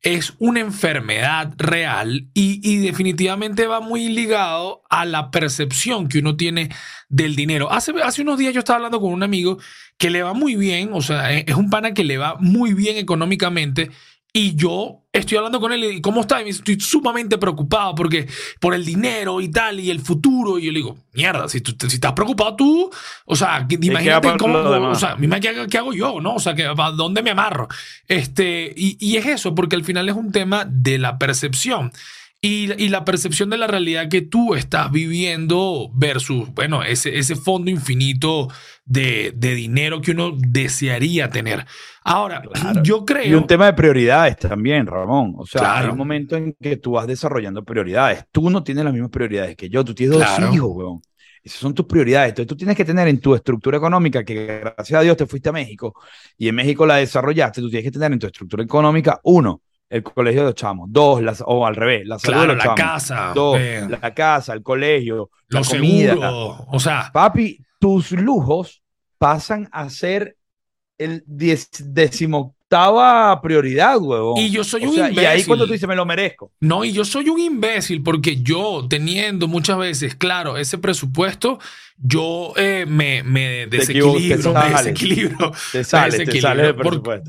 es 0.05 0.35
una 0.39 0.61
enfermedad 0.61 1.55
real 1.57 2.29
y, 2.35 2.77
definitivamente 2.79 3.67
va 3.67 3.81
muy 3.81 4.09
ligado 4.09 4.83
a 4.91 5.07
la 5.07 5.31
percepción 5.31 6.09
que 6.09 6.19
uno 6.19 6.37
tiene 6.37 6.69
del 7.09 7.35
dinero. 7.35 7.73
Hace, 7.73 7.93
hace 8.03 8.21
unos 8.21 8.39
días 8.39 8.53
yo 8.53 8.61
estaba 8.61 8.77
hablando 8.77 9.01
con 9.01 9.13
un 9.13 9.23
amigo 9.23 9.59
que 9.97 10.11
le 10.11 10.23
va 10.23 10.35
muy 10.35 10.57
bien, 10.57 10.91
o 10.93 11.01
sea, 11.01 11.33
es 11.33 11.55
un 11.55 11.71
pana 11.71 11.95
que 11.95 12.05
le 12.05 12.19
va 12.19 12.37
muy 12.39 12.75
bien 12.75 12.99
económicamente 12.99 13.91
y 14.37 14.57
yo 14.57 15.05
estoy 15.13 15.39
hablando 15.39 15.61
con 15.61 15.73
él 15.73 15.85
y 15.85 16.01
¿cómo 16.01 16.23
está? 16.23 16.43
Y 16.43 16.49
estoy 16.49 16.81
sumamente 16.81 17.39
preocupado 17.39 17.95
porque 17.95 18.27
por 18.59 18.75
el 18.75 18.85
dinero 18.85 19.41
y 19.41 19.49
tal 19.49 19.79
y 19.79 19.89
el 19.91 20.01
futuro. 20.01 20.59
Y 20.59 20.65
yo 20.67 20.73
le 20.73 20.79
digo, 20.81 20.99
mierda, 21.13 21.49
si, 21.49 21.61
tú, 21.61 21.77
si 21.89 21.95
estás 21.95 22.15
preocupado 22.15 22.57
tú, 22.57 22.91
o 23.27 23.37
sea, 23.37 23.65
imagínate 23.71 24.37
cómo, 24.37 24.59
o 24.59 24.95
sea, 24.97 25.17
imagínate 25.21 25.69
qué, 25.69 25.79
hago 25.79 25.93
yo, 25.93 26.21
¿no? 26.21 26.35
O 26.35 26.41
sea, 26.41 26.57
que, 26.57 26.65
¿a 26.65 26.91
dónde 26.91 27.23
me 27.23 27.31
amarro? 27.31 27.69
Este, 28.09 28.75
y, 28.77 28.97
y 28.99 29.17
es 29.19 29.27
eso, 29.27 29.55
porque 29.55 29.77
al 29.77 29.85
final 29.85 30.09
es 30.09 30.17
un 30.17 30.33
tema 30.33 30.65
de 30.69 30.99
la 30.99 31.17
percepción. 31.17 31.93
Y, 32.45 32.71
y, 32.77 32.91
la 32.91 33.07
percepción 33.07 33.49
de 33.49 33.57
la 33.57 33.67
realidad 33.67 34.11
que 34.11 34.21
tú 34.21 34.55
estás 34.55 34.93
viviendo 34.93 35.91
versus, 35.95 36.53
bueno, 36.53 36.83
ese, 36.83 37.19
ese 37.19 37.37
fondo 37.37 37.71
infinito 37.71 38.49
de, 38.85 39.33
de 39.35 39.55
dinero 39.55 40.03
que 40.03 40.11
uno 40.11 40.37
desearía 40.37 41.31
tener. 41.31 41.65
Ahora, 42.03 42.43
yo 42.83 43.07
creo... 43.07 43.25
Y 43.25 43.33
un 43.33 43.47
tema 43.47 43.65
de 43.65 43.73
prioridades 43.73 44.37
también, 44.37 44.87
Ramón. 44.87 45.33
O 45.39 45.47
sea, 45.47 45.79
hay 45.79 45.89
un 45.89 45.97
momento 45.97 46.37
en 46.37 46.55
que 46.61 46.77
tú 46.77 46.93
vas 46.93 47.07
desarrollando 47.07 47.65
prioridades. 47.65 48.27
Tú 48.31 48.51
no 48.51 48.63
tienes 48.63 48.85
las 48.85 48.93
mismas 48.93 49.11
prioridades 49.11 49.57
que 49.57 49.71
yo. 49.71 49.83
Tú 49.83 49.95
tienes 49.95 50.19
dos 50.19 50.55
hijos, 50.55 50.71
weón. 50.71 51.01
Esas 51.43 51.61
son 51.61 51.73
tus 51.73 51.87
prioridades. 51.87 52.31
Entonces 52.31 52.49
tú 52.49 52.57
tienes 52.59 52.77
que 52.77 52.85
tener 52.85 53.09
en 53.09 53.21
tu 53.21 53.35
estructura 53.35 53.79
económica, 53.79 54.23
que 54.23 54.61
gracias 54.61 54.99
a 54.99 55.03
Dios 55.03 55.17
te 55.17 55.27
fuiste 55.27 55.49
a 55.49 55.53
México 55.53 55.95
y 56.37 56.49
en 56.49 56.55
México 56.55 56.85
la 56.85 56.97
desarrollaste, 56.97 57.63
tú 57.63 57.71
tienes 57.71 57.85
que 57.85 57.91
tener 57.91 58.13
en 58.13 58.19
tu 58.19 58.27
estructura 58.27 58.63
económica, 58.63 59.21
uno, 59.25 59.63
el 59.89 60.03
colegio 60.03 60.43
de 60.43 60.49
los 60.49 60.55
chamos. 60.55 60.89
Dos, 60.91 61.23
las, 61.23 61.43
o 61.47 61.67
al 61.67 61.77
revés, 61.77 62.07
la 62.07 62.19
salud 62.19 62.43
de 62.43 62.47
los 62.49 62.65
la 62.65 62.75
casa. 62.75 63.33
Dos, 63.35 63.59
la 63.89 64.15
casa, 64.15 64.53
el 64.53 64.63
colegio, 64.63 65.31
la 65.49 65.63
comida. 65.63 66.17
o 66.21 66.81
sea. 66.81 67.11
Papi, 67.13 67.59
tus 67.79 68.13
lujos 68.13 68.83
pasan 69.19 69.69
a 69.73 69.89
ser 69.91 70.37
el 70.99 71.23
decimoctava 71.27 73.41
prioridad, 73.41 73.99
huevón. 73.99 74.39
Y 74.39 74.51
yo 74.51 74.65
soy 74.65 74.87
un 74.87 74.95
imbécil. 74.95 75.23
Y 75.23 75.27
ahí 75.27 75.45
cuando 75.45 75.67
tú 75.67 75.73
dices, 75.73 75.89
me 75.89 75.97
lo 75.97 76.07
merezco. 76.07 76.53
No, 76.61 76.85
y 76.85 76.93
yo 76.93 77.05
soy 77.05 77.29
un 77.29 77.39
imbécil 77.39 78.03
porque 78.03 78.43
yo, 78.43 78.87
teniendo 78.89 79.49
muchas 79.49 79.79
veces, 79.79 80.15
claro, 80.15 80.57
ese 80.57 80.79
presupuesto, 80.79 81.59
yo 81.97 82.53
eh, 82.57 82.85
me, 82.89 83.23
me, 83.23 83.67
desequilibro, 83.67 84.53
te 84.53 84.59
me 84.59 84.69
desequilibro. 84.71 85.53
Te 85.73 85.85
sale, 85.85 86.27
te 86.27 86.41
sale 86.41 86.75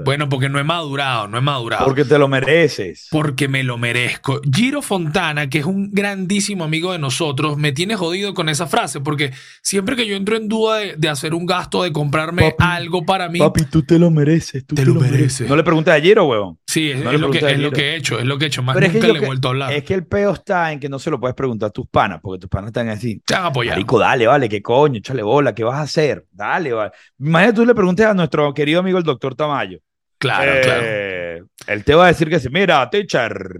bueno, 0.03 0.27
porque 0.27 0.49
no 0.49 0.59
he 0.59 0.63
madurado, 0.63 1.27
no 1.27 1.37
he 1.37 1.41
madurado. 1.41 1.85
Porque 1.85 2.03
te 2.03 2.17
lo 2.17 2.27
mereces. 2.27 3.07
Porque 3.11 3.47
me 3.47 3.63
lo 3.63 3.77
merezco. 3.77 4.41
Giro 4.51 4.81
Fontana, 4.81 5.49
que 5.49 5.59
es 5.59 5.65
un 5.65 5.91
grandísimo 5.91 6.63
amigo 6.63 6.91
de 6.91 6.99
nosotros, 6.99 7.57
me 7.57 7.71
tiene 7.71 7.95
jodido 7.95 8.33
con 8.33 8.49
esa 8.49 8.67
frase, 8.67 9.01
porque 9.01 9.31
siempre 9.61 9.95
que 9.95 10.07
yo 10.07 10.15
entro 10.15 10.35
en 10.35 10.47
duda 10.47 10.79
de, 10.79 11.09
hacer 11.09 11.33
un 11.33 11.45
gasto, 11.45 11.83
de 11.83 11.91
comprarme 11.91 12.55
algo 12.57 13.05
para 13.05 13.29
mí. 13.29 13.39
Papi, 13.39 13.65
tú 13.65 13.83
te 13.83 13.99
lo 13.99 14.09
mereces, 14.09 14.65
tú 14.65 14.75
te, 14.75 14.85
lo 14.85 14.95
mereces. 14.95 15.47
No 15.47 15.55
le 15.55 15.63
preguntes 15.63 15.93
a 15.93 16.01
Giro, 16.01 16.25
huevón. 16.25 16.57
Sí, 16.67 16.91
es, 16.91 16.99
lo, 16.99 17.29
que, 17.29 17.37
es 17.37 17.59
lo 17.59 17.71
que 17.71 17.91
he 17.91 17.95
hecho, 17.95 18.19
es 18.19 18.25
lo 18.25 18.37
que 18.37 18.45
he 18.45 18.47
hecho. 18.47 18.63
Más 18.63 18.75
nunca 18.75 19.07
le 19.07 19.19
he 19.19 19.25
vuelto 19.25 19.47
a 19.47 19.51
hablar. 19.51 19.73
Es 19.73 19.83
que 19.83 19.93
el 19.93 20.05
peo 20.05 20.33
está 20.33 20.71
en 20.71 20.79
que 20.79 20.89
no 20.89 20.99
se 20.99 21.09
lo 21.11 21.19
puedes 21.19 21.35
preguntar 21.35 21.69
a 21.69 21.71
tus 21.71 21.87
panas, 21.87 22.19
porque 22.21 22.41
tus 22.41 22.49
panas 22.49 22.69
están 22.69 22.89
así. 22.89 23.21
Te 23.25 23.35
van 23.35 23.43
a 23.43 23.47
apoyar. 23.47 23.75
Marico, 23.75 23.99
dale, 23.99 24.27
vale, 24.27 24.49
qué 24.55 24.61
coño, 24.61 24.99
échale 24.99 25.23
bola, 25.23 25.53
¿qué 25.53 25.63
vas 25.63 25.79
a 25.79 25.81
hacer? 25.81 26.25
Dale, 26.31 26.71
vale. 26.71 26.91
Imagínate 27.19 27.55
tú 27.55 27.65
le 27.65 27.75
preguntes 27.75 28.05
a 28.05 28.13
nuestro 28.13 28.53
querido 28.53 28.79
amigo 28.79 28.97
el 28.97 29.03
doctor 29.03 29.35
Tamayo. 29.35 29.79
Claro, 30.17 30.51
claro. 30.63 30.81
Eh, 30.85 31.43
él 31.67 31.83
te 31.83 31.93
va 31.93 32.05
a 32.05 32.07
decir 32.07 32.29
que 32.29 32.39
sí, 32.39 32.47
mira, 32.49 32.89
teacher. 32.89 33.59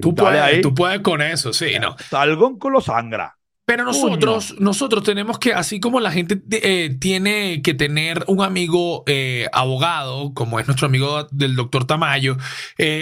Tú 0.00 0.14
puedes, 0.14 0.40
ahí. 0.40 0.60
tú 0.60 0.74
puedes 0.74 1.00
con 1.00 1.22
eso, 1.22 1.52
sí, 1.52 1.78
¿no? 1.80 1.96
Salgo 2.10 2.58
con 2.58 2.72
lo 2.72 2.80
sangra. 2.80 3.36
Pero 3.66 3.84
nosotros, 3.84 4.56
nosotros 4.58 5.02
tenemos 5.02 5.38
que, 5.38 5.54
así 5.54 5.80
como 5.80 5.98
la 5.98 6.10
gente 6.10 6.42
eh, 6.50 6.94
tiene 7.00 7.62
que 7.62 7.72
tener 7.72 8.22
un 8.26 8.42
amigo 8.42 9.04
eh, 9.06 9.48
abogado, 9.54 10.34
como 10.34 10.60
es 10.60 10.66
nuestro 10.66 10.86
amigo 10.86 11.26
del 11.30 11.56
doctor 11.56 11.86
Tamayo, 11.86 12.36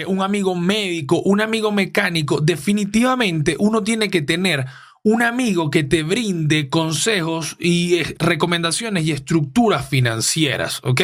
un 0.07 0.21
amigo 0.21 0.55
médico, 0.55 1.21
un 1.25 1.41
amigo 1.41 1.73
mecánico, 1.73 2.39
definitivamente 2.39 3.57
uno 3.59 3.83
tiene 3.83 4.09
que 4.09 4.21
tener 4.21 4.65
un 5.05 5.21
amigo 5.21 5.69
que 5.69 5.83
te 5.83 6.01
brinde 6.01 6.69
consejos 6.69 7.57
y 7.59 7.95
eh, 7.95 8.15
recomendaciones 8.19 9.05
y 9.05 9.11
estructuras 9.11 9.87
financieras, 9.89 10.79
¿ok? 10.83 11.01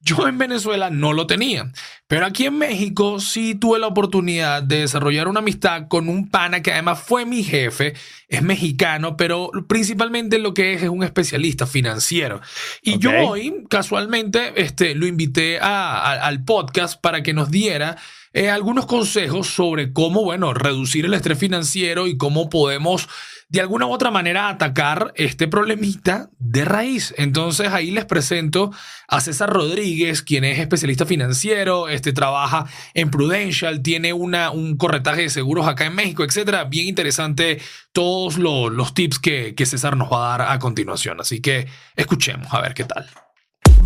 Yo 0.00 0.28
en 0.28 0.38
Venezuela 0.38 0.90
no 0.90 1.12
lo 1.12 1.26
tenía, 1.26 1.72
pero 2.06 2.26
aquí 2.26 2.46
en 2.46 2.58
México 2.58 3.18
sí 3.18 3.56
tuve 3.56 3.80
la 3.80 3.88
oportunidad 3.88 4.62
de 4.62 4.80
desarrollar 4.80 5.26
una 5.26 5.40
amistad 5.40 5.88
con 5.88 6.08
un 6.08 6.28
pana 6.28 6.62
que 6.62 6.72
además 6.72 7.00
fue 7.00 7.26
mi 7.26 7.42
jefe, 7.42 7.94
es 8.28 8.42
mexicano, 8.42 9.16
pero 9.16 9.50
principalmente 9.68 10.38
lo 10.38 10.54
que 10.54 10.74
es 10.74 10.82
es 10.82 10.88
un 10.88 11.02
especialista 11.02 11.66
financiero. 11.66 12.40
Y 12.80 12.98
yo 12.98 13.10
hoy, 13.26 13.64
casualmente, 13.68 14.52
este, 14.56 14.94
lo 14.94 15.06
invité 15.06 15.58
al 15.60 16.44
podcast 16.44 17.00
para 17.00 17.22
que 17.22 17.32
nos 17.32 17.50
diera 17.50 17.96
eh, 18.32 18.50
algunos 18.50 18.86
consejos 18.86 19.48
sobre 19.48 19.92
cómo, 19.92 20.22
bueno, 20.22 20.54
reducir 20.54 21.04
el 21.04 21.14
estrés 21.14 21.38
financiero 21.38 22.06
y 22.06 22.16
cómo 22.16 22.48
podemos 22.48 23.08
de 23.52 23.60
alguna 23.60 23.84
u 23.84 23.92
otra 23.92 24.10
manera 24.10 24.48
atacar 24.48 25.12
este 25.14 25.46
problemita 25.46 26.30
de 26.38 26.64
raíz. 26.64 27.14
Entonces 27.18 27.68
ahí 27.68 27.90
les 27.90 28.06
presento 28.06 28.72
a 29.08 29.20
César 29.20 29.50
Rodríguez, 29.50 30.22
quien 30.22 30.44
es 30.44 30.58
especialista 30.58 31.04
financiero, 31.04 31.90
este 31.90 32.14
trabaja 32.14 32.64
en 32.94 33.10
Prudential, 33.10 33.82
tiene 33.82 34.14
una, 34.14 34.50
un 34.50 34.78
corretaje 34.78 35.22
de 35.22 35.30
seguros 35.30 35.68
acá 35.68 35.84
en 35.84 35.94
México, 35.94 36.24
etcétera. 36.24 36.64
Bien 36.64 36.88
interesante 36.88 37.60
todos 37.92 38.38
los, 38.38 38.72
los 38.72 38.94
tips 38.94 39.18
que, 39.18 39.54
que 39.54 39.66
César 39.66 39.98
nos 39.98 40.10
va 40.10 40.34
a 40.34 40.38
dar 40.38 40.52
a 40.52 40.58
continuación. 40.58 41.20
Así 41.20 41.42
que 41.42 41.68
escuchemos 41.94 42.54
a 42.54 42.62
ver 42.62 42.72
qué 42.72 42.84
tal. 42.84 43.06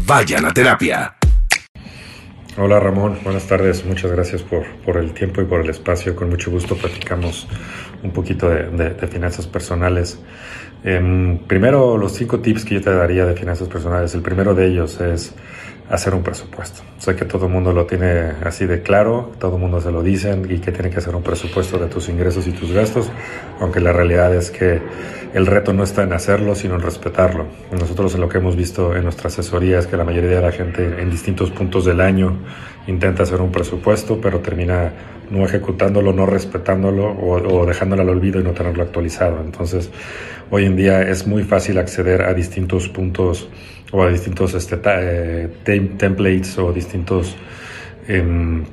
Vayan 0.06 0.44
a 0.44 0.54
terapia. 0.54 1.16
Hola 2.58 2.80
Ramón, 2.80 3.18
buenas 3.22 3.46
tardes. 3.46 3.84
Muchas 3.84 4.10
gracias 4.10 4.42
por, 4.42 4.64
por, 4.76 4.96
el 4.96 5.12
tiempo 5.12 5.42
y 5.42 5.44
por 5.44 5.60
el 5.60 5.68
espacio. 5.68 6.16
Con 6.16 6.30
mucho 6.30 6.50
gusto 6.50 6.74
platicamos 6.74 7.46
un 8.02 8.12
poquito 8.12 8.48
de, 8.48 8.94
finanzas 9.08 9.46
personales. 9.46 10.18
Em, 10.82 11.36
primero, 11.40 11.98
los 11.98 12.12
cinco 12.12 12.40
tips 12.40 12.64
que 12.64 12.76
yo 12.76 12.80
te 12.80 12.94
daría 12.94 13.26
de 13.26 13.34
finanzas 13.34 13.68
personales. 13.68 14.14
El 14.14 14.22
primero 14.22 14.54
de 14.54 14.68
ellos 14.68 14.98
es 15.02 15.34
hacer 15.90 16.14
un 16.14 16.22
presupuesto. 16.22 16.82
Sé 16.98 17.14
que 17.14 17.24
todo 17.24 17.46
el 17.46 17.52
mundo 17.52 17.72
lo 17.72 17.86
tiene 17.86 18.32
así 18.44 18.66
de 18.66 18.82
claro, 18.82 19.32
todo 19.38 19.56
el 19.56 19.60
mundo 19.60 19.80
se 19.80 19.92
lo 19.92 20.02
dicen 20.02 20.46
y 20.50 20.58
que 20.58 20.72
tiene 20.72 20.90
que 20.90 20.98
hacer 20.98 21.14
un 21.14 21.22
presupuesto 21.22 21.78
de 21.78 21.86
tus 21.86 22.08
ingresos 22.08 22.46
y 22.46 22.52
tus 22.52 22.72
gastos, 22.72 23.10
aunque 23.60 23.80
la 23.80 23.92
realidad 23.92 24.34
es 24.34 24.50
que 24.50 24.80
el 25.32 25.46
reto 25.46 25.72
no 25.72 25.84
está 25.84 26.02
en 26.02 26.12
hacerlo, 26.12 26.54
sino 26.54 26.74
en 26.74 26.80
respetarlo. 26.80 27.46
Nosotros 27.70 28.14
en 28.14 28.20
lo 28.20 28.28
que 28.28 28.38
hemos 28.38 28.56
visto 28.56 28.96
en 28.96 29.04
nuestra 29.04 29.28
asesoría 29.28 29.78
es 29.78 29.86
que 29.86 29.96
la 29.96 30.04
mayoría 30.04 30.30
de 30.30 30.40
la 30.40 30.52
gente 30.52 31.00
en 31.00 31.10
distintos 31.10 31.50
puntos 31.50 31.84
del 31.84 32.00
año 32.00 32.36
intenta 32.86 33.22
hacer 33.22 33.40
un 33.40 33.52
presupuesto, 33.52 34.20
pero 34.20 34.40
termina 34.40 34.92
no 35.30 35.44
ejecutándolo, 35.44 36.12
no 36.12 36.24
respetándolo 36.26 37.10
o, 37.10 37.34
o 37.34 37.66
dejándolo 37.66 38.02
al 38.02 38.08
olvido 38.08 38.40
y 38.40 38.44
no 38.44 38.52
tenerlo 38.52 38.82
actualizado. 38.82 39.40
Entonces, 39.40 39.90
hoy 40.50 40.64
en 40.64 40.76
día 40.76 41.02
es 41.02 41.26
muy 41.26 41.42
fácil 41.42 41.78
acceder 41.78 42.22
a 42.22 42.34
distintos 42.34 42.88
puntos 42.88 43.48
o 43.92 44.02
a 44.02 44.08
distintos 44.08 44.54
este, 44.54 44.78
eh, 44.84 45.48
templates 45.96 46.58
o 46.58 46.72
distintos 46.72 47.36
em, 48.08 48.64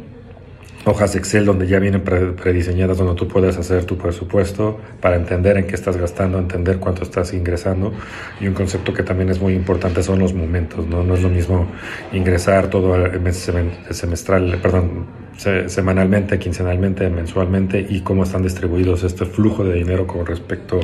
hojas 0.86 1.15
Excel 1.15 1.45
donde 1.45 1.67
ya 1.67 1.79
vienen 1.79 2.01
prediseñadas 2.01 2.97
donde 2.97 3.15
tú 3.15 3.27
puedes 3.27 3.57
hacer 3.57 3.86
tu 3.86 3.97
presupuesto 3.97 4.79
para 4.99 5.15
entender 5.15 5.57
en 5.57 5.65
qué 5.65 5.75
estás 5.75 5.95
gastando, 5.97 6.39
entender 6.39 6.77
cuánto 6.79 7.03
estás 7.03 7.33
ingresando 7.33 7.93
y 8.41 8.47
un 8.47 8.53
concepto 8.53 8.93
que 8.93 9.03
también 9.03 9.29
es 9.29 9.39
muy 9.39 9.53
importante 9.53 10.03
son 10.03 10.19
los 10.19 10.33
momentos, 10.33 10.86
¿no? 10.86 11.03
No 11.03 11.15
es 11.15 11.21
lo 11.21 11.29
mismo 11.29 11.67
ingresar 12.12 12.69
todo 12.69 12.95
el 12.95 13.19
mes 13.21 13.49
semestral, 13.91 14.59
perdón, 14.62 15.22
semanalmente, 15.37 16.39
quincenalmente, 16.39 17.09
mensualmente 17.09 17.85
y 17.87 18.01
cómo 18.01 18.23
están 18.23 18.43
distribuidos 18.43 19.03
este 19.03 19.25
flujo 19.25 19.63
de 19.63 19.73
dinero 19.73 20.07
con 20.07 20.25
respecto 20.25 20.79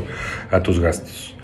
a 0.52 0.62
tus 0.62 0.80
gastos. 0.80 1.36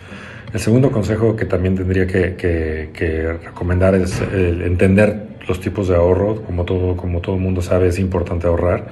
El 0.54 0.60
segundo 0.60 0.92
consejo 0.92 1.36
que 1.36 1.46
también 1.46 1.76
tendría 1.76 2.08
que, 2.08 3.38
recomendar 3.44 3.96
es 3.96 4.22
entender 4.22 5.36
los 5.48 5.60
tipos 5.60 5.90
de 5.90 5.96
ahorro. 5.96 6.44
Como 6.44 6.64
todo, 6.64 6.96
como 6.96 7.20
todo 7.20 7.38
mundo 7.38 7.62
sabe, 7.62 7.88
es 7.88 8.00
importante 8.00 8.48
ahorrar. 8.48 8.88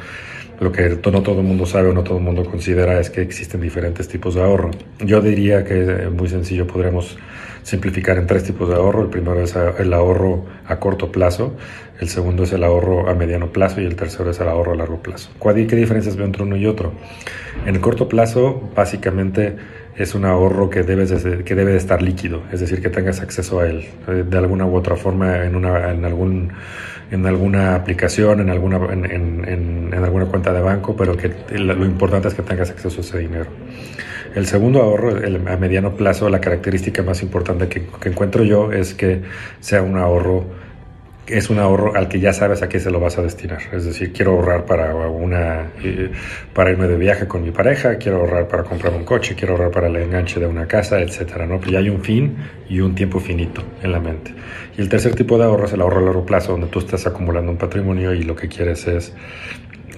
Lo 0.60 0.72
que 0.72 1.00
no 1.12 1.24
todo 1.24 1.40
el 1.40 1.46
mundo 1.46 1.66
sabe 1.66 1.90
o 1.90 1.94
no 1.94 2.04
todo 2.04 2.18
el 2.18 2.24
mundo 2.24 2.46
considera 2.46 3.00
es 3.00 3.10
que 3.10 3.22
existen 3.22 3.62
diferentes 3.62 4.08
tipos 4.08 4.36
de 4.36 4.44
ahorro. 4.44 4.72
Yo 5.00 5.22
diría 5.22 5.64
que 5.64 6.10
muy 6.16 6.28
sencillo 6.28 6.68
podríamos 6.68 7.18
simplificar 7.64 8.18
en 8.18 8.28
tres 8.28 8.44
tipos 8.44 8.70
de 8.70 8.76
ahorro. 8.76 9.02
El 9.02 9.10
primero 9.10 9.42
es 9.42 9.56
el 9.56 9.94
ahorro 9.94 10.46
a 10.66 10.80
corto 10.80 11.12
plazo, 11.12 11.56
el 12.00 12.10
segundo 12.10 12.44
es 12.44 12.54
el 12.54 12.64
ahorro 12.64 13.10
a 13.10 13.16
mediano 13.16 13.52
plazo 13.52 13.82
y 13.82 13.86
el 13.86 13.96
tercero 13.96 14.32
es 14.32 14.40
el 14.40 14.48
ahorro 14.48 14.74
a 14.74 14.76
largo 14.76 15.02
plazo. 15.02 15.30
¿Qué 15.42 15.76
diferencias 15.76 16.16
veo 16.16 16.26
entre 16.26 16.44
uno 16.44 16.56
y 16.56 16.66
otro? 16.66 16.94
En 17.66 17.76
el 17.76 17.82
corto 17.82 18.08
plazo, 18.08 18.70
básicamente 18.76 19.56
es 19.96 20.16
un 20.16 20.26
ahorro 20.26 20.70
que, 20.70 20.84
debes 20.84 21.12
que 21.44 21.56
debe 21.56 21.72
de 21.72 21.78
estar 21.78 22.02
líquido, 22.02 22.42
es 22.52 22.60
decir, 22.60 22.82
que 22.82 22.90
tengas 22.90 23.22
acceso 23.22 23.60
a 23.60 23.68
él 23.68 23.86
eh, 24.08 24.24
de 24.28 24.38
alguna 24.38 24.66
u 24.66 24.76
otra 24.76 24.96
forma 24.96 25.44
en, 25.44 25.56
una, 25.56 25.92
en, 25.92 26.04
algún, 26.04 26.52
en 27.12 27.26
alguna 27.26 27.76
aplicación, 27.76 28.40
en 28.40 28.50
alguna, 28.50 28.78
en, 28.92 29.94
alguna 29.94 30.26
cuenta 30.26 30.52
de 30.52 30.62
banco, 30.62 30.96
pero 30.96 31.16
que 31.16 31.32
lo 31.58 31.86
importante 31.86 32.28
es 32.28 32.34
que 32.34 32.42
tengas 32.42 32.72
acceso 32.72 32.98
a 32.98 33.02
ese 33.02 33.20
dinero. 33.20 33.48
El 34.36 34.48
segundo 34.48 34.82
ahorro, 34.82 35.18
a 35.48 35.58
mediano 35.58 35.96
plazo, 35.96 36.30
la 36.30 36.42
característica 36.42 37.04
más 37.04 37.22
importante 37.22 37.68
que, 37.68 37.88
encuentro 38.10 38.44
yo 38.44 38.72
es 38.72 38.94
que 38.94 39.22
sea 39.60 39.82
un 39.84 39.98
ahorro 39.98 40.64
es 41.28 41.50
un 41.50 41.60
ahorro 41.60 41.96
al 41.96 42.10
que 42.10 42.20
ya 42.20 42.34
sabes 42.34 42.62
a 42.64 42.70
qué 42.70 42.80
se 42.80 42.92
lo 42.92 43.00
vas 43.00 43.18
a 43.18 43.22
destinar. 43.22 43.62
Es 43.72 43.86
decir, 43.86 44.12
quiero 44.12 44.32
ahorrar 44.32 44.66
para 44.66 44.94
una 44.94 45.72
eh, 45.82 46.12
para 46.54 46.72
irme 46.72 46.88
de 46.88 46.98
viaje 46.98 47.28
con 47.28 47.44
mi 47.44 47.52
pareja, 47.52 47.96
quiero 47.96 48.18
ahorrar 48.18 48.48
para 48.48 48.64
comprar 48.64 48.94
un 48.94 49.06
coche, 49.06 49.36
quiero 49.36 49.54
ahorrar 49.54 49.72
para 49.72 49.88
el 49.88 49.96
enganche 49.96 50.40
de 50.40 50.48
una 50.48 50.68
casa, 50.68 51.00
etcétera, 51.00 51.46
¿no? 51.46 51.62
Que 51.62 51.72
ya 51.72 51.80
hay 51.80 51.90
un 51.90 52.02
fin 52.02 52.36
y 52.70 52.82
un 52.82 52.94
tiempo 52.94 53.20
finito 53.20 53.64
en 53.82 53.92
la 53.92 54.00
mente. 54.00 54.34
Y 54.78 54.82
el 54.82 54.90
tercer 54.90 55.16
tipo 55.16 55.38
de 55.38 55.46
ahorro 55.46 55.66
es 55.66 55.74
el 55.74 55.82
ahorro 55.82 56.00
a 56.00 56.04
largo 56.04 56.26
plazo, 56.26 56.52
donde 56.54 56.68
tú 56.68 56.80
estás 56.80 57.08
acumulando 57.08 57.52
un 57.52 57.58
patrimonio 57.58 58.14
y 58.14 58.24
lo 58.24 58.36
que 58.36 58.50
quieres 58.50 58.86
es 58.88 59.14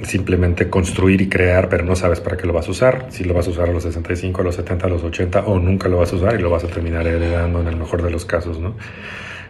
simplemente 0.04 0.70
construir 0.70 1.22
y 1.22 1.30
crear, 1.30 1.70
pero 1.70 1.86
no 1.86 1.96
sabes 1.96 2.20
para 2.20 2.36
qué 2.38 2.46
lo 2.46 2.54
vas 2.54 2.68
a 2.68 2.72
usar, 2.72 3.08
si 3.10 3.24
lo 3.24 3.34
vas 3.34 3.48
a 3.48 3.52
usar 3.52 3.70
a 3.70 3.72
los 3.72 3.84
65, 3.84 4.42
a 4.42 4.44
los 4.44 4.56
70, 4.56 4.88
a 4.88 4.90
los 4.90 5.04
80 5.04 5.46
o 5.46 5.60
nunca 5.60 5.88
lo 5.88 5.98
vas 5.98 6.12
a 6.12 6.18
usar 6.18 6.40
y 6.40 6.42
lo 6.42 6.50
vas 6.50 6.64
a 6.64 6.68
terminar 6.68 7.08
heredando 7.08 7.62
en 7.62 7.68
el 7.68 7.78
mejor 7.78 8.02
de 8.02 8.12
los 8.12 8.26
casos, 8.26 8.60
¿no? 8.60 8.76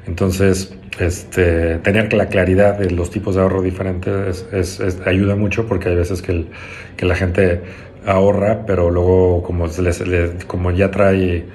Entonces, 0.08 0.76
este, 1.00 1.80
tener 1.80 2.14
la 2.14 2.28
claridad 2.28 2.78
de 2.78 2.92
los 2.92 3.10
tipos 3.10 3.36
de 3.36 3.42
ahorro 3.42 3.64
diferentes 3.64 4.46
es, 4.52 4.80
ayuda 5.06 5.36
mucho 5.36 5.66
porque 5.66 5.90
hay 5.90 5.96
veces 5.96 6.22
que, 6.22 6.46
la 7.00 7.16
gente 7.16 7.62
ahorra, 8.06 8.66
pero 8.68 8.92
luego 8.92 9.42
como, 9.42 9.66
como 10.46 10.72
ya 10.72 10.92
trae, 10.92 11.46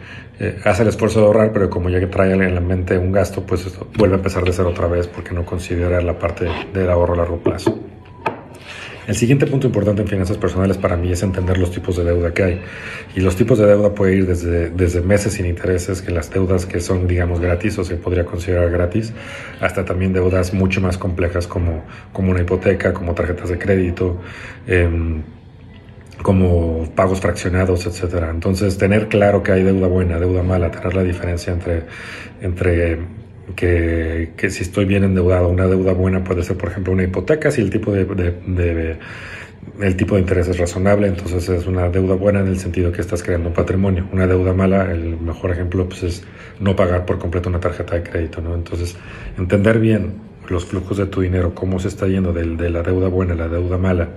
eh, 0.40 0.58
hace 0.64 0.82
el 0.82 0.88
esfuerzo 0.88 1.20
de 1.20 1.26
ahorrar, 1.26 1.52
pero 1.52 1.70
como 1.70 1.90
ya 1.90 2.04
trae 2.10 2.32
en 2.32 2.54
la 2.54 2.60
mente 2.60 2.98
un 2.98 3.12
gasto, 3.12 3.46
pues 3.46 3.70
vuelve 3.96 4.16
a 4.16 4.18
empezar 4.18 4.42
de 4.42 4.52
cero 4.52 4.70
otra 4.70 4.88
vez 4.88 5.06
porque 5.06 5.32
no 5.32 5.44
considera 5.44 6.00
la 6.00 6.18
parte 6.18 6.48
del 6.74 6.90
ahorro 6.90 7.14
a 7.14 7.18
largo 7.18 7.38
plazo. 7.38 7.78
El 9.06 9.16
siguiente 9.16 9.46
punto 9.46 9.66
importante 9.66 10.02
en 10.02 10.08
finanzas 10.08 10.36
personales 10.36 10.76
para 10.78 10.96
mí 10.96 11.10
es 11.10 11.22
entender 11.22 11.58
los 11.58 11.70
tipos 11.70 11.96
de 11.96 12.04
deuda 12.04 12.32
que 12.32 12.42
hay. 12.42 12.60
Y 13.16 13.20
los 13.20 13.36
tipos 13.36 13.58
de 13.58 13.66
deuda 13.66 13.94
pueden 13.94 14.18
ir 14.18 14.26
desde, 14.26 14.70
desde 14.70 15.00
meses 15.00 15.34
sin 15.34 15.46
intereses, 15.46 16.02
que 16.02 16.10
las 16.10 16.30
deudas 16.30 16.66
que 16.66 16.80
son, 16.80 17.06
digamos, 17.08 17.40
gratis 17.40 17.78
o 17.78 17.84
se 17.84 17.96
podría 17.96 18.24
considerar 18.24 18.70
gratis, 18.70 19.12
hasta 19.60 19.84
también 19.84 20.12
deudas 20.12 20.52
mucho 20.52 20.80
más 20.80 20.98
complejas 20.98 21.46
como, 21.46 21.84
como 22.12 22.30
una 22.30 22.42
hipoteca, 22.42 22.92
como 22.92 23.14
tarjetas 23.14 23.48
de 23.48 23.58
crédito. 23.58 24.20
Em, 24.66 25.22
como 26.22 26.86
pagos 26.94 27.20
fraccionados, 27.20 27.86
etcétera. 27.86 28.30
Entonces, 28.30 28.76
tener 28.76 29.08
claro 29.08 29.42
que 29.42 29.52
hay 29.52 29.62
deuda 29.62 29.86
buena, 29.86 30.18
deuda 30.18 30.42
mala, 30.42 30.70
tener 30.70 30.94
la 30.94 31.02
diferencia 31.02 31.50
entre, 31.50 31.84
entre 32.42 32.98
que, 33.54 34.32
que, 34.36 34.50
si 34.50 34.62
estoy 34.62 34.84
bien 34.84 35.04
endeudado, 35.04 35.48
una 35.48 35.66
deuda 35.66 35.92
buena 35.92 36.22
puede 36.22 36.42
ser, 36.42 36.56
por 36.56 36.70
ejemplo, 36.70 36.92
una 36.92 37.04
hipoteca, 37.04 37.50
si 37.50 37.60
el 37.60 37.70
tipo 37.70 37.92
de, 37.92 38.04
de, 38.04 38.98
el 39.80 39.96
tipo 39.96 40.14
de 40.14 40.22
interés 40.22 40.48
es 40.48 40.58
razonable, 40.58 41.08
entonces 41.08 41.48
es 41.48 41.66
una 41.66 41.88
deuda 41.88 42.14
buena 42.14 42.40
en 42.40 42.48
el 42.48 42.58
sentido 42.58 42.92
que 42.92 43.00
estás 43.00 43.22
creando 43.22 43.48
un 43.48 43.54
patrimonio. 43.54 44.06
Una 44.12 44.26
deuda 44.26 44.52
mala, 44.52 44.90
el 44.92 45.18
mejor 45.20 45.52
ejemplo 45.52 45.88
pues 45.88 46.02
es 46.02 46.24
no 46.58 46.74
pagar 46.76 47.06
por 47.06 47.18
completo 47.18 47.48
una 47.48 47.60
tarjeta 47.60 47.96
de 47.96 48.02
crédito, 48.02 48.40
¿no? 48.40 48.54
Entonces, 48.54 48.96
entender 49.38 49.78
bien 49.78 50.14
los 50.48 50.64
flujos 50.64 50.98
de 50.98 51.06
tu 51.06 51.20
dinero, 51.20 51.54
cómo 51.54 51.78
se 51.78 51.88
está 51.88 52.06
yendo 52.06 52.32
de, 52.32 52.44
de 52.56 52.70
la 52.70 52.82
deuda 52.82 53.08
buena 53.08 53.34
a 53.34 53.36
la 53.36 53.48
deuda 53.48 53.78
mala, 53.78 54.08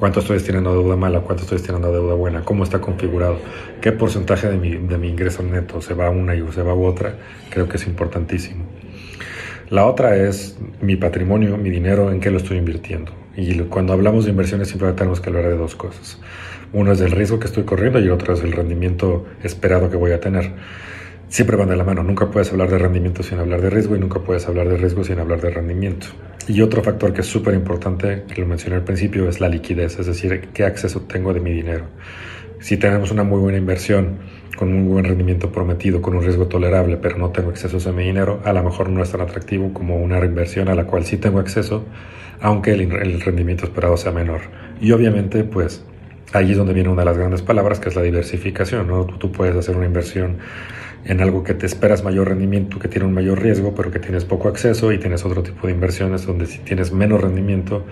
cuánto 0.00 0.20
estoy 0.20 0.38
destinando 0.38 0.70
a 0.70 0.72
deuda 0.72 0.96
mala, 0.96 1.20
cuánto 1.20 1.42
estoy 1.42 1.58
destinando 1.58 1.88
a 1.88 1.92
deuda 1.92 2.14
buena, 2.14 2.42
cómo 2.42 2.64
está 2.64 2.80
configurado, 2.80 3.38
qué 3.82 3.92
porcentaje 3.92 4.48
de 4.48 4.56
mi, 4.56 4.70
de 4.70 4.96
mi 4.96 5.08
ingreso 5.08 5.42
neto 5.42 5.82
se 5.82 5.92
va 5.92 6.06
a 6.06 6.10
una 6.10 6.34
y 6.34 6.42
se 6.52 6.62
va 6.62 6.72
a 6.72 6.74
otra, 6.74 7.16
creo 7.50 7.68
que 7.68 7.76
es 7.76 7.86
importantísimo. 7.86 8.64
La 9.68 9.86
otra 9.86 10.16
es 10.16 10.58
mi 10.80 10.96
patrimonio, 10.96 11.56
mi 11.56 11.70
dinero, 11.70 12.10
en 12.10 12.18
qué 12.18 12.30
lo 12.30 12.38
estoy 12.38 12.56
invirtiendo. 12.56 13.12
Y 13.36 13.56
cuando 13.60 13.92
hablamos 13.92 14.24
de 14.24 14.32
inversiones 14.32 14.68
siempre 14.68 14.90
tenemos 14.94 15.20
que 15.20 15.28
hablar 15.28 15.44
de 15.44 15.56
dos 15.56 15.76
cosas. 15.76 16.18
Uno 16.72 16.92
es 16.92 17.00
el 17.00 17.12
riesgo 17.12 17.38
que 17.38 17.46
estoy 17.46 17.64
corriendo 17.64 18.00
y 18.00 18.08
otro 18.08 18.34
es 18.34 18.42
el 18.42 18.52
rendimiento 18.52 19.26
esperado 19.44 19.90
que 19.90 19.96
voy 19.96 20.12
a 20.12 20.20
tener. 20.20 20.50
Siempre 21.28 21.56
van 21.56 21.68
de 21.68 21.76
la 21.76 21.84
mano. 21.84 22.02
Nunca 22.02 22.30
puedes 22.30 22.50
hablar 22.50 22.70
de 22.70 22.78
rendimiento 22.78 23.22
sin 23.22 23.38
hablar 23.38 23.60
de 23.60 23.70
riesgo 23.70 23.94
y 23.94 24.00
nunca 24.00 24.18
puedes 24.20 24.48
hablar 24.48 24.68
de 24.68 24.76
riesgo 24.76 25.04
sin 25.04 25.20
hablar 25.20 25.40
de 25.40 25.50
rendimiento. 25.50 26.06
Y 26.48 26.62
otro 26.62 26.82
factor 26.82 27.12
que 27.12 27.20
es 27.20 27.26
súper 27.26 27.54
importante, 27.54 28.24
que 28.32 28.40
lo 28.40 28.46
mencioné 28.46 28.76
al 28.76 28.84
principio, 28.84 29.28
es 29.28 29.40
la 29.40 29.48
liquidez, 29.48 29.98
es 29.98 30.06
decir, 30.06 30.48
qué 30.52 30.64
acceso 30.64 31.02
tengo 31.02 31.32
de 31.32 31.40
mi 31.40 31.52
dinero. 31.52 31.84
Si 32.60 32.76
tenemos 32.76 33.10
una 33.10 33.22
muy 33.22 33.38
buena 33.38 33.58
inversión, 33.58 34.18
con 34.56 34.74
un 34.74 34.88
buen 34.88 35.04
rendimiento 35.04 35.50
prometido, 35.50 36.02
con 36.02 36.14
un 36.16 36.22
riesgo 36.22 36.46
tolerable, 36.46 36.98
pero 36.98 37.16
no 37.16 37.30
tengo 37.30 37.50
acceso 37.50 37.88
a 37.88 37.92
mi 37.92 38.04
dinero, 38.04 38.42
a 38.44 38.52
lo 38.52 38.62
mejor 38.62 38.90
no 38.90 39.02
es 39.02 39.10
tan 39.10 39.22
atractivo 39.22 39.72
como 39.72 39.96
una 39.96 40.22
inversión 40.24 40.68
a 40.68 40.74
la 40.74 40.84
cual 40.84 41.04
sí 41.04 41.16
tengo 41.16 41.38
acceso, 41.38 41.86
aunque 42.40 42.72
el, 42.72 42.92
el 42.92 43.20
rendimiento 43.20 43.64
esperado 43.64 43.96
sea 43.96 44.12
menor. 44.12 44.40
Y 44.80 44.92
obviamente, 44.92 45.44
pues, 45.44 45.82
ahí 46.32 46.50
es 46.50 46.58
donde 46.58 46.74
viene 46.74 46.88
una 46.88 47.02
de 47.02 47.06
las 47.06 47.16
grandes 47.16 47.42
palabras, 47.42 47.80
que 47.80 47.88
es 47.88 47.96
la 47.96 48.02
diversificación, 48.02 48.88
¿no? 48.88 49.06
Tú 49.06 49.32
puedes 49.32 49.56
hacer 49.56 49.76
una 49.76 49.86
inversión 49.86 50.38
en 51.04 51.20
algo 51.20 51.42
que 51.44 51.54
te 51.54 51.66
esperas 51.66 52.04
mayor 52.04 52.28
rendimiento, 52.28 52.78
que 52.78 52.88
tiene 52.88 53.06
un 53.06 53.14
mayor 53.14 53.40
riesgo, 53.42 53.74
pero 53.74 53.90
que 53.90 53.98
tienes 53.98 54.24
poco 54.24 54.48
acceso 54.48 54.92
y 54.92 54.98
tienes 54.98 55.24
otro 55.24 55.42
tipo 55.42 55.66
de 55.66 55.72
inversiones 55.72 56.26
donde 56.26 56.46
si 56.46 56.58
tienes 56.58 56.92
menos 56.92 57.20
rendimiento, 57.20 57.84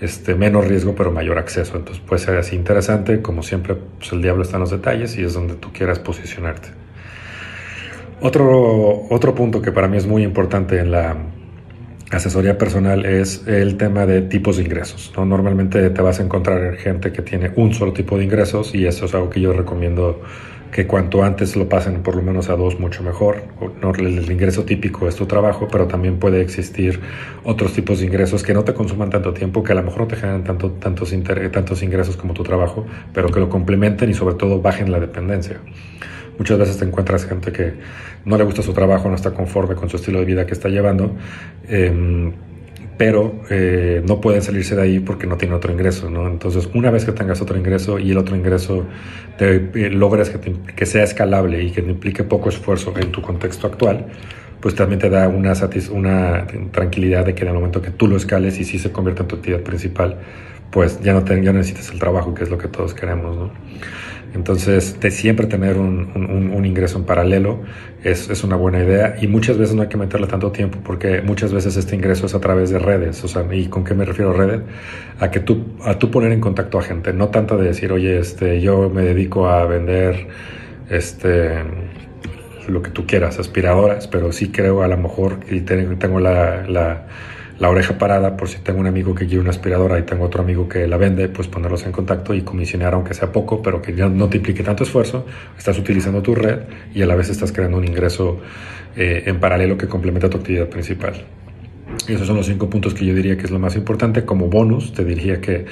este, 0.00 0.34
menos 0.34 0.66
riesgo, 0.66 0.94
pero 0.94 1.10
mayor 1.10 1.38
acceso. 1.38 1.76
Entonces 1.76 2.02
puede 2.06 2.20
ser 2.20 2.36
así 2.36 2.56
interesante, 2.56 3.22
como 3.22 3.42
siempre, 3.42 3.76
pues 3.98 4.12
el 4.12 4.22
diablo 4.22 4.42
está 4.42 4.56
en 4.56 4.60
los 4.60 4.70
detalles 4.70 5.16
y 5.16 5.24
es 5.24 5.34
donde 5.34 5.54
tú 5.54 5.72
quieras 5.72 5.98
posicionarte. 5.98 6.68
Otro, 8.20 9.06
otro 9.08 9.34
punto 9.34 9.62
que 9.62 9.72
para 9.72 9.88
mí 9.88 9.96
es 9.96 10.06
muy 10.06 10.22
importante 10.22 10.78
en 10.78 10.90
la 10.90 11.16
asesoría 12.10 12.58
personal 12.58 13.06
es 13.06 13.46
el 13.46 13.76
tema 13.76 14.04
de 14.04 14.20
tipos 14.22 14.56
de 14.56 14.64
ingresos. 14.64 15.12
¿no? 15.16 15.24
Normalmente 15.24 15.88
te 15.90 16.02
vas 16.02 16.20
a 16.20 16.24
encontrar 16.24 16.76
gente 16.76 17.12
que 17.12 17.22
tiene 17.22 17.52
un 17.56 17.72
solo 17.72 17.92
tipo 17.92 18.18
de 18.18 18.24
ingresos 18.24 18.74
y 18.74 18.86
eso 18.86 19.06
es 19.06 19.14
algo 19.14 19.30
que 19.30 19.40
yo 19.40 19.52
recomiendo 19.52 20.20
que 20.72 20.86
cuanto 20.86 21.22
antes 21.24 21.56
lo 21.56 21.68
pasen 21.68 22.02
por 22.02 22.14
lo 22.14 22.22
menos 22.22 22.48
a 22.48 22.56
dos, 22.56 22.78
mucho 22.78 23.02
mejor. 23.02 23.42
El 23.98 24.30
ingreso 24.30 24.64
típico 24.64 25.08
es 25.08 25.16
tu 25.16 25.26
trabajo, 25.26 25.68
pero 25.70 25.86
también 25.86 26.18
puede 26.18 26.40
existir 26.40 27.00
otros 27.44 27.72
tipos 27.72 28.00
de 28.00 28.06
ingresos 28.06 28.42
que 28.42 28.54
no 28.54 28.62
te 28.62 28.72
consuman 28.72 29.10
tanto 29.10 29.32
tiempo, 29.32 29.62
que 29.62 29.72
a 29.72 29.74
lo 29.74 29.82
mejor 29.82 30.02
no 30.02 30.06
te 30.06 30.16
generan 30.16 30.44
tanto, 30.44 30.70
tantos, 30.72 31.12
tantos 31.52 31.82
ingresos 31.82 32.16
como 32.16 32.34
tu 32.34 32.42
trabajo, 32.42 32.86
pero 33.12 33.28
que 33.30 33.40
lo 33.40 33.48
complementen 33.48 34.10
y 34.10 34.14
sobre 34.14 34.36
todo 34.36 34.60
bajen 34.60 34.92
la 34.92 35.00
dependencia. 35.00 35.58
Muchas 36.38 36.58
veces 36.58 36.78
te 36.78 36.84
encuentras 36.84 37.26
gente 37.26 37.52
que 37.52 37.74
no 38.24 38.38
le 38.38 38.44
gusta 38.44 38.62
su 38.62 38.72
trabajo, 38.72 39.08
no 39.08 39.14
está 39.14 39.32
conforme 39.32 39.74
con 39.74 39.90
su 39.90 39.96
estilo 39.96 40.20
de 40.20 40.24
vida 40.24 40.46
que 40.46 40.52
está 40.52 40.68
llevando. 40.68 41.14
Em, 41.68 42.32
pero 43.00 43.32
eh, 43.48 44.02
no 44.06 44.20
pueden 44.20 44.42
salirse 44.42 44.76
de 44.76 44.82
ahí 44.82 45.00
porque 45.00 45.26
no 45.26 45.38
tienen 45.38 45.56
otro 45.56 45.72
ingreso, 45.72 46.10
¿no? 46.10 46.28
Entonces, 46.28 46.68
una 46.74 46.90
vez 46.90 47.06
que 47.06 47.12
tengas 47.12 47.40
otro 47.40 47.56
ingreso 47.56 47.98
y 47.98 48.10
el 48.10 48.18
otro 48.18 48.36
ingreso 48.36 48.84
te, 49.38 49.70
eh, 49.74 49.88
logres 49.88 50.28
que, 50.28 50.52
que, 50.76 50.84
sea 50.84 51.04
escalable 51.04 51.62
y 51.62 51.70
que 51.70 51.80
te 51.80 51.88
implique 51.88 52.24
poco 52.24 52.50
esfuerzo 52.50 52.92
en 52.98 53.10
tu 53.10 53.22
contexto 53.22 53.66
actual, 53.66 54.04
pues 54.60 54.74
también 54.74 54.98
te 54.98 55.08
da 55.08 55.28
una, 55.28 55.54
una 55.92 56.46
tranquilidad 56.72 57.24
de 57.24 57.34
que 57.34 57.40
en 57.44 57.48
el 57.48 57.54
momento 57.54 57.80
que 57.80 57.90
tú 57.90 58.06
lo 58.06 58.18
escales 58.18 58.60
y 58.60 58.64
si 58.64 58.78
se 58.78 58.92
convierte 58.92 59.22
en 59.22 59.28
tu 59.28 59.36
actividad 59.36 59.62
principal, 59.62 60.18
pues 60.70 61.00
ya 61.00 61.14
no, 61.14 61.24
te, 61.24 61.42
ya 61.42 61.54
necesitas 61.54 61.90
el 61.92 61.98
trabajo, 61.98 62.34
que 62.34 62.44
es 62.44 62.50
lo 62.50 62.58
que 62.58 62.68
todos 62.68 62.92
queremos, 62.92 63.34
¿no? 63.34 63.50
Entonces, 64.34 65.00
de 65.00 65.10
siempre 65.10 65.46
tener 65.46 65.76
un, 65.76 66.64
ingreso 66.64 66.98
en 66.98 67.04
paralelo 67.04 67.60
es, 68.04 68.44
una 68.44 68.56
buena 68.56 68.82
idea 68.82 69.16
y 69.20 69.26
muchas 69.26 69.58
veces 69.58 69.74
no 69.74 69.82
hay 69.82 69.88
que 69.88 69.96
meterle 69.96 70.26
tanto 70.26 70.52
tiempo 70.52 70.78
porque 70.84 71.20
muchas 71.22 71.52
veces 71.52 71.76
este 71.76 71.96
ingreso 71.96 72.26
es 72.26 72.34
a 72.34 72.40
través 72.40 72.70
de 72.70 72.78
redes. 72.78 73.22
O 73.24 73.28
sea, 73.28 73.44
¿y 73.52 73.66
con 73.66 73.84
qué 73.84 73.94
me 73.94 74.04
refiero 74.04 74.30
a 74.30 74.34
redes? 74.34 74.60
A 75.18 75.30
que 75.30 75.40
tú, 75.40 75.64
a 75.84 75.98
tú 75.98 76.10
poner 76.10 76.32
en 76.32 76.40
contacto 76.40 76.78
a 76.78 76.82
gente, 76.82 77.12
no 77.12 77.28
tanto 77.28 77.56
de 77.56 77.68
decir, 77.68 77.92
oye, 77.92 78.18
este, 78.18 78.60
yo 78.60 78.88
me 78.88 79.02
dedico 79.02 79.48
a 79.48 79.66
vender 79.66 80.28
este, 80.88 81.50
lo 82.68 82.82
que 82.82 82.90
tú 82.90 83.06
quieras, 83.06 83.38
aspiradoras, 83.38 84.06
pero 84.06 84.32
sí 84.32 84.50
creo 84.50 84.82
a 84.82 84.88
lo 84.88 84.96
mejor 84.96 85.40
y 85.50 85.60
tengo 85.60 86.20
la 86.20 87.06
la 87.60 87.68
oreja 87.68 87.98
parada 87.98 88.36
por 88.36 88.48
si 88.48 88.58
tengo 88.58 88.80
un 88.80 88.86
amigo 88.86 89.14
que 89.14 89.26
quiere 89.26 89.40
una 89.40 89.50
aspiradora 89.50 89.98
y 89.98 90.02
tengo 90.02 90.24
otro 90.24 90.42
amigo 90.42 90.66
que 90.66 90.88
la 90.88 90.96
vende, 90.96 91.28
pues 91.28 91.46
ponerlos 91.46 91.84
en 91.84 91.92
contacto 91.92 92.34
y 92.34 92.40
comisionar 92.40 92.94
aunque 92.94 93.14
sea 93.14 93.30
poco, 93.30 93.62
pero 93.62 93.82
que 93.82 93.94
ya 93.94 94.08
no 94.08 94.28
te 94.28 94.38
implique 94.38 94.62
tanto 94.62 94.82
esfuerzo, 94.82 95.26
estás 95.58 95.78
utilizando 95.78 96.22
tu 96.22 96.34
red 96.34 96.60
y 96.94 97.02
a 97.02 97.06
la 97.06 97.14
vez 97.14 97.28
estás 97.28 97.52
creando 97.52 97.76
un 97.76 97.86
ingreso 97.86 98.40
eh, 98.96 99.24
en 99.26 99.38
paralelo 99.38 99.76
que 99.76 99.86
complementa 99.86 100.30
tu 100.30 100.38
actividad 100.38 100.68
principal. 100.68 101.22
Esos 102.08 102.26
son 102.26 102.36
los 102.36 102.46
cinco 102.46 102.70
puntos 102.70 102.94
que 102.94 103.04
yo 103.04 103.14
diría 103.14 103.36
que 103.36 103.44
es 103.44 103.50
lo 103.50 103.58
más 103.58 103.76
importante. 103.76 104.24
Como 104.24 104.46
bonus, 104.46 104.92
te 104.92 105.04
diría 105.04 105.40
que 105.40 105.66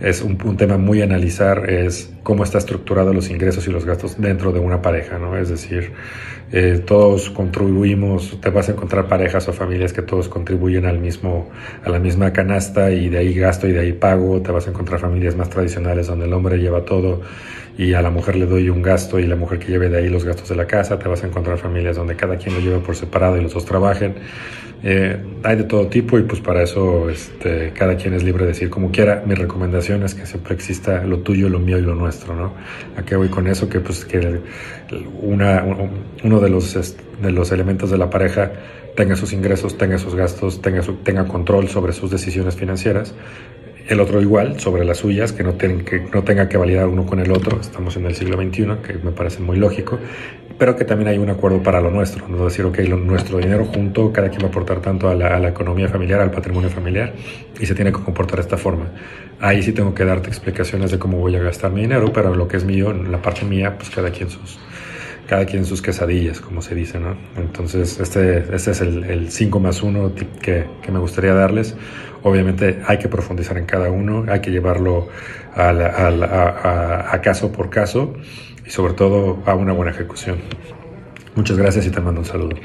es 0.00 0.22
un, 0.22 0.36
tema 0.56 0.78
muy 0.78 1.00
analizar, 1.02 1.70
es 1.70 2.12
cómo 2.22 2.44
está 2.44 2.58
estructurado 2.58 3.12
los 3.12 3.30
ingresos 3.30 3.66
y 3.68 3.70
los 3.70 3.84
gastos 3.84 4.20
dentro 4.20 4.52
de 4.52 4.60
una 4.60 4.82
pareja, 4.82 5.18
¿no? 5.18 5.36
Es 5.36 5.48
decir, 5.48 5.92
eh, 6.52 6.82
todos 6.84 7.30
contribuimos, 7.30 8.40
te 8.40 8.50
vas 8.50 8.68
a 8.68 8.72
encontrar 8.72 9.06
parejas 9.06 9.46
o 9.48 9.52
familias 9.52 9.92
que 9.92 10.02
todos 10.02 10.28
contribuyen 10.28 10.84
al 10.84 10.98
mismo, 10.98 11.48
a 11.84 11.90
la 11.90 11.98
misma 12.00 12.32
canasta 12.32 12.90
y 12.90 13.08
de 13.08 13.18
ahí 13.18 13.34
gasto 13.34 13.68
y 13.68 13.72
de 13.72 13.80
ahí 13.80 13.92
pago, 13.92 14.42
te 14.42 14.50
vas 14.50 14.66
a 14.66 14.70
encontrar 14.70 14.98
familias 14.98 15.36
más 15.36 15.48
tradicionales 15.48 16.08
donde 16.08 16.26
el 16.26 16.32
hombre 16.32 16.58
lleva 16.58 16.84
todo 16.84 17.20
y 17.80 17.94
a 17.94 18.02
la 18.02 18.10
mujer 18.10 18.36
le 18.36 18.44
doy 18.44 18.68
un 18.68 18.82
gasto 18.82 19.18
y 19.18 19.26
la 19.26 19.36
mujer 19.36 19.58
que 19.58 19.68
lleve 19.68 19.88
de 19.88 19.96
ahí 19.96 20.10
los 20.10 20.22
gastos 20.22 20.50
de 20.50 20.54
la 20.54 20.66
casa, 20.66 20.98
te 20.98 21.08
vas 21.08 21.24
a 21.24 21.28
encontrar 21.28 21.56
familias 21.56 21.96
donde 21.96 22.14
cada 22.14 22.36
quien 22.36 22.54
lo 22.54 22.60
lleve 22.60 22.78
por 22.80 22.94
separado 22.94 23.38
y 23.38 23.40
los 23.40 23.54
dos 23.54 23.64
trabajen. 23.64 24.16
Eh, 24.82 25.16
hay 25.42 25.56
de 25.56 25.64
todo 25.64 25.86
tipo 25.86 26.18
y 26.18 26.24
pues 26.24 26.42
para 26.42 26.62
eso 26.62 27.08
este, 27.08 27.72
cada 27.72 27.96
quien 27.96 28.12
es 28.12 28.22
libre 28.22 28.44
de 28.44 28.48
decir 28.48 28.68
como 28.68 28.90
quiera. 28.90 29.22
Mi 29.24 29.34
recomendación 29.34 30.02
es 30.02 30.14
que 30.14 30.26
siempre 30.26 30.54
exista 30.54 31.04
lo 31.04 31.20
tuyo, 31.20 31.48
lo 31.48 31.58
mío 31.58 31.78
y 31.78 31.80
lo 31.80 31.94
nuestro, 31.94 32.36
¿no? 32.36 32.52
¿A 32.98 33.02
qué 33.02 33.16
voy 33.16 33.28
con 33.28 33.46
eso? 33.46 33.66
Que 33.70 33.80
pues 33.80 34.04
que 34.04 34.40
una, 35.22 35.64
uno 36.22 36.38
de 36.38 36.50
los, 36.50 36.94
de 37.22 37.32
los 37.32 37.50
elementos 37.50 37.90
de 37.90 37.96
la 37.96 38.10
pareja 38.10 38.52
tenga 38.94 39.16
sus 39.16 39.32
ingresos, 39.32 39.78
tenga 39.78 39.96
sus 39.96 40.14
gastos, 40.14 40.60
tenga, 40.60 40.82
tenga 41.02 41.26
control 41.26 41.68
sobre 41.68 41.94
sus 41.94 42.10
decisiones 42.10 42.56
financieras. 42.56 43.14
El 43.88 44.00
otro 44.00 44.20
igual, 44.20 44.60
sobre 44.60 44.84
las 44.84 44.98
suyas, 44.98 45.32
que 45.32 45.42
no, 45.42 45.54
ten, 45.54 45.84
que 45.84 46.00
no 46.00 46.22
tenga 46.22 46.48
que 46.48 46.56
validar 46.56 46.86
uno 46.86 47.06
con 47.06 47.20
el 47.20 47.32
otro. 47.32 47.60
Estamos 47.60 47.96
en 47.96 48.06
el 48.06 48.14
siglo 48.14 48.36
XXI, 48.36 48.66
que 48.86 48.94
me 49.02 49.10
parece 49.10 49.40
muy 49.40 49.56
lógico 49.56 49.98
pero 50.60 50.76
que 50.76 50.84
también 50.84 51.08
hay 51.08 51.16
un 51.16 51.30
acuerdo 51.30 51.62
para 51.62 51.80
lo 51.80 51.90
nuestro, 51.90 52.28
no 52.28 52.44
decir, 52.44 52.66
ok, 52.66 52.80
lo, 52.80 52.98
nuestro 52.98 53.38
dinero 53.38 53.64
junto, 53.64 54.12
cada 54.12 54.28
quien 54.28 54.42
va 54.42 54.48
a 54.48 54.50
aportar 54.50 54.82
tanto 54.82 55.08
a 55.08 55.14
la, 55.14 55.48
economía 55.48 55.88
familiar, 55.88 56.20
al 56.20 56.30
patrimonio 56.30 56.68
familiar, 56.68 57.14
y 57.58 57.64
se 57.64 57.74
tiene 57.74 57.90
que 57.90 58.00
comportar 58.00 58.36
de 58.36 58.42
esta 58.42 58.58
forma. 58.58 58.88
Ahí 59.40 59.62
sí 59.62 59.72
tengo 59.72 59.94
que 59.94 60.04
darte 60.04 60.28
explicaciones 60.28 60.90
de 60.90 60.98
cómo 60.98 61.16
voy 61.16 61.34
a 61.34 61.38
gastar 61.38 61.72
mi 61.72 61.80
dinero, 61.80 62.12
pero 62.12 62.34
lo 62.34 62.46
que 62.46 62.58
es 62.58 62.64
mío, 62.64 62.92
la 62.92 63.22
parte 63.22 63.46
mía, 63.46 63.78
pues 63.78 63.88
cada 63.88 64.10
quien 64.10 64.28
sus, 64.28 64.58
cada 65.26 65.46
quien 65.46 65.64
sus 65.64 65.80
quesadillas, 65.80 66.42
como 66.42 66.60
se 66.60 66.74
dice, 66.74 67.00
¿no? 67.00 67.16
Entonces, 67.38 67.98
este, 67.98 68.44
este 68.54 68.72
es 68.72 68.82
el 68.82 69.30
5 69.30 69.60
más 69.60 69.82
1 69.82 70.12
que, 70.42 70.66
que, 70.82 70.92
me 70.92 70.98
gustaría 70.98 71.32
darles. 71.32 71.74
Obviamente 72.22 72.82
hay 72.86 72.98
que 72.98 73.08
profundizar 73.08 73.56
en 73.56 73.66
cada 73.66 73.90
uno, 73.90 74.24
hay 74.28 74.40
que 74.40 74.50
llevarlo 74.50 75.08
a, 75.54 75.70
a, 75.70 77.14
a 77.14 77.20
caso 77.20 77.50
por 77.50 77.70
caso 77.70 78.14
y 78.64 78.70
sobre 78.70 78.94
todo 78.94 79.42
a 79.46 79.54
una 79.54 79.72
buena 79.72 79.92
ejecución. 79.92 80.38
Muchas 81.34 81.56
gracias 81.56 81.86
y 81.86 81.90
te 81.90 82.00
mando 82.00 82.20
un 82.20 82.26
saludo. 82.26 82.56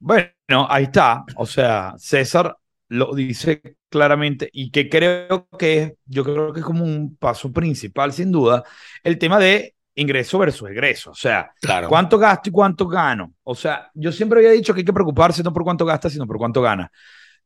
Bueno, 0.00 0.66
ahí 0.68 0.84
está. 0.84 1.24
O 1.36 1.46
sea, 1.46 1.94
César 1.98 2.56
lo 2.88 3.14
dice 3.14 3.76
claramente 3.88 4.48
y 4.52 4.70
que 4.70 4.88
creo 4.88 5.48
que 5.58 5.82
es, 5.82 5.92
yo 6.06 6.24
creo 6.24 6.52
que 6.52 6.60
es 6.60 6.66
como 6.66 6.84
un 6.84 7.16
paso 7.16 7.52
principal, 7.52 8.12
sin 8.12 8.32
duda, 8.32 8.64
el 9.04 9.18
tema 9.18 9.38
de 9.38 9.74
ingreso 9.94 10.38
versus 10.38 10.70
egreso. 10.70 11.10
O 11.10 11.14
sea, 11.14 11.52
claro. 11.60 11.88
cuánto 11.88 12.18
gasto 12.18 12.48
y 12.48 12.52
cuánto 12.52 12.86
gano. 12.86 13.34
O 13.42 13.54
sea, 13.54 13.90
yo 13.94 14.12
siempre 14.12 14.38
había 14.38 14.52
dicho 14.52 14.72
que 14.72 14.80
hay 14.80 14.84
que 14.84 14.92
preocuparse 14.92 15.42
no 15.42 15.52
por 15.52 15.64
cuánto 15.64 15.84
gastas, 15.84 16.12
sino 16.12 16.26
por 16.26 16.38
cuánto 16.38 16.62
ganas 16.62 16.90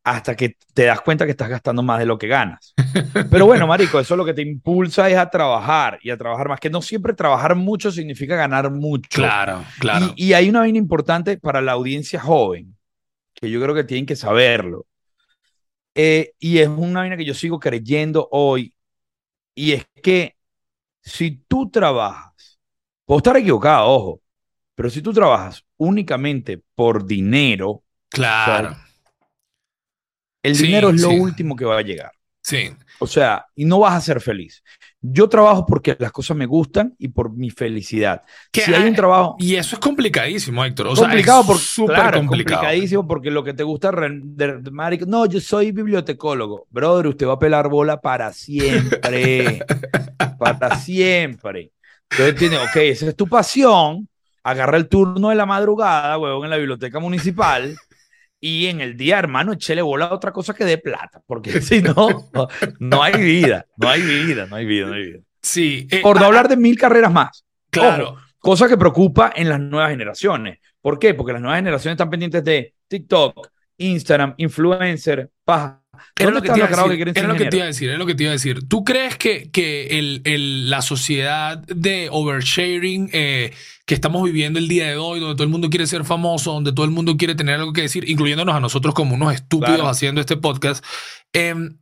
hasta 0.05 0.35
que 0.35 0.57
te 0.75 0.85
das 0.85 1.01
cuenta 1.01 1.25
que 1.25 1.31
estás 1.31 1.49
gastando 1.49 1.83
más 1.83 1.99
de 1.99 2.07
lo 2.07 2.19
que 2.19 2.27
ganas. 2.27 2.75
Pero 3.31 3.47
bueno, 3.47 3.67
Marico, 3.67 4.01
eso 4.01 4.17
lo 4.17 4.25
que 4.25 4.35
te 4.35 4.43
impulsa 4.43 5.09
es 5.09 5.17
a 5.17 5.31
trabajar 5.31 5.99
y 6.03 6.11
a 6.11 6.17
trabajar 6.17 6.49
más, 6.49 6.61
que 6.61 6.71
no 6.71 6.83
siempre 6.83 7.15
trabajar 7.15 7.55
mucho 7.55 7.93
significa 7.93 8.35
ganar 8.35 8.71
mucho. 8.71 9.09
Claro, 9.11 9.65
claro. 9.79 10.13
Y, 10.17 10.33
hay 10.33 10.49
una 10.49 10.61
vaina 10.61 10.79
importante 10.79 11.39
para 11.39 11.61
la 11.61 11.73
audiencia 11.73 12.21
joven, 12.21 12.77
que 13.35 13.51
yo 13.51 13.61
creo 13.63 13.75
que 13.75 13.85
tienen 13.85 14.07
que 14.07 14.17
saberlo. 14.17 14.87
Eh, 15.95 16.33
y 16.39 16.59
es 16.59 16.69
una 16.69 17.01
vaina 17.01 17.17
que 17.17 17.25
yo 17.25 17.35
sigo 17.35 17.61
creyendo 17.61 18.29
hoy, 18.33 18.75
y 19.55 19.73
es 19.73 19.87
que 20.03 20.37
si 21.01 21.43
tú 21.47 21.71
trabajas, 21.71 22.59
puedo 23.05 23.19
estar 23.19 23.37
equivocado, 23.37 23.89
ojo, 23.89 24.21
pero 24.75 24.91
si 24.91 25.03
tú 25.03 25.13
trabajas 25.13 25.65
únicamente 25.77 26.61
por 26.75 27.07
dinero, 27.07 27.83
claro. 28.09 28.77
El 30.43 30.57
dinero 30.57 30.91
es 30.91 31.01
lo 31.01 31.11
último 31.11 31.55
que 31.57 31.65
va 31.65 31.79
a 31.79 31.83
llegar. 31.83 32.13
Sí. 32.43 32.71
O 32.99 33.07
sea, 33.07 33.47
y 33.55 33.65
no 33.65 33.81
vas 33.81 33.95
a 33.95 34.01
ser 34.01 34.21
feliz. 34.21 34.63
Yo 35.01 35.29
trabajo 35.29 35.65
porque 35.67 35.97
las 35.99 36.13
cosas 36.13 36.37
me 36.37 36.47
gustan 36.47 36.95
y 36.99 37.09
por 37.09 37.33
mi 37.33 37.51
felicidad. 37.51 38.23
Si 38.53 38.73
hay 38.73 38.89
un 38.89 38.95
trabajo. 38.95 39.37
Y 39.39 39.57
eso 39.57 39.77
es 39.77 39.81
complicadísimo, 39.81 40.65
Héctor. 40.65 40.89
O 40.89 40.95
complicado 40.95 41.43
súper 41.57 41.97
complicado. 42.15 42.29
complicadísimo 42.29 43.07
porque 43.07 43.31
lo 43.31 43.43
que 43.43 43.55
te 43.55 43.63
gusta. 43.63 43.91
No, 45.07 45.27
yo 45.27 45.41
soy 45.41 45.73
bibliotecólogo. 45.73 46.67
Brother, 46.71 47.09
usted 47.09 47.27
va 47.27 47.35
a 47.35 47.39
pelar 47.39 47.69
bola 47.69 48.01
para 48.01 48.33
siempre. 48.33 49.65
para 50.39 50.77
siempre. 50.77 51.73
Entonces 52.11 52.37
tiene, 52.37 52.59
ok, 52.59 52.77
esa 52.77 53.09
es 53.09 53.17
tu 53.17 53.27
pasión. 53.27 54.09
Agarra 54.45 54.77
el 54.77 54.89
turno 54.89 55.29
de 55.29 55.37
la 55.37 55.47
madrugada, 55.47 56.19
huevón, 56.19 56.45
en 56.45 56.51
la 56.51 56.57
biblioteca 56.57 56.99
municipal 56.99 57.77
y 58.45 58.67
en 58.67 58.81
el 58.81 58.97
día, 58.97 59.21
hermano, 59.21 59.53
échele 59.53 59.83
bola 59.83 60.07
a 60.07 60.15
otra 60.15 60.33
cosa 60.33 60.53
que 60.53 60.65
dé 60.65 60.77
plata, 60.77 61.23
porque 61.25 61.61
si 61.63 61.81
no, 61.81 62.29
no, 62.81 63.03
hay 63.03 63.23
vida, 63.23 63.67
no 63.77 63.89
hay 63.89 64.03
vida, 64.03 64.47
no 64.47 64.57
hay 64.57 64.67
vida, 64.67 64.87
no 64.87 64.95
hay 64.95 65.07
vida. 65.07 65.19
Sí. 65.41 65.87
Eh, 65.89 66.03
Por 66.03 66.19
no 66.19 66.27
hablar 66.27 66.49
de 66.49 66.57
mil 66.57 66.77
carreras 66.77 67.13
más. 67.13 67.45
Claro. 67.71 68.17
cosa 68.41 68.69
que 68.69 68.77
preocupa 68.77 69.33
en 69.35 69.49
las 69.49 69.61
nuevas 69.61 69.91
generaciones. 69.91 70.59
¿Por 70.81 70.99
qué? 70.99 71.15
Porque 71.15 71.33
las 71.33 71.41
nuevas 71.41 71.59
generaciones 71.59 71.95
están 71.95 72.11
pendientes 72.11 72.43
de 72.43 72.75
TikTok, 72.89 73.49
Instagram, 73.79 74.35
influencer, 74.37 75.31
paja. 75.45 75.82
Es 76.17 76.31
lo, 76.31 76.43
que 76.43 76.51
te, 76.51 76.59
iba 76.59 76.67
a 76.67 76.69
decir, 77.67 77.91
es 77.91 77.99
lo 77.99 78.07
que 78.07 78.15
te 78.15 78.25
iba 78.25 78.31
a 78.31 78.35
decir. 78.35 78.69
¿Tú 78.69 78.85
crees 78.85 79.17
que, 79.17 79.51
que 79.51 79.99
el, 79.99 80.23
el, 80.25 80.71
la 80.71 80.83
sociedad 80.83 81.59
de 81.67 82.09
oversharing 82.11 83.11
eh, 83.13 83.53
que 83.87 83.95
estamos 83.95 84.23
viviendo 84.23 84.59
el 84.59 84.69
día 84.69 84.87
de 84.87 84.97
hoy, 84.97 85.21
donde 85.21 85.35
todo 85.35 85.45
el 85.45 85.51
mundo 85.51 85.71
quiere 85.71 85.87
ser 85.87 86.05
famoso, 86.05 86.53
donde 86.53 86.73
todo 86.73 86.85
el 86.85 86.93
mundo 86.93 87.17
quiere 87.17 87.35
tener 87.35 87.57
algo 87.57 87.73
que 87.73 87.83
decir, 87.83 88.09
incluyéndonos 88.09 88.55
a 88.55 88.61
nosotros 88.61 88.95
como 88.95 89.15
unos 89.15 89.35
estúpidos 89.35 89.87
haciendo 89.87 90.21
este 90.21 90.37
podcast, 90.37 90.85
em, 91.33 91.79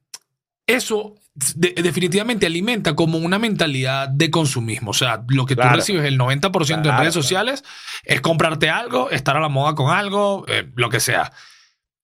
eso 0.67 1.15
definitivamente 1.35 2.47
alimenta 2.47 2.95
como 2.95 3.19
una 3.19 3.39
mentalidad 3.39 4.09
de 4.09 4.31
consumismo. 4.31 4.91
O 4.91 4.95
sea, 4.95 5.25
lo 5.29 5.47
que 5.47 5.57
tú 5.57 5.63
recibes 5.63 6.05
el 6.05 6.19
90% 6.19 6.89
en 6.89 6.99
redes 6.99 7.15
sociales 7.15 7.65
es 8.05 8.21
comprarte 8.21 8.69
algo, 8.69 9.11
estar 9.11 9.37
a 9.37 9.41
la 9.41 9.49
moda 9.49 9.75
con 9.75 9.91
algo, 9.91 10.45
eh, 10.49 10.69
lo 10.75 10.91
que 10.91 11.01
sea. 11.01 11.33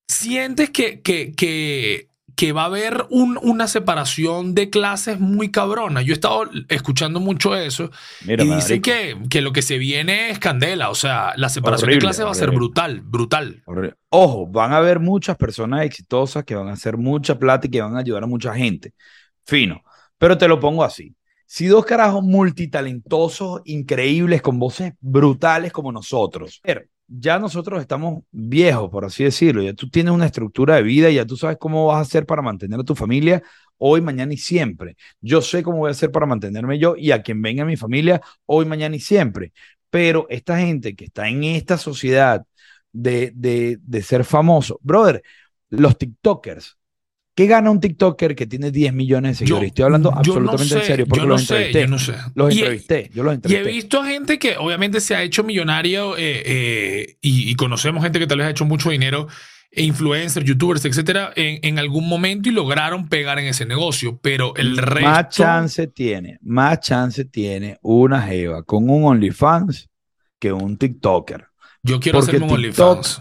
¿Sientes 0.09 0.71
que, 0.71 1.01
que, 1.01 1.33
que 1.33 2.09
que 2.37 2.53
va 2.53 2.63
a 2.63 2.67
haber 2.67 3.07
una 3.11 3.67
separación 3.67 4.55
de 4.55 4.69
clases 4.69 5.19
muy 5.19 5.51
cabrona. 5.51 6.03
Yo 6.03 6.13
he 6.13 6.15
estado 6.15 6.43
escuchando 6.69 7.19
mucho 7.19 7.57
eso 7.57 7.91
y 8.27 8.37
dicen 8.37 8.83
que, 8.83 9.17
que, 9.31 9.41
lo 9.41 9.53
que 9.53 9.63
se 9.63 9.79
viene 9.79 10.29
es 10.29 10.39
candela. 10.39 10.91
O 10.91 10.95
sea, 10.95 11.33
la 11.37 11.49
separación 11.49 11.91
de 11.91 11.99
clases 11.99 12.27
va 12.27 12.31
a 12.31 12.35
ser 12.35 12.51
brutal, 12.51 13.01
brutal. 13.01 13.65
Ojo, 14.11 14.47
van 14.47 14.73
a 14.73 14.77
haber 14.77 15.01
muchas 15.01 15.39
personas 15.39 15.87
exitosas 15.87 16.45
que 16.45 16.55
van 16.55 16.69
a 16.69 16.75
hacer 16.75 16.99
mucha 16.99 17.39
plata 17.39 17.67
y 17.67 17.71
que 17.71 17.81
van 17.81 17.97
a 17.97 18.01
ayudar 18.01 18.23
a 18.23 18.27
mucha 18.27 18.55
gente. 18.55 18.93
Fino. 19.47 19.83
Pero 20.19 20.37
te 20.37 20.47
lo 20.47 20.61
pongo 20.61 20.85
así. 20.85 21.15
si 21.47 21.67
dos 21.67 21.87
carajos 21.87 22.23
multitalentosos, 22.23 23.63
increíbles, 23.65 24.43
con 24.43 24.59
voces 24.59 24.93
brutales 25.01 25.73
como 25.73 25.91
nosotros, 25.91 26.61
ya 27.09 27.39
nosotros 27.39 27.81
estamos 27.81 28.25
viejos, 28.31 28.91
por 28.91 29.05
así 29.05 29.25
decirlo, 29.25 29.63
ya 29.63 29.75
tú 29.75 29.89
tienes 29.89 30.13
una 30.13 30.27
estructura 30.27 30.77
de 30.77 30.83
vida, 30.83 31.11
ya 31.11 31.25
tú 31.27 31.37
sabes 31.37 31.57
cómo 31.59 31.87
vas 31.87 31.99
a 31.99 32.01
hacer 32.01 32.27
para 32.27 32.43
mantener 32.43 32.81
a 32.81 32.85
tu 32.85 32.95
familia 32.95 33.43
hoy, 33.79 34.01
mañana 34.01 34.35
y 34.35 34.37
siempre. 34.39 34.97
Yo 35.21 35.43
sé 35.43 35.63
cómo 35.63 35.79
voy 35.79 35.89
a 35.89 35.93
hacer 35.93 36.11
para 36.11 36.27
mantenerme 36.27 36.79
yo 36.79 36.97
y 36.97 37.13
a 37.13 37.23
quien 37.23 37.43
venga 37.43 37.65
mi 37.65 37.77
familia 37.77 38.21
hoy, 38.47 38.67
mañana 38.67 38.97
y 38.97 39.01
siempre. 39.01 39.53
Pero 39.91 40.27
esta 40.31 40.59
gente 40.59 40.95
que 40.97 41.05
está 41.07 41.29
en 41.29 41.45
esta 41.45 41.79
sociedad 41.79 42.45
de, 42.93 43.33
de, 43.35 43.79
de 43.83 44.03
ser 44.03 44.25
famoso, 44.25 44.81
brother, 44.83 45.23
los 45.71 45.99
TikTokers, 45.99 46.79
¿Qué 47.37 47.47
gana 47.47 47.71
un 47.71 47.81
TikToker 47.81 48.35
que 48.35 48.47
tiene 48.47 48.71
10 48.71 48.95
millones 48.95 49.33
de 49.33 49.37
seguidores? 49.41 49.69
Estoy 49.69 49.85
hablando 49.85 50.11
absolutamente 50.11 50.75
en 50.75 50.83
serio 50.83 51.07
porque 51.07 51.27
los 51.27 51.43
entrevisté. 51.43 51.81
Yo 51.83 51.87
no 51.87 51.99
sé. 51.99 52.15
Los 52.35 52.51
entrevisté. 52.51 53.11
yo 53.13 53.23
los 53.23 53.35
entrevisté. 53.35 53.63
Y 53.63 53.69
he 53.69 53.75
visto 53.75 54.03
gente 54.03 54.39
que 54.39 54.57
obviamente 54.57 55.03
se 55.03 55.15
ha 55.15 55.23
hecho 55.23 55.45
millonario 55.45 56.17
eh, 56.17 56.43
eh, 56.47 57.17
y, 57.21 57.55
conocemos 57.57 58.03
gente 58.03 58.19
que 58.19 58.27
tal 58.27 58.39
vez 58.39 58.47
ha 58.47 58.51
hecho 58.51 58.65
mucho 58.65 58.89
dinero, 58.89 59.29
e 59.71 59.83
influencers, 59.83 60.47
youtubers, 60.47 60.83
etcétera, 60.87 61.31
en, 61.37 61.59
en, 61.61 61.79
algún 61.79 62.09
momento 62.09 62.49
y 62.49 62.53
lograron 62.53 63.07
pegar 63.07 63.39
en 63.39 63.49
ese 63.49 63.67
negocio. 63.67 64.19
Pero 64.23 64.57
el 64.57 64.79
resto. 64.79 65.07
Más 65.07 65.29
chance 65.29 65.87
tiene, 65.89 66.39
más 66.41 66.81
chance 66.81 67.27
tiene 67.27 67.77
una 67.83 68.23
Jeva 68.23 68.63
con 68.63 68.89
un 68.89 69.05
OnlyFans 69.05 69.91
que 70.39 70.53
un 70.53 70.79
TikToker. 70.79 71.49
Yo 71.83 72.01
quiero 72.01 72.21
hacer 72.21 72.43
un 72.43 72.51
OnlyFans. 72.51 73.21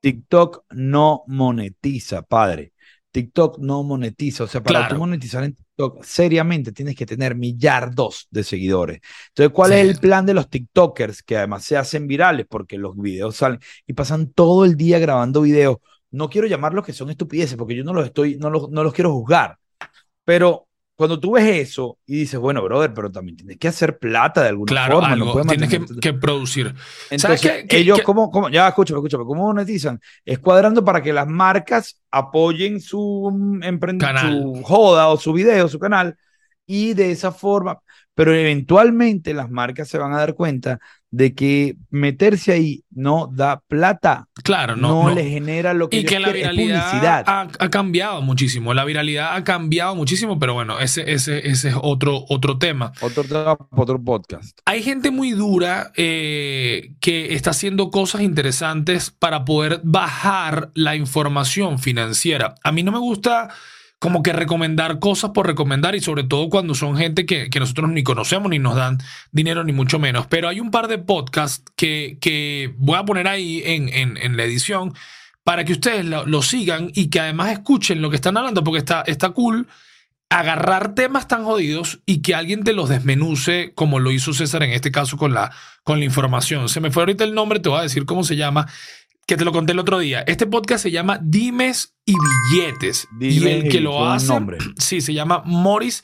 TikTok 0.00 0.62
no 0.70 1.24
monetiza, 1.26 2.22
padre. 2.22 2.72
TikTok 3.10 3.58
no 3.58 3.82
monetiza. 3.82 4.44
O 4.44 4.46
sea, 4.46 4.62
para 4.62 4.92
monetizar 4.94 5.44
en 5.44 5.54
TikTok, 5.54 6.02
seriamente 6.02 6.72
tienes 6.72 6.96
que 6.96 7.06
tener 7.06 7.34
millardos 7.34 8.28
de 8.30 8.44
seguidores. 8.44 9.00
Entonces, 9.28 9.52
¿cuál 9.52 9.72
es 9.72 9.88
el 9.88 9.98
plan 9.98 10.26
de 10.26 10.34
los 10.34 10.48
TikTokers? 10.48 11.22
Que 11.22 11.36
además 11.36 11.64
se 11.64 11.76
hacen 11.76 12.06
virales 12.06 12.46
porque 12.48 12.78
los 12.78 12.96
videos 12.96 13.36
salen 13.36 13.60
y 13.86 13.94
pasan 13.94 14.32
todo 14.32 14.64
el 14.64 14.76
día 14.76 14.98
grabando 14.98 15.42
videos. 15.42 15.78
No 16.10 16.30
quiero 16.30 16.46
llamarlos 16.46 16.84
que 16.84 16.92
son 16.92 17.10
estupideces 17.10 17.56
porque 17.56 17.76
yo 17.76 17.84
no 17.84 17.92
los 17.92 18.06
estoy, 18.06 18.36
no 18.36 18.50
los, 18.50 18.70
no 18.70 18.82
los 18.82 18.92
quiero 18.92 19.12
juzgar. 19.12 19.58
Pero 20.24 20.67
cuando 20.98 21.20
tú 21.20 21.34
ves 21.34 21.46
eso 21.46 21.96
y 22.06 22.16
dices, 22.16 22.40
bueno, 22.40 22.60
brother, 22.60 22.92
pero 22.92 23.08
también 23.08 23.36
tienes 23.36 23.56
que 23.56 23.68
hacer 23.68 24.00
plata 24.00 24.42
de 24.42 24.48
alguna 24.48 24.68
claro, 24.68 24.94
forma. 24.94 25.12
Algo, 25.12 25.42
tienes 25.44 25.70
que, 25.70 25.80
que, 26.00 26.12
producir. 26.12 26.74
Entonces, 27.08 27.40
¿Sabes 27.40 27.66
qué, 27.68 27.78
ellos, 27.78 28.00
¿cómo, 28.02 28.32
cómo, 28.32 28.48
ya 28.48 28.66
escúchame, 28.66 28.98
escúchame, 28.98 29.24
¿cómo 29.24 29.46
monetizan? 29.46 30.00
Es 30.24 30.40
cuadrando 30.40 30.84
para 30.84 31.00
que 31.00 31.12
las 31.12 31.28
marcas 31.28 32.02
apoyen 32.10 32.80
su, 32.80 33.32
emprendimiento, 33.62 34.56
su 34.56 34.62
joda 34.64 35.06
o 35.06 35.16
su 35.16 35.32
video, 35.32 35.68
su 35.68 35.78
canal, 35.78 36.16
y 36.68 36.94
de 36.94 37.10
esa 37.10 37.32
forma, 37.32 37.80
pero 38.14 38.34
eventualmente 38.34 39.32
las 39.32 39.50
marcas 39.50 39.88
se 39.88 39.98
van 39.98 40.12
a 40.12 40.18
dar 40.18 40.34
cuenta 40.34 40.78
de 41.10 41.34
que 41.34 41.76
meterse 41.88 42.52
ahí 42.52 42.84
no 42.90 43.30
da 43.32 43.62
plata. 43.66 44.26
Claro, 44.44 44.76
no. 44.76 45.04
No, 45.04 45.14
le 45.14 45.24
genera 45.30 45.72
lo 45.72 45.88
que, 45.88 46.00
y 46.00 46.04
que 46.04 46.20
la 46.20 46.30
viralidad 46.30 47.24
ha, 47.26 47.48
ha, 47.58 47.70
cambiado 47.70 48.20
muchísimo. 48.20 48.74
La 48.74 48.84
viralidad 48.84 49.34
ha 49.34 49.44
cambiado 49.44 49.94
muchísimo, 49.94 50.38
pero 50.38 50.52
bueno, 50.52 50.78
ese, 50.78 51.10
ese, 51.10 51.48
ese 51.48 51.68
es 51.70 51.74
otro, 51.80 52.24
otro 52.28 52.58
tema. 52.58 52.92
Otro, 53.00 53.24
otro 53.70 54.02
podcast. 54.02 54.58
Hay 54.66 54.82
gente 54.82 55.10
muy 55.10 55.30
dura 55.30 55.92
eh, 55.96 56.92
que 57.00 57.34
está 57.34 57.50
haciendo 57.50 57.90
cosas 57.90 58.20
interesantes 58.20 59.10
para 59.10 59.46
poder 59.46 59.80
bajar 59.84 60.70
la 60.74 60.96
información 60.96 61.78
financiera. 61.78 62.56
A 62.62 62.72
mí 62.72 62.82
no 62.82 62.92
me 62.92 62.98
gusta 62.98 63.48
como 63.98 64.22
que 64.22 64.32
recomendar 64.32 65.00
cosas 65.00 65.30
por 65.30 65.46
recomendar 65.46 65.96
y 65.96 66.00
sobre 66.00 66.22
todo 66.22 66.48
cuando 66.48 66.74
son 66.74 66.96
gente 66.96 67.26
que, 67.26 67.48
nosotros 67.58 67.90
ni 67.90 68.04
conocemos 68.04 68.48
ni 68.50 68.58
nos 68.58 68.76
dan 68.76 68.98
dinero 69.32 69.64
ni 69.64 69.72
mucho 69.72 69.98
menos. 69.98 70.26
Pero 70.28 70.48
hay 70.48 70.60
un 70.60 70.70
par 70.70 70.86
de 70.86 70.98
podcasts 70.98 71.64
que, 71.76 72.16
que 72.20 72.72
voy 72.76 72.96
a 72.96 73.04
poner 73.04 73.26
ahí 73.26 73.62
en, 73.64 73.88
en, 74.16 74.36
la 74.36 74.44
edición 74.44 74.94
para 75.42 75.64
que 75.64 75.72
ustedes 75.72 76.04
lo, 76.04 76.42
sigan 76.42 76.90
y 76.94 77.08
que 77.08 77.20
además 77.20 77.50
escuchen 77.50 78.00
lo 78.00 78.10
que 78.10 78.16
están 78.16 78.36
hablando 78.36 78.62
porque 78.62 78.78
está, 78.78 79.02
está 79.02 79.30
cool 79.30 79.66
agarrar 80.30 80.94
temas 80.94 81.26
tan 81.26 81.44
jodidos 81.44 82.00
y 82.04 82.20
que 82.20 82.34
alguien 82.34 82.62
te 82.62 82.74
los 82.74 82.90
desmenuce 82.90 83.72
como 83.74 83.98
lo 83.98 84.12
hizo 84.12 84.34
César 84.34 84.62
en 84.62 84.72
este 84.72 84.92
caso 84.92 85.16
con 85.16 85.32
la, 85.34 85.50
con 85.82 85.98
la 85.98 86.04
información. 86.04 86.68
Se 86.68 86.80
me 86.80 86.90
fue 86.90 87.02
ahorita 87.02 87.24
el 87.24 87.34
nombre, 87.34 87.58
te 87.60 87.68
voy 87.68 87.80
a 87.80 87.82
decir 87.82 88.04
cómo 88.04 88.22
se 88.22 88.36
llama 88.36 88.68
que 89.28 89.36
te 89.36 89.44
lo 89.44 89.52
conté 89.52 89.72
el 89.72 89.78
otro 89.78 89.98
día. 89.98 90.24
Este 90.26 90.46
podcast 90.46 90.82
se 90.82 90.90
llama 90.90 91.20
Dimes 91.22 91.94
y 92.06 92.14
Billetes. 92.50 93.06
y 93.20 93.46
el 93.46 93.68
que 93.68 93.80
lo 93.82 94.08
hace, 94.08 94.28
nombre. 94.28 94.56
sí, 94.78 95.02
se 95.02 95.12
llama 95.12 95.42
Morris 95.44 96.02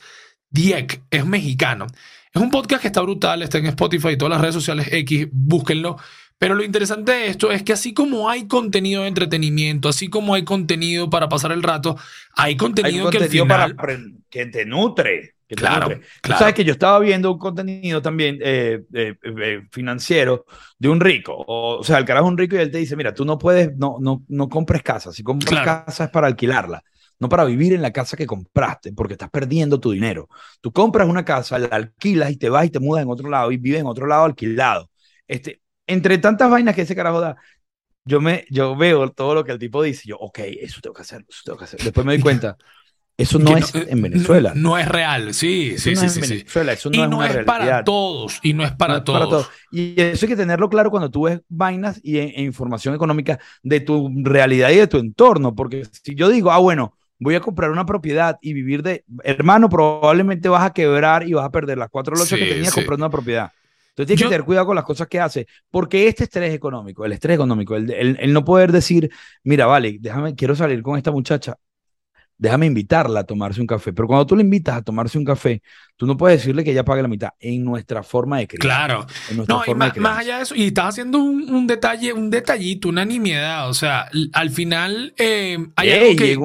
Dieck, 0.51 1.01
es 1.09 1.25
mexicano. 1.25 1.87
Es 2.31 2.39
un 2.39 2.51
podcast 2.51 2.83
que 2.83 2.87
está 2.87 3.01
brutal, 3.01 3.41
está 3.41 3.57
en 3.57 3.65
Spotify 3.65 4.09
y 4.09 4.17
todas 4.17 4.29
las 4.29 4.41
redes 4.41 4.53
sociales 4.53 4.89
X, 4.91 5.27
búsquenlo. 5.31 5.97
Pero 6.37 6.53
lo 6.53 6.63
interesante 6.63 7.13
de 7.13 7.27
esto 7.27 7.51
es 7.51 7.63
que 7.63 7.73
así 7.73 7.93
como 7.93 8.29
hay 8.29 8.47
contenido 8.47 9.03
de 9.03 9.07
entretenimiento, 9.07 9.87
así 9.87 10.09
como 10.09 10.33
hay 10.33 10.43
contenido 10.43 11.09
para 11.09 11.29
pasar 11.29 11.51
el 11.51 11.63
rato, 11.63 11.97
hay 12.35 12.57
contenido, 12.57 13.09
que 13.09 13.17
al 13.19 13.29
final... 13.29 13.75
para 13.75 13.97
que 14.29 14.45
te 14.47 14.65
nutre 14.65 15.35
claro, 15.53 15.99
claro. 16.21 16.39
sabes 16.39 16.55
que 16.55 16.63
yo 16.63 16.71
estaba 16.71 16.99
viendo 16.99 17.31
un 17.31 17.37
contenido 17.37 18.01
también 18.01 18.39
eh, 18.41 18.81
eh, 18.93 19.15
eh, 19.23 19.61
financiero 19.71 20.45
de 20.79 20.89
un 20.89 20.99
rico. 20.99 21.35
O, 21.47 21.83
sea, 21.83 21.99
el 21.99 22.05
carajo 22.05 22.25
es 22.25 22.31
un 22.31 22.37
rico 22.37 22.55
y 22.55 22.59
él 22.59 22.71
te 22.71 22.79
dice, 22.79 22.95
mira, 22.95 23.13
tú 23.13 23.25
no 23.25 23.37
puedes, 23.37 23.75
no, 23.77 23.97
no, 23.99 24.23
no 24.27 24.49
compres 24.49 24.81
casa. 24.81 25.11
Si 25.11 25.23
compras 25.23 25.63
casa 25.63 26.05
es 26.05 26.09
para 26.09 26.27
alquilarla, 26.27 26.83
no 27.19 27.29
para 27.29 27.45
vivir 27.45 27.73
en 27.73 27.81
la 27.81 27.91
casa 27.91 28.17
que 28.17 28.25
compraste, 28.25 28.93
porque 28.93 29.13
estás 29.13 29.29
perdiendo 29.29 29.79
tu 29.79 29.91
dinero. 29.91 30.27
Tú 30.61 30.71
compras 30.71 31.07
una 31.07 31.23
casa, 31.23 31.59
la 31.59 31.67
alquilas 31.67 32.31
y 32.31 32.37
te 32.37 32.49
vas 32.49 32.65
y 32.65 32.69
te 32.69 32.79
mudas 32.79 33.03
en 33.03 33.09
otro 33.09 33.29
lado 33.29 33.51
y 33.51 33.57
vives 33.57 33.81
en 33.81 33.87
otro 33.87 34.07
lado 34.07 34.25
alquilado. 34.25 34.89
Este, 35.27 35.61
entre 35.87 36.17
tantas 36.17 36.49
vainas 36.49 36.75
que 36.75 36.81
ese 36.81 36.95
carajo 36.95 37.21
da, 37.21 37.37
yo, 38.05 38.21
me, 38.21 38.45
yo 38.49 38.75
veo 38.75 39.09
todo 39.11 39.33
lo 39.33 39.43
que 39.43 39.51
el 39.51 39.59
tipo 39.59 39.81
dice. 39.81 40.03
Yo, 40.07 40.17
ok, 40.17 40.39
eso 40.59 40.79
tengo 40.81 40.93
que 40.93 41.01
hacer, 41.01 41.25
eso 41.27 41.41
tengo 41.45 41.57
que 41.57 41.65
hacer. 41.65 41.81
Después 41.81 42.05
me 42.05 42.13
doy 42.13 42.21
cuenta. 42.21 42.57
Eso 43.17 43.39
no 43.39 43.55
es 43.55 43.73
en 43.73 44.01
Venezuela. 44.01 44.51
No, 44.55 44.77
es 44.77 44.89
real, 44.89 45.33
sí, 45.33 45.77
sí, 45.77 45.95
sí, 45.95 46.09
sí, 46.09 46.19
Venezuela. 46.19 46.73
Eso 46.73 46.89
no 46.89 47.05
y 47.05 47.07
no 47.07 47.23
es 47.23 47.45
para 47.45 47.81
todos, 47.83 48.41
y 48.43 48.51
no 48.51 48.65
es 48.65 48.73
para, 48.73 49.05
todos. 49.05 49.49
Y 49.71 49.93
eso 50.01 50.25
hay 50.25 50.29
que 50.29 50.35
tenerlo 50.35 50.69
claro 50.69 50.91
cuando 50.91 51.09
tú 51.09 51.23
ves 51.23 51.39
vainas 51.47 52.01
y 52.03 52.17
e, 52.17 52.41
información 52.41 52.93
económica 52.93 53.39
de 53.63 53.79
tu 53.79 54.11
realidad 54.21 54.69
y 54.71 54.75
de 54.75 54.87
tu 54.87 54.97
entorno, 54.97 55.55
porque 55.55 55.87
si 56.03 56.13
yo 56.13 56.27
digo, 56.27 56.51
ah, 56.51 56.57
bueno, 56.57 56.97
voy 57.17 57.35
a 57.35 57.39
comprar 57.39 57.71
una 57.71 57.85
propiedad 57.85 58.37
y 58.41 58.51
vivir 58.51 58.83
de, 58.83 59.05
hermano, 59.23 59.69
probablemente 59.69 60.49
vas 60.49 60.65
a 60.65 60.73
quebrar 60.73 61.25
y 61.25 61.31
vas 61.31 61.45
a 61.45 61.51
perder 61.51 61.77
las 61.77 61.89
cuatro 61.89 62.15
lochas 62.15 62.37
que 62.37 62.45
tenías 62.45 62.73
comprando 62.73 63.05
una 63.05 63.11
propiedad. 63.11 63.51
Entonces 63.95 64.07
tienes 64.07 64.23
que 64.23 64.29
tener 64.29 64.45
cuidado 64.45 64.65
con 64.65 64.75
las 64.75 64.83
cosas 64.83 65.07
que 65.07 65.21
hace, 65.21 65.47
porque 65.71 66.09
este 66.09 66.25
estrés 66.25 66.53
económico, 66.53 67.05
el 67.05 67.13
estrés 67.13 67.35
económico, 67.35 67.77
el, 67.77 67.89
el, 67.89 68.33
no 68.33 68.43
poder 68.43 68.73
decir, 68.73 69.09
mira, 69.45 69.67
vale, 69.67 69.95
déjame, 70.01 70.35
quiero 70.35 70.53
salir 70.53 70.81
con 70.81 70.97
esta 70.97 71.11
muchacha, 71.11 71.55
déjame 72.37 72.65
invitarla 72.65 73.21
a 73.21 73.23
tomarse 73.23 73.61
un 73.61 73.67
café. 73.67 73.93
Pero 73.93 74.05
cuando 74.09 74.25
tú 74.25 74.35
le 74.35 74.41
invitas 74.41 74.75
a 74.75 74.81
tomarse 74.81 75.17
un 75.17 75.23
café, 75.23 75.61
tú 75.95 76.05
no 76.05 76.17
puedes 76.17 76.39
decirle 76.39 76.65
que 76.65 76.71
ella 76.71 76.83
pague 76.83 77.03
la 77.03 77.07
mitad 77.07 77.29
en 77.39 77.63
nuestra 77.63 78.03
forma 78.03 78.39
de 78.39 78.47
creer. 78.49 78.59
Claro. 78.59 79.07
no, 79.47 79.63
más, 79.77 80.19
allá 80.19 80.37
de 80.37 80.43
eso, 80.43 80.55
y 80.55 80.65
estás 80.65 80.89
haciendo 80.89 81.19
un, 81.19 81.65
detalle, 81.65 82.11
un 82.11 82.29
detallito, 82.29 82.89
una 82.89 83.05
nimiedad. 83.05 83.69
O 83.69 83.73
sea, 83.73 84.09
al 84.33 84.49
final 84.49 85.13
eh, 85.17 85.57
hay 85.77 85.91
algo 85.91 86.15
que... 86.17 86.37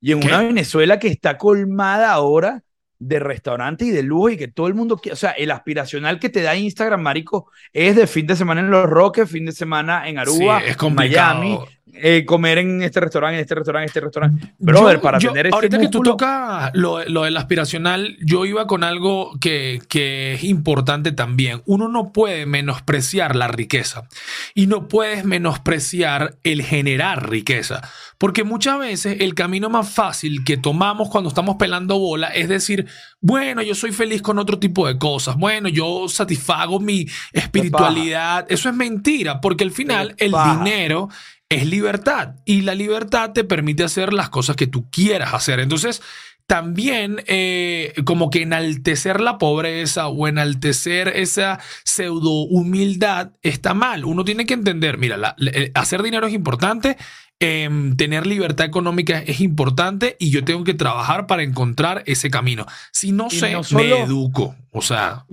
Y 0.00 0.12
en, 0.12 0.24
una 0.24 0.42
Venezuela 0.42 0.98
que 0.98 1.08
está 1.08 1.36
colmada 1.36 2.12
ahora 2.12 2.62
de 2.98 3.18
restaurantes 3.20 3.88
y 3.88 3.90
de 3.90 4.02
lujo 4.02 4.30
y 4.30 4.36
que 4.36 4.48
todo 4.48 4.66
el 4.66 4.74
mundo 4.74 4.96
quiere, 4.96 5.14
o 5.14 5.16
sea, 5.16 5.30
el 5.32 5.50
aspiracional 5.50 6.18
que 6.18 6.28
te 6.28 6.42
da 6.42 6.56
Instagram, 6.56 7.00
marico, 7.00 7.50
es 7.72 7.96
de 7.96 8.06
fin 8.06 8.26
de 8.26 8.36
semana 8.36 8.60
en 8.60 8.70
Los 8.70 8.86
Roques, 8.86 9.30
fin 9.30 9.46
de 9.46 9.52
semana 9.52 10.08
en 10.08 10.18
Aruba, 10.18 10.60
es 10.60 10.76
Miami, 10.92 11.58
eh, 12.00 12.24
comer 12.24 12.58
en 12.58 12.82
este 12.82 13.00
restaurante, 13.00 13.36
en 13.36 13.40
este 13.42 13.54
restaurante, 13.54 13.84
en 13.84 13.88
este 13.88 14.00
restaurante. 14.00 14.54
Brother, 14.58 15.00
para 15.00 15.18
tener 15.18 15.46
ese 15.46 15.54
Ahorita 15.54 15.78
que 15.78 15.88
tú 15.88 16.00
tocas 16.00 16.70
lo, 16.74 17.04
lo, 17.04 17.24
del 17.24 17.36
aspiracional, 17.36 18.16
yo 18.20 18.44
iba 18.46 18.66
con 18.66 18.84
algo 18.84 19.32
que, 19.40 19.82
que 19.88 20.34
es 20.34 20.44
importante 20.44 21.12
también. 21.12 21.62
Uno 21.66 21.88
no 21.88 22.12
puede 22.12 22.46
menospreciar 22.46 23.36
la 23.36 23.48
riqueza 23.48 24.08
y 24.54 24.66
no 24.66 24.88
puedes 24.88 25.24
menospreciar 25.24 26.38
el 26.44 26.62
generar 26.62 27.28
riqueza. 27.30 27.82
Porque 28.18 28.42
muchas 28.42 28.78
veces 28.80 29.18
el 29.20 29.34
camino 29.34 29.70
más 29.70 29.88
fácil 29.88 30.42
que 30.44 30.56
tomamos 30.56 31.08
cuando 31.08 31.28
estamos 31.28 31.54
pelando 31.56 31.98
bola 31.98 32.28
es 32.28 32.48
decir, 32.48 32.86
bueno, 33.20 33.62
yo 33.62 33.74
soy 33.74 33.92
feliz 33.92 34.22
con 34.22 34.38
otro 34.38 34.58
tipo 34.58 34.86
de 34.86 34.98
cosas. 34.98 35.36
Bueno, 35.36 35.68
yo 35.68 36.08
satisfago 36.08 36.80
mi 36.80 37.06
espiritualidad. 37.32 38.46
Eso 38.48 38.68
es 38.68 38.74
mentira, 38.74 39.40
porque 39.40 39.64
al 39.64 39.70
final 39.70 40.14
el 40.18 40.32
dinero 40.32 41.08
es 41.48 41.66
libertad 41.66 42.36
y 42.44 42.60
la 42.62 42.74
libertad 42.74 43.32
te 43.32 43.44
permite 43.44 43.84
hacer 43.84 44.12
las 44.12 44.28
cosas 44.28 44.56
que 44.56 44.66
tú 44.66 44.90
quieras 44.90 45.32
hacer. 45.34 45.60
Entonces, 45.60 46.02
también 46.46 47.22
eh, 47.26 47.92
como 48.04 48.30
que 48.30 48.42
enaltecer 48.42 49.20
la 49.20 49.36
pobreza 49.38 50.08
o 50.08 50.28
enaltecer 50.28 51.08
esa 51.08 51.58
pseudo 51.84 52.30
humildad 52.30 53.32
está 53.42 53.74
mal. 53.74 54.04
Uno 54.06 54.24
tiene 54.24 54.46
que 54.46 54.54
entender, 54.54 54.96
mira, 54.98 55.36
hacer 55.74 56.02
dinero 56.02 56.26
es 56.26 56.32
importante, 56.32 56.96
em, 57.38 57.96
tener 57.96 58.26
libertad 58.26 58.66
económica 58.66 59.18
es 59.18 59.40
importante 59.40 60.16
y 60.18 60.30
yo 60.30 60.42
tengo 60.44 60.64
que 60.64 60.74
trabajar 60.74 61.26
para 61.26 61.42
encontrar 61.42 62.02
ese 62.06 62.30
camino. 62.30 62.66
Si 62.92 63.12
no 63.12 63.28
Y 63.30 63.38
sé, 63.38 63.52
no 63.52 63.62
solo- 63.62 63.80
me 63.84 64.02
educo. 64.04 64.56
O 64.72 64.80
sea, 64.82 65.24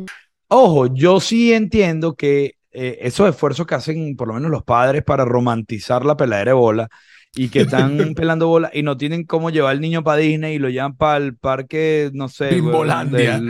Ojo, 0.47 0.93
yo 0.93 1.20
sí 1.22 1.53
entiendo 1.53 2.16
que 2.16 2.55
eh, 2.76 2.99
esos 3.01 3.30
esfuerzos 3.30 3.65
que 3.65 3.76
hacen 3.76 4.15
por 4.15 4.28
lo 4.28 4.34
menos 4.36 4.51
los 4.51 4.63
padres 4.63 5.03
para 5.03 5.26
romantizar 5.26 6.05
la 6.05 6.17
peladera 6.17 6.51
de 6.51 6.55
bola 6.55 6.89
y 7.34 7.49
que 7.49 7.61
están 7.61 7.97
pelando 8.15 8.47
bola 8.47 8.69
y 8.73 8.84
no 8.84 8.97
tienen 8.97 9.26
cómo 9.26 9.49
llevar 9.49 9.71
al 9.71 9.82
niño 9.82 10.03
para 10.03 10.17
Disney 10.17 10.55
y 10.55 10.59
lo 10.59 10.69
llevan 10.69 10.95
para 10.95 11.17
el 11.17 11.36
parque, 11.38 12.09
no 12.13 12.30
sé, 12.30 12.49
Bimbolandia. 12.55 13.41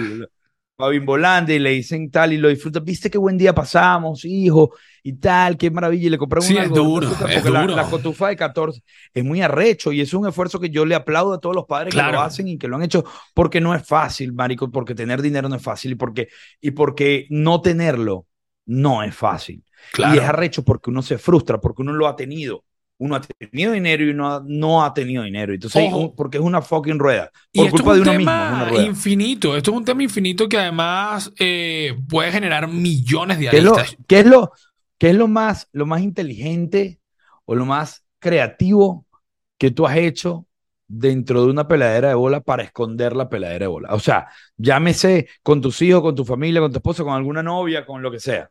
para 0.75 0.89
Bimbolandia 0.91 1.55
y 1.55 1.59
le 1.59 1.69
dicen 1.71 2.11
tal 2.11 2.33
y 2.33 2.37
lo 2.37 2.49
disfrutan. 2.49 2.83
¿Viste 2.83 3.09
qué 3.09 3.17
buen 3.17 3.37
día 3.37 3.53
pasamos, 3.55 4.25
hijo? 4.25 4.73
Y 5.03 5.13
tal, 5.13 5.55
qué 5.57 5.69
maravilla. 5.71 6.07
Y 6.07 6.09
le 6.09 6.17
compraron 6.17 6.45
Sí, 6.47 6.55
un 6.55 6.63
es 6.63 6.69
duro, 6.69 7.07
es 7.07 7.15
porque 7.15 7.49
la- 7.49 7.61
duro. 7.61 7.75
La, 7.75 7.83
cotufa 7.89 8.27
de 8.29 8.35
14 8.35 8.81
es 9.13 9.23
muy 9.23 9.41
arrecho 9.41 9.91
y 9.93 10.01
es 10.01 10.13
un 10.13 10.27
esfuerzo 10.27 10.59
que 10.59 10.69
yo 10.69 10.85
le 10.85 10.95
aplaudo 10.95 11.33
a 11.35 11.39
todos 11.39 11.55
los 11.55 11.65
padres 11.65 11.93
que 11.93 11.99
Claro. 11.99 12.13
lo 12.13 12.21
hacen 12.21 12.47
y 12.49 12.57
que 12.57 12.67
lo 12.67 12.75
han 12.75 12.83
hecho 12.83 13.05
porque 13.33 13.61
no 13.61 13.73
es 13.75 13.87
fácil, 13.87 14.33
marico, 14.33 14.69
porque 14.71 14.95
tener 14.95 15.21
dinero 15.21 15.47
no 15.47 15.55
es 15.55 15.61
fácil 15.63 15.91
y 15.91 15.95
porque, 15.95 16.27
y 16.59 16.71
porque 16.71 17.27
no 17.29 17.61
tenerlo 17.61 18.25
no 18.65 19.03
es 19.03 19.15
fácil. 19.15 19.63
claro. 19.91 20.15
Y 20.15 20.17
es 20.19 20.23
arrecho 20.23 20.63
porque 20.63 20.89
uno 20.89 21.01
se 21.01 21.17
frustra, 21.17 21.59
porque 21.59 21.81
uno 21.81 21.93
lo 21.93 22.07
ha 22.07 22.15
tenido. 22.15 22.63
Uno 22.97 23.15
ha 23.15 23.21
tenido 23.21 23.73
dinero 23.73 24.05
y 24.05 24.09
uno 24.11 24.31
ha- 24.31 24.43
no 24.45 24.83
ha 24.83 24.93
tenido 24.93 25.23
dinero. 25.23 25.53
Entonces, 25.53 25.83
Ojo. 25.91 26.15
porque 26.15 26.37
es 26.37 26.43
una 26.43 26.61
fucking 26.61 26.97
rueda. 26.97 27.29
Y 27.51 27.59
Por 27.61 27.71
culpa 27.71 27.91
es 27.91 27.95
de 27.97 28.01
un 28.03 28.07
uno 28.09 28.17
mismo. 28.17 28.31
es 28.31 28.37
una 28.53 28.69
rueda. 28.69 28.85
infinito. 28.85 29.57
Esto 29.57 29.71
es 29.71 29.77
un 29.77 29.83
tema 29.85 30.01
infinito 30.03 30.47
que 30.47 30.57
además 30.57 31.31
eh, 31.37 31.97
puede 32.07 32.31
generar 32.31 32.67
millones 32.69 33.37
de 33.39 33.49
¿Qué 33.49 33.57
es 33.57 33.63
lo, 33.65 33.75
aristas. 33.77 33.97
qué 34.07 34.19
es 34.19 34.25
lo, 34.25 34.51
qué 34.97 35.09
es 35.09 35.15
lo 35.15 35.27
más, 35.27 35.67
lo 35.73 35.85
más 35.85 36.01
inteligente 36.01 36.99
o 37.43 37.53
lo 37.55 37.65
más 37.65 38.05
creativo 38.19 39.05
que 39.57 39.71
tú 39.71 39.85
has 39.85 39.97
hecho 39.97 40.47
dentro 40.87 41.43
de 41.43 41.49
una 41.51 41.67
peladera 41.67 42.09
de 42.09 42.13
bola 42.15 42.39
para 42.41 42.63
esconder 42.63 43.13
la 43.13 43.27
peladera 43.27 43.65
de 43.65 43.67
bola? 43.67 43.93
O 43.93 43.99
sea, 43.99 44.27
llámese 44.55 45.27
con 45.43 45.59
tus 45.61 45.81
hijos, 45.81 46.01
con 46.01 46.15
tu 46.15 46.23
familia, 46.23 46.61
con 46.61 46.71
tu 46.71 46.77
esposa, 46.77 47.03
con 47.03 47.13
alguna 47.13 47.43
novia, 47.43 47.85
con 47.85 48.01
lo 48.01 48.09
que 48.09 48.19
sea. 48.21 48.49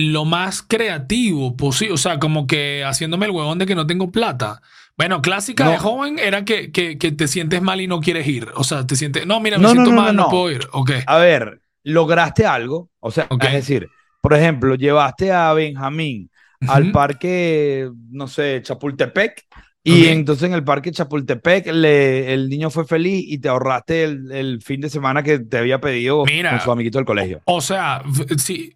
Lo 0.00 0.24
más 0.24 0.62
creativo 0.62 1.56
posible. 1.56 1.94
O 1.94 1.96
sea, 1.98 2.18
como 2.18 2.46
que 2.46 2.84
haciéndome 2.84 3.26
el 3.26 3.32
huevón 3.32 3.58
de 3.58 3.66
que 3.66 3.74
no 3.74 3.86
tengo 3.86 4.10
plata. 4.12 4.62
Bueno, 4.96 5.22
clásica 5.22 5.64
No. 5.64 5.70
de 5.72 5.78
joven 5.78 6.18
era 6.18 6.44
que, 6.44 6.70
que, 6.72 6.98
que 6.98 7.10
te 7.12 7.26
sientes 7.28 7.60
mal 7.62 7.80
y 7.80 7.86
no 7.86 8.00
quieres 8.00 8.26
ir. 8.26 8.48
O 8.54 8.64
sea, 8.64 8.86
te 8.86 8.96
sientes, 8.96 9.26
no, 9.26 9.40
mira, 9.40 9.56
me 9.58 9.62
No, 9.64 9.70
siento 9.70 9.90
no, 9.90 9.96
no, 9.96 10.02
mal, 10.02 10.16
no, 10.16 10.22
no. 10.24 10.28
puedo 10.30 10.50
ir. 10.52 10.60
Ok. 10.72 10.90
A 11.06 11.18
ver, 11.18 11.60
lograste 11.84 12.46
algo. 12.46 12.90
O 13.00 13.10
sea, 13.10 13.26
Ok. 13.30 13.44
es 13.44 13.52
decir, 13.52 13.88
por 14.20 14.34
ejemplo, 14.34 14.74
llevaste 14.76 15.32
a 15.32 15.52
Benjamín 15.52 16.30
al 16.68 16.90
parque, 16.92 17.88
no 18.10 18.26
sé, 18.28 18.60
Chapultepec. 18.62 19.46
Y 19.84 20.06
entonces 20.08 20.44
en 20.48 20.52
el 20.54 20.64
parque 20.64 20.90
Chapultepec 20.92 21.68
le- 21.72 22.34
el 22.34 22.48
niño 22.48 22.68
fue 22.68 22.84
feliz 22.84 23.24
y 23.26 23.38
te 23.38 23.48
ahorraste 23.48 24.04
el, 24.04 24.30
el 24.32 24.60
fin 24.60 24.80
de 24.82 24.90
semana 24.90 25.22
que 25.22 25.38
te 25.38 25.56
había 25.58 25.80
pedido 25.80 26.24
Mira. 26.26 26.50
con 26.50 26.60
su 26.60 26.70
amiguito 26.72 26.98
del 26.98 27.06
colegio. 27.06 27.40
O 27.46 27.60
sea, 27.62 28.02
f- 28.06 28.36
sí, 28.38 28.74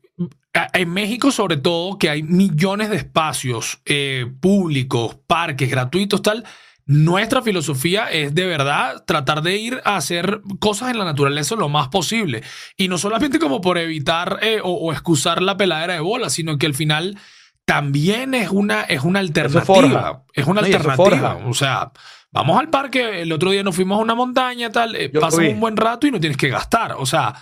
en 0.73 0.91
México 0.91 1.31
sobre 1.31 1.57
todo, 1.57 1.99
que 1.99 2.11
hay 2.11 2.23
millones 2.23 2.91
de 2.91 2.97
espacios 2.97 3.81
eh, 3.87 4.27
públicos, 4.41 5.17
parques 5.27 5.71
gratuitos, 5.71 6.21
tal, 6.23 6.45
nuestra 6.85 7.43
filosofía 7.43 8.07
es 8.11 8.35
de 8.35 8.45
verdad 8.47 9.05
tratar 9.07 9.43
de 9.43 9.57
ir 9.57 9.81
a 9.85 9.97
hacer 9.97 10.41
cosas 10.59 10.91
en 10.91 10.99
la 10.99 11.05
naturaleza 11.05 11.55
lo 11.55 11.69
más 11.69 11.89
posible. 11.89 12.43
Y 12.77 12.89
no 12.89 12.99
solamente 12.99 13.39
como 13.39 13.61
por 13.61 13.79
evitar 13.79 14.41
eh, 14.43 14.61
o, 14.63 14.71
o 14.73 14.93
excusar 14.93 15.41
la 15.41 15.57
peladera 15.57 15.95
de 15.95 16.01
bola, 16.01 16.29
sino 16.29 16.59
que 16.59 16.67
al 16.67 16.75
final 16.75 17.17
también 17.65 18.35
es 18.35 18.51
una, 18.51 18.83
es 18.83 19.03
una 19.03 19.21
alternativa. 19.21 19.65
forja. 19.65 20.23
Es 20.35 20.47
una 20.47 20.61
No, 20.61 20.67
alternativa. 20.67 21.39
O 21.47 21.55
sea, 21.55 21.93
vamos 22.33 22.59
al 22.61 22.69
parque, 22.69 23.23
el 23.23 23.33
otro 23.33 23.53
día 23.53 23.63
nos 23.63 23.77
fuimos 23.77 23.99
a 23.99 24.03
una 24.03 24.15
montaña, 24.15 24.71
tal, 24.71 24.97
eh, 24.97 25.09
pasas 25.09 25.41
un 25.49 25.61
buen 25.61 25.77
rato 25.77 26.07
y 26.07 26.11
no 26.11 26.21
tienes 26.21 26.37
que 26.37 26.49
gastar. 26.49 26.97
O 26.99 27.07
sea, 27.07 27.33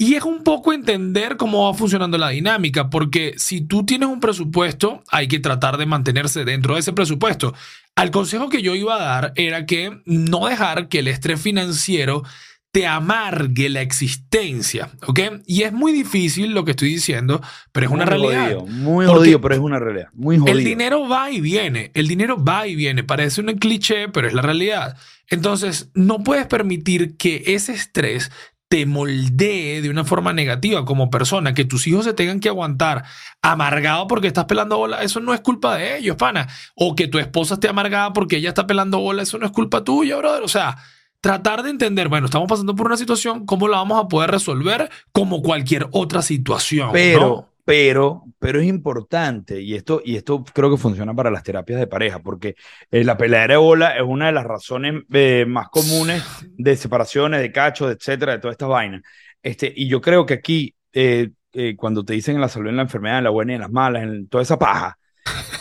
y 0.00 0.14
es 0.14 0.22
un 0.22 0.44
poco 0.44 0.72
entender 0.72 1.36
cómo 1.36 1.64
va 1.64 1.74
funcionando 1.74 2.16
la 2.18 2.28
dinámica, 2.28 2.88
porque 2.88 3.34
si 3.36 3.60
tú 3.60 3.84
tienes 3.84 4.08
un 4.08 4.20
presupuesto, 4.20 5.02
hay 5.10 5.26
que 5.26 5.40
tratar 5.40 5.76
de 5.76 5.86
mantenerse 5.86 6.44
dentro 6.44 6.74
de 6.74 6.80
ese 6.80 6.92
presupuesto. 6.92 7.52
Al 7.96 8.12
consejo 8.12 8.48
que 8.48 8.62
yo 8.62 8.76
iba 8.76 8.94
a 8.94 9.02
dar 9.02 9.32
era 9.34 9.66
que 9.66 10.00
no 10.04 10.46
dejar 10.46 10.88
que 10.88 11.00
el 11.00 11.08
estrés 11.08 11.42
financiero 11.42 12.22
te 12.70 12.86
amargue 12.86 13.68
la 13.70 13.80
existencia, 13.80 14.90
¿ok? 15.06 15.20
Y 15.46 15.62
es 15.62 15.72
muy 15.72 15.90
difícil 15.90 16.52
lo 16.52 16.64
que 16.64 16.72
estoy 16.72 16.90
diciendo, 16.90 17.40
pero 17.72 17.86
es 17.86 17.92
una 17.92 18.04
realidad. 18.04 18.52
Jodido, 18.52 18.66
muy 18.66 19.06
jodido, 19.06 19.40
pero 19.40 19.54
es 19.54 19.60
una 19.60 19.80
realidad. 19.80 20.10
Muy 20.12 20.38
jodido. 20.38 20.56
El 20.56 20.64
dinero 20.64 21.08
va 21.08 21.32
y 21.32 21.40
viene, 21.40 21.90
el 21.94 22.06
dinero 22.06 22.42
va 22.42 22.68
y 22.68 22.76
viene, 22.76 23.02
parece 23.02 23.40
un 23.40 23.48
cliché, 23.54 24.08
pero 24.10 24.28
es 24.28 24.34
la 24.34 24.42
realidad. 24.42 24.96
Entonces, 25.28 25.90
no 25.94 26.22
puedes 26.22 26.46
permitir 26.46 27.16
que 27.16 27.42
ese 27.46 27.72
estrés 27.72 28.30
te 28.68 28.84
moldee 28.84 29.80
de 29.80 29.90
una 29.90 30.04
forma 30.04 30.32
negativa 30.32 30.84
como 30.84 31.10
persona, 31.10 31.54
que 31.54 31.64
tus 31.64 31.86
hijos 31.86 32.04
se 32.04 32.12
tengan 32.12 32.38
que 32.38 32.50
aguantar 32.50 33.04
amargado 33.40 34.06
porque 34.06 34.26
estás 34.26 34.44
pelando 34.44 34.76
bola, 34.76 35.02
eso 35.02 35.20
no 35.20 35.32
es 35.32 35.40
culpa 35.40 35.76
de 35.76 35.98
ellos, 35.98 36.16
pana. 36.16 36.48
O 36.74 36.94
que 36.94 37.08
tu 37.08 37.18
esposa 37.18 37.54
esté 37.54 37.68
amargada 37.68 38.12
porque 38.12 38.36
ella 38.36 38.50
está 38.50 38.66
pelando 38.66 39.00
bola, 39.00 39.22
eso 39.22 39.38
no 39.38 39.46
es 39.46 39.52
culpa 39.52 39.84
tuya, 39.84 40.16
brother. 40.16 40.42
O 40.42 40.48
sea, 40.48 40.76
tratar 41.20 41.62
de 41.62 41.70
entender, 41.70 42.08
bueno, 42.08 42.26
estamos 42.26 42.48
pasando 42.48 42.74
por 42.74 42.86
una 42.86 42.96
situación, 42.96 43.46
¿cómo 43.46 43.68
la 43.68 43.78
vamos 43.78 44.04
a 44.04 44.08
poder 44.08 44.30
resolver 44.30 44.90
como 45.12 45.42
cualquier 45.42 45.88
otra 45.92 46.22
situación? 46.22 46.90
Pero. 46.92 47.47
Pero, 47.68 48.24
pero 48.38 48.60
es 48.60 48.66
importante, 48.66 49.60
y 49.60 49.74
esto, 49.74 50.00
y 50.02 50.16
esto 50.16 50.42
creo 50.42 50.70
que 50.70 50.78
funciona 50.78 51.12
para 51.14 51.30
las 51.30 51.42
terapias 51.42 51.78
de 51.78 51.86
pareja, 51.86 52.18
porque 52.18 52.54
eh, 52.90 53.04
la 53.04 53.18
peladera 53.18 53.54
de 53.54 53.58
bola 53.58 53.94
es 53.94 54.02
una 54.02 54.24
de 54.28 54.32
las 54.32 54.44
razones 54.44 55.02
eh, 55.12 55.44
más 55.46 55.68
comunes 55.68 56.24
de 56.56 56.76
separaciones, 56.78 57.42
de 57.42 57.52
cachos, 57.52 57.92
etcétera, 57.94 58.32
de 58.32 58.38
todas 58.38 58.54
estas 58.54 58.70
vainas. 58.70 59.02
Este, 59.42 59.70
y 59.76 59.86
yo 59.86 60.00
creo 60.00 60.24
que 60.24 60.32
aquí, 60.32 60.74
eh, 60.94 61.28
cuando 61.76 62.02
te 62.06 62.14
dicen 62.14 62.36
en 62.36 62.40
la 62.40 62.48
salud, 62.48 62.70
en 62.70 62.76
la 62.76 62.82
enfermedad, 62.82 63.18
en 63.18 63.24
la 63.24 63.30
buena 63.30 63.52
y 63.52 63.54
en 63.56 63.60
las 63.60 63.70
malas, 63.70 64.02
en 64.02 64.28
toda 64.28 64.42
esa 64.42 64.58
paja, 64.58 64.98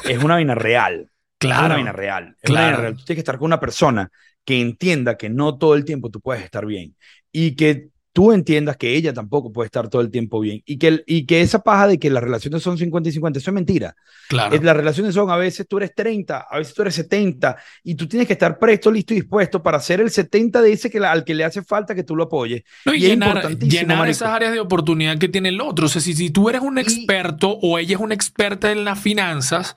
es 0.07 0.23
una 0.23 0.35
vaina 0.35 0.55
real. 0.55 1.11
Es 1.41 1.45
una 1.49 1.55
Claro. 1.57 1.73
vaina 1.73 1.91
real. 1.91 2.35
Es 2.41 2.49
una 2.49 2.59
Claro. 2.59 2.65
vaina 2.67 2.81
real. 2.83 2.93
Tú 2.95 3.03
tienes 3.03 3.17
que 3.17 3.19
estar 3.21 3.37
con 3.37 3.47
una 3.47 3.59
persona 3.59 4.09
que 4.45 4.61
entienda 4.61 5.17
que 5.17 5.29
no 5.29 5.57
todo 5.57 5.75
el 5.75 5.83
tiempo 5.83 6.09
tú 6.09 6.21
puedes 6.21 6.41
estar 6.41 6.65
bien 6.65 6.95
y 7.33 7.57
que 7.57 7.89
tú 8.17 8.31
entiendas 8.31 8.77
que 8.77 8.95
ella 8.95 9.13
tampoco 9.13 9.51
puede 9.51 9.67
estar 9.67 9.89
todo 9.89 10.01
el 10.01 10.09
tiempo 10.09 10.39
bien 10.39 10.63
y 10.65 10.79
que, 10.79 10.87
el- 10.87 11.03
y 11.05 11.27
que 11.27 11.41
esa 11.41 11.61
paja 11.61 11.85
de 11.85 11.99
que 11.99 12.09
las 12.09 12.23
relaciones 12.23 12.63
son 12.63 12.75
50 12.75 13.09
y 13.09 13.11
50, 13.11 13.37
eso 13.37 13.51
es 13.51 13.53
mentira. 13.53 13.95
Claro. 14.27 14.55
Es- 14.55 14.63
Las 14.63 14.75
relaciones 14.75 15.13
son 15.13 15.29
a 15.29 15.35
veces 15.35 15.67
tú 15.67 15.77
eres 15.77 15.93
30, 15.93 16.47
a 16.49 16.57
veces 16.57 16.73
tú 16.73 16.81
eres 16.81 16.95
70 16.95 17.57
y 17.83 17.93
tú 17.93 18.07
tienes 18.07 18.25
que 18.25 18.33
estar 18.33 18.57
presto, 18.57 18.89
listo 18.89 19.13
y 19.13 19.17
dispuesto 19.17 19.61
para 19.61 19.79
ser 19.79 20.01
el 20.01 20.09
70 20.09 20.63
de 20.63 20.73
ese 20.73 20.89
que 20.89 20.99
la- 20.99 21.11
al 21.11 21.23
que 21.23 21.35
le 21.35 21.43
hace 21.43 21.61
falta 21.61 21.93
que 21.93 22.01
tú 22.03 22.15
lo 22.15 22.23
apoyes. 22.23 22.63
No, 22.85 22.95
y 22.95 22.97
Y 22.97 23.03
es 23.03 23.09
llenar, 23.11 23.55
llenar 23.59 23.97
marico. 23.99 24.11
esas 24.13 24.29
áreas 24.29 24.51
de 24.51 24.61
oportunidad 24.61 25.19
que 25.19 25.29
tiene 25.29 25.49
el 25.49 25.61
otro. 25.61 25.85
O 25.85 25.89
sea, 25.89 26.01
si, 26.01 26.15
si 26.15 26.31
tú 26.31 26.49
eres 26.49 26.61
un 26.61 26.79
Y- 26.79 26.81
experto 26.81 27.51
o 27.61 27.77
ella 27.77 27.97
es 27.97 28.01
una 28.01 28.15
experta 28.15 28.71
en 28.71 28.83
las 28.83 28.99
finanzas 28.99 29.75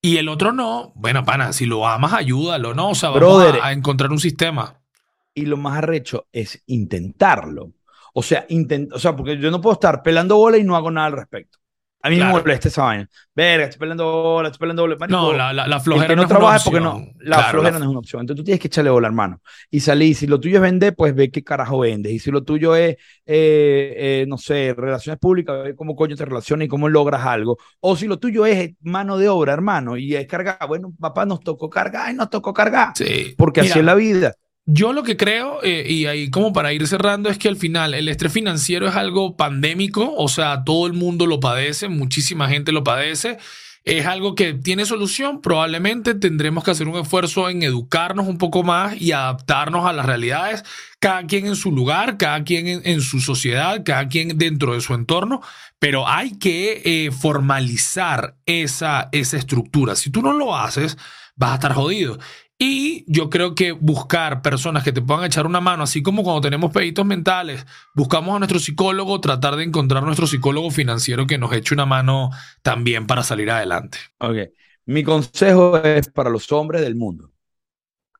y 0.00 0.16
el 0.16 0.30
otro 0.30 0.52
no, 0.54 0.94
bueno, 0.96 1.26
pana, 1.26 1.52
si 1.52 1.66
lo 1.66 1.86
amas, 1.86 2.14
ayúdalo, 2.14 2.72
¿no? 2.72 2.88
O 2.88 2.94
sea, 2.94 3.10
vamos 3.10 3.20
Brother. 3.44 3.60
a, 3.60 3.66
a 3.66 3.72
encontrar 3.72 4.10
un 4.12 4.18
sistema. 4.18 4.78
Y 5.34 5.46
lo 5.46 5.56
más 5.56 5.78
arrecho 5.78 6.26
es 6.32 6.62
intentarlo. 6.66 7.72
O 8.14 8.22
sea, 8.22 8.44
intent 8.48 8.92
o 8.92 8.98
sea, 8.98 9.14
porque 9.16 9.38
yo 9.38 9.50
no 9.50 9.60
puedo 9.60 9.74
estar 9.74 10.02
pelando 10.02 10.36
bola 10.36 10.58
y 10.58 10.64
no 10.64 10.76
hago 10.76 10.90
nada 10.90 11.06
al 11.08 11.12
respecto. 11.14 11.58
A 12.04 12.10
mí 12.10 12.16
Claro. 12.16 12.34
me 12.34 12.40
molesta 12.40 12.66
esa 12.66 12.82
vaina. 12.82 13.08
Verga, 13.32 13.66
estoy 13.66 13.78
pelando 13.78 14.04
bola, 14.10 14.48
estoy 14.48 14.58
pelando 14.58 14.82
bola. 14.82 14.96
Marico, 14.98 15.18
No, 15.20 15.32
la, 15.32 15.52
la, 15.52 15.68
la 15.68 15.76
el 15.76 15.82
flojera 15.82 16.08
que 16.08 16.16
no, 16.16 16.22
no, 16.22 16.28
trabaja 16.28 16.58
porque 16.64 16.80
no. 16.80 17.06
La 17.20 17.36
Claro, 17.36 17.50
flojera 17.52 17.72
la- 17.74 17.78
no 17.78 17.84
es 17.84 17.90
una 17.90 17.98
opción. 18.00 18.20
Entonces 18.22 18.40
tú 18.40 18.44
tienes 18.44 18.60
que 18.60 18.66
echarle 18.66 18.90
bola, 18.90 19.06
hermano. 19.06 19.40
Y 19.70 19.78
salir. 19.78 20.16
Si 20.16 20.26
lo 20.26 20.40
tuyo 20.40 20.56
es 20.56 20.62
vender, 20.62 20.96
pues 20.96 21.14
ve 21.14 21.30
qué 21.30 21.44
carajo 21.44 21.78
vendes. 21.78 22.12
Y 22.12 22.18
si 22.18 22.32
lo 22.32 22.42
tuyo 22.42 22.74
es, 22.74 22.96
eh, 23.24 23.94
eh, 23.96 24.24
no 24.26 24.36
sé, 24.36 24.74
relaciones 24.76 25.20
públicas, 25.20 25.62
ve 25.62 25.76
cómo 25.76 25.94
coño 25.94 26.16
te 26.16 26.24
relacionas 26.24 26.66
y 26.66 26.68
cómo 26.68 26.88
logras 26.88 27.24
algo. 27.24 27.56
O 27.78 27.94
si 27.94 28.08
lo 28.08 28.18
tuyo 28.18 28.46
es 28.46 28.72
mano 28.80 29.16
de 29.16 29.28
obra, 29.28 29.52
hermano, 29.52 29.96
y 29.96 30.16
es 30.16 30.26
cargar. 30.26 30.58
Bueno, 30.66 30.92
papá, 30.98 31.24
nos 31.24 31.38
tocó 31.40 31.70
cargar 31.70 32.10
y 32.12 32.14
nos 32.16 32.30
tocó 32.30 32.52
cargar. 32.52 32.92
Sí. 32.96 33.34
Porque 33.38 33.60
Mira, 33.60 33.72
así 33.72 33.78
es 33.78 33.84
la 33.84 33.94
vida. 33.94 34.34
Yo 34.64 34.92
lo 34.92 35.02
que 35.02 35.16
creo, 35.16 35.58
eh, 35.64 35.84
y 35.88 36.06
ahí 36.06 36.30
como 36.30 36.52
para 36.52 36.72
ir 36.72 36.86
cerrando, 36.86 37.28
es 37.28 37.36
que 37.36 37.48
al 37.48 37.56
final 37.56 37.94
el 37.94 38.08
estrés 38.08 38.32
financiero 38.32 38.86
es 38.86 38.94
algo 38.94 39.36
pandémico, 39.36 40.14
o 40.16 40.28
sea, 40.28 40.62
todo 40.62 40.86
el 40.86 40.92
mundo 40.92 41.26
lo 41.26 41.40
padece, 41.40 41.88
muchísima 41.88 42.48
gente 42.48 42.70
lo 42.70 42.84
padece. 42.84 43.38
Es 43.84 44.06
algo 44.06 44.36
que 44.36 44.54
tiene 44.54 44.86
solución, 44.86 45.40
probablemente 45.40 46.14
tendremos 46.14 46.62
que 46.62 46.70
hacer 46.70 46.86
un 46.86 47.00
esfuerzo 47.00 47.50
en 47.50 47.64
educarnos 47.64 48.28
un 48.28 48.38
poco 48.38 48.62
más 48.62 49.00
y 49.00 49.10
adaptarnos 49.10 49.84
a 49.84 49.92
las 49.92 50.06
realidades, 50.06 50.62
cada 51.00 51.26
quien 51.26 51.46
en 51.46 51.56
su 51.56 51.72
lugar, 51.72 52.16
cada 52.16 52.44
quien 52.44 52.82
en, 52.84 53.00
su 53.00 53.18
sociedad, 53.18 53.82
cada 53.84 54.06
quien 54.06 54.38
dentro 54.38 54.74
de 54.74 54.80
su 54.80 54.94
entorno, 54.94 55.40
pero 55.80 56.06
hay 56.06 56.38
que 56.38 56.82
eh, 56.84 57.10
formalizar 57.10 58.36
esa, 58.46 59.08
esa 59.10 59.36
estructura. 59.36 59.96
Si 59.96 60.10
tú 60.10 60.22
no 60.22 60.32
lo 60.32 60.56
haces, 60.56 60.96
vas 61.34 61.50
a 61.50 61.54
estar 61.54 61.72
jodido. 61.72 62.18
Y 62.64 63.04
yo 63.08 63.28
creo 63.28 63.56
que 63.56 63.72
buscar 63.72 64.40
personas 64.40 64.84
que 64.84 64.92
te 64.92 65.02
puedan 65.02 65.24
echar 65.24 65.46
una 65.46 65.60
mano, 65.60 65.82
así 65.82 66.00
como 66.00 66.22
cuando 66.22 66.42
tenemos 66.42 66.70
peditos 66.70 67.04
mentales, 67.04 67.66
buscamos 67.92 68.36
a 68.36 68.38
nuestro 68.38 68.60
psicólogo, 68.60 69.20
tratar 69.20 69.56
de 69.56 69.64
encontrar 69.64 70.04
nuestro 70.04 70.28
psicólogo 70.28 70.70
financiero 70.70 71.26
que 71.26 71.38
nos 71.38 71.52
eche 71.52 71.74
una 71.74 71.86
mano 71.86 72.30
también 72.62 73.08
para 73.08 73.24
salir 73.24 73.50
adelante. 73.50 73.98
Ok. 74.18 74.36
Mi 74.86 75.02
consejo 75.02 75.76
es 75.78 76.08
para 76.08 76.30
los 76.30 76.52
hombres 76.52 76.82
del 76.82 76.94
mundo. 76.94 77.32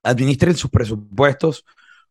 Administren 0.03 0.57
sus 0.57 0.73
presupuestos 0.73 1.65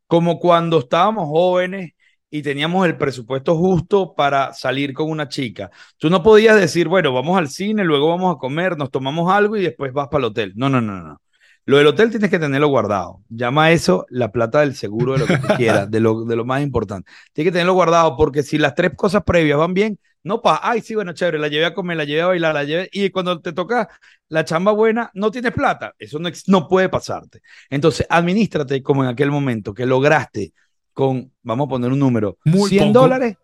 como 0.08 0.40
cuando 0.40 0.80
estábamos 0.80 1.26
jóvenes 1.28 1.96
y 2.30 2.42
teníamos 2.44 2.86
el 2.86 2.98
presupuesto 2.98 3.58
justo 3.58 4.16
para 4.16 4.54
salir 4.54 4.94
con 4.94 5.10
una 5.10 5.28
chica. 5.28 5.70
Tú 5.98 6.10
no 6.10 6.24
podías 6.24 6.56
decir, 6.56 6.88
bueno, 6.88 7.12
vamos 7.12 7.38
al 7.38 7.50
cine, 7.50 7.84
luego 7.84 8.08
vamos 8.08 8.34
a 8.34 8.40
comer, 8.40 8.78
nos 8.78 8.90
tomamos 8.90 9.30
algo 9.30 9.58
y 9.58 9.64
después 9.64 9.92
vas 9.92 10.08
para 10.08 10.20
el 10.20 10.26
hotel. 10.32 10.54
No, 10.56 10.70
no, 10.70 10.80
no, 10.80 11.04
no. 11.04 11.22
Lo 11.66 11.78
del 11.78 11.88
hotel 11.88 12.10
tienes 12.10 12.30
que 12.30 12.40
tenerlo 12.40 12.68
guardado. 12.68 13.22
Llama 13.30 13.72
eso 13.72 14.06
la 14.10 14.32
plata 14.32 14.62
del 14.62 14.76
seguro 14.76 15.14
de 15.14 15.20
lo 15.20 15.28
que 15.28 15.38
tú 15.38 15.48
quieras, 15.58 15.90
de 15.90 16.00
lo, 16.00 16.26
de 16.26 16.36
lo 16.36 16.46
más 16.46 16.62
importante. 16.62 17.10
Tienes 17.34 17.50
que 17.50 17.54
tenerlo 17.54 17.74
guardado 17.74 18.18
porque 18.18 18.44
si 18.44 18.58
las 18.58 18.76
tres 18.76 18.92
cosas 18.96 19.24
previas 19.24 19.58
van 19.58 19.74
bien, 19.74 20.00
no 20.24 20.42
pasa, 20.42 20.60
ay, 20.64 20.82
sí, 20.82 20.94
bueno, 20.94 21.14
chévere, 21.14 21.40
la 21.40 21.48
llevé 21.48 21.66
a 21.66 21.74
comer, 21.74 21.98
la 21.98 22.04
llevé 22.04 22.22
a 22.22 22.28
bailar, 22.28 22.54
la 22.54 22.64
llevé, 22.64 22.90
y 22.92 23.10
cuando 23.10 23.42
te 23.42 23.54
toca 23.54 23.90
la 24.30 24.46
chamba 24.46 24.72
buena, 24.72 25.10
no 25.16 25.32
tienes 25.32 25.52
plata. 25.52 25.94
Eso 25.98 26.20
no, 26.20 26.30
no 26.48 26.68
puede 26.68 26.90
pasarte. 26.90 27.42
Entonces, 27.70 28.06
administrate 28.10 28.84
como 28.84 29.04
en 29.04 29.10
aquel 29.10 29.32
momento 29.32 29.74
que 29.74 29.86
lograste 29.86 30.54
con, 30.94 31.32
vamos 31.42 31.66
a 31.66 31.70
poner 31.70 31.92
un 31.92 32.00
número, 32.00 32.38
Muy 32.46 32.70
100 32.70 32.88
poco. 32.88 33.00
dólares, 33.00 33.38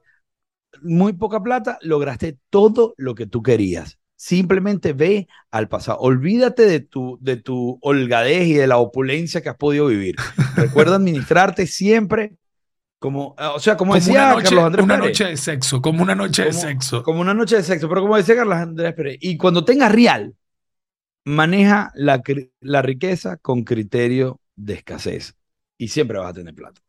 muy 0.82 1.14
poca 1.14 1.42
plata, 1.42 1.80
lograste 1.82 2.38
todo 2.50 2.94
lo 2.98 3.16
que 3.16 3.26
tú 3.26 3.42
querías. 3.42 3.98
Simplemente 4.18 4.94
ve 4.94 5.28
al 5.52 5.70
pasado. 5.70 6.00
Olvídate 6.00 6.64
de 6.66 6.82
tu, 6.82 7.20
de 7.22 7.38
tu 7.38 7.80
holgadez 7.82 8.48
y 8.48 8.54
de 8.56 8.68
la 8.68 8.78
opulencia 8.78 9.42
que 9.42 9.50
has 9.50 9.58
podido 9.58 9.88
vivir. 9.88 10.16
Recuerda 10.58 10.96
administrarte 10.98 11.68
siempre 11.68 12.36
como, 13.00 13.36
eh, 13.38 13.46
o 13.56 13.60
sea, 13.60 13.78
como, 13.78 13.94
Como 13.94 13.96
decía 13.96 14.26
una 14.26 14.34
noche, 14.36 14.44
Carlos 14.44 14.64
Andrés 14.66 14.86
una 14.86 14.96
Pérez, 14.96 15.10
noche 15.10 15.26
de 15.26 15.38
sexo, 15.38 15.82
como 15.82 16.02
una 16.02 16.16
noche 16.16 16.46
de 16.46 16.54
sexo. 16.54 17.04
como 17.04 17.22
una 17.22 17.34
noche 17.34 17.58
de 17.58 17.64
sexo, 17.64 17.88
pero 17.90 18.02
como 18.02 18.18
decía 18.18 18.36
Carlos 18.36 18.56
Andrés 18.56 18.94
Pérez, 18.96 19.18
y 19.22 19.38
cuando 19.38 19.64
tengas 19.66 19.92
real, 19.92 20.36
maneja 21.26 21.92
la, 21.96 22.24
la 22.62 22.82
riqueza 22.82 23.38
con 23.38 23.64
criterio 23.64 24.42
de 24.56 24.76
escasez 24.76 25.36
y 25.78 25.90
siempre 25.90 26.18
vas 26.18 26.32
a 26.32 26.34
tener 26.34 26.56
plata. 26.56 26.82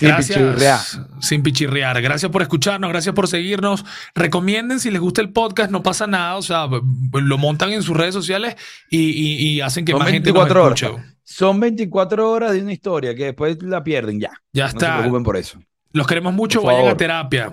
Sin 0.00 0.16
pichirrear. 0.16 0.56
Gracias. 0.58 1.00
Sin 1.20 1.42
pichirrear. 1.42 2.02
Gracias 2.02 2.30
por 2.32 2.42
escucharnos, 2.42 2.90
gracias 2.90 3.14
por 3.14 3.28
seguirnos. 3.28 3.84
Recomienden 4.14 4.80
si 4.80 4.90
les 4.90 5.00
gusta 5.00 5.20
el 5.20 5.30
podcast, 5.30 5.70
no 5.70 5.82
pasa 5.82 6.06
nada. 6.06 6.36
O 6.36 6.42
sea, 6.42 6.66
lo 7.12 7.38
montan 7.38 7.72
en 7.72 7.82
sus 7.82 7.96
redes 7.96 8.14
sociales 8.14 8.56
y, 8.90 8.98
y- 9.10 9.36
y 9.48 9.60
hacen 9.60 9.84
que 9.84 9.92
Son 9.92 9.98
más 10.00 10.10
gente 10.10 10.30
nos 10.32 10.48
24 10.48 10.64
horas. 10.64 10.82
escuche. 10.82 11.14
Son 11.22 11.60
24 11.60 12.30
horas 12.30 12.52
de 12.52 12.62
una 12.62 12.72
historia 12.72 13.14
que 13.14 13.26
después 13.26 13.62
la 13.62 13.84
pierden 13.84 14.18
ya. 14.20 14.30
Ya 14.52 14.64
No 14.64 14.70
se 14.70 14.76
está. 14.78 14.96
preocupen 14.98 15.22
por 15.22 15.36
eso. 15.36 15.60
Los 15.92 16.06
queremos 16.06 16.32
mucho. 16.32 16.62
Vayan 16.62 16.88
a 16.88 16.96
terapia. 16.96 17.52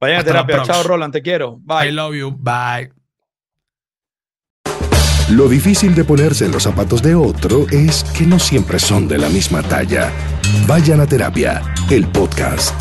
Vayan 0.00 0.16
a 0.16 0.18
Hasta 0.20 0.30
terapia. 0.32 0.62
Chao. 0.62 0.82
Roland, 0.84 1.12
te 1.12 1.22
quiero. 1.22 1.58
Bye. 1.62 1.88
I 1.88 1.92
love 1.92 2.14
you. 2.14 2.30
Bye. 2.38 2.92
Lo 5.30 5.48
difícil 5.48 5.94
de 5.94 6.04
ponerse 6.04 6.46
en 6.46 6.52
los 6.52 6.62
zapatos 6.62 7.02
de 7.02 7.14
otro 7.14 7.66
es 7.70 8.02
que 8.16 8.24
no 8.24 8.38
siempre 8.38 8.78
son 8.78 9.06
de 9.08 9.18
la 9.18 9.28
misma 9.28 9.62
talla. 9.62 10.10
Vayan 10.66 11.00
a 11.00 11.06
terapia, 11.06 11.62
el 11.90 12.06
podcast. 12.08 12.74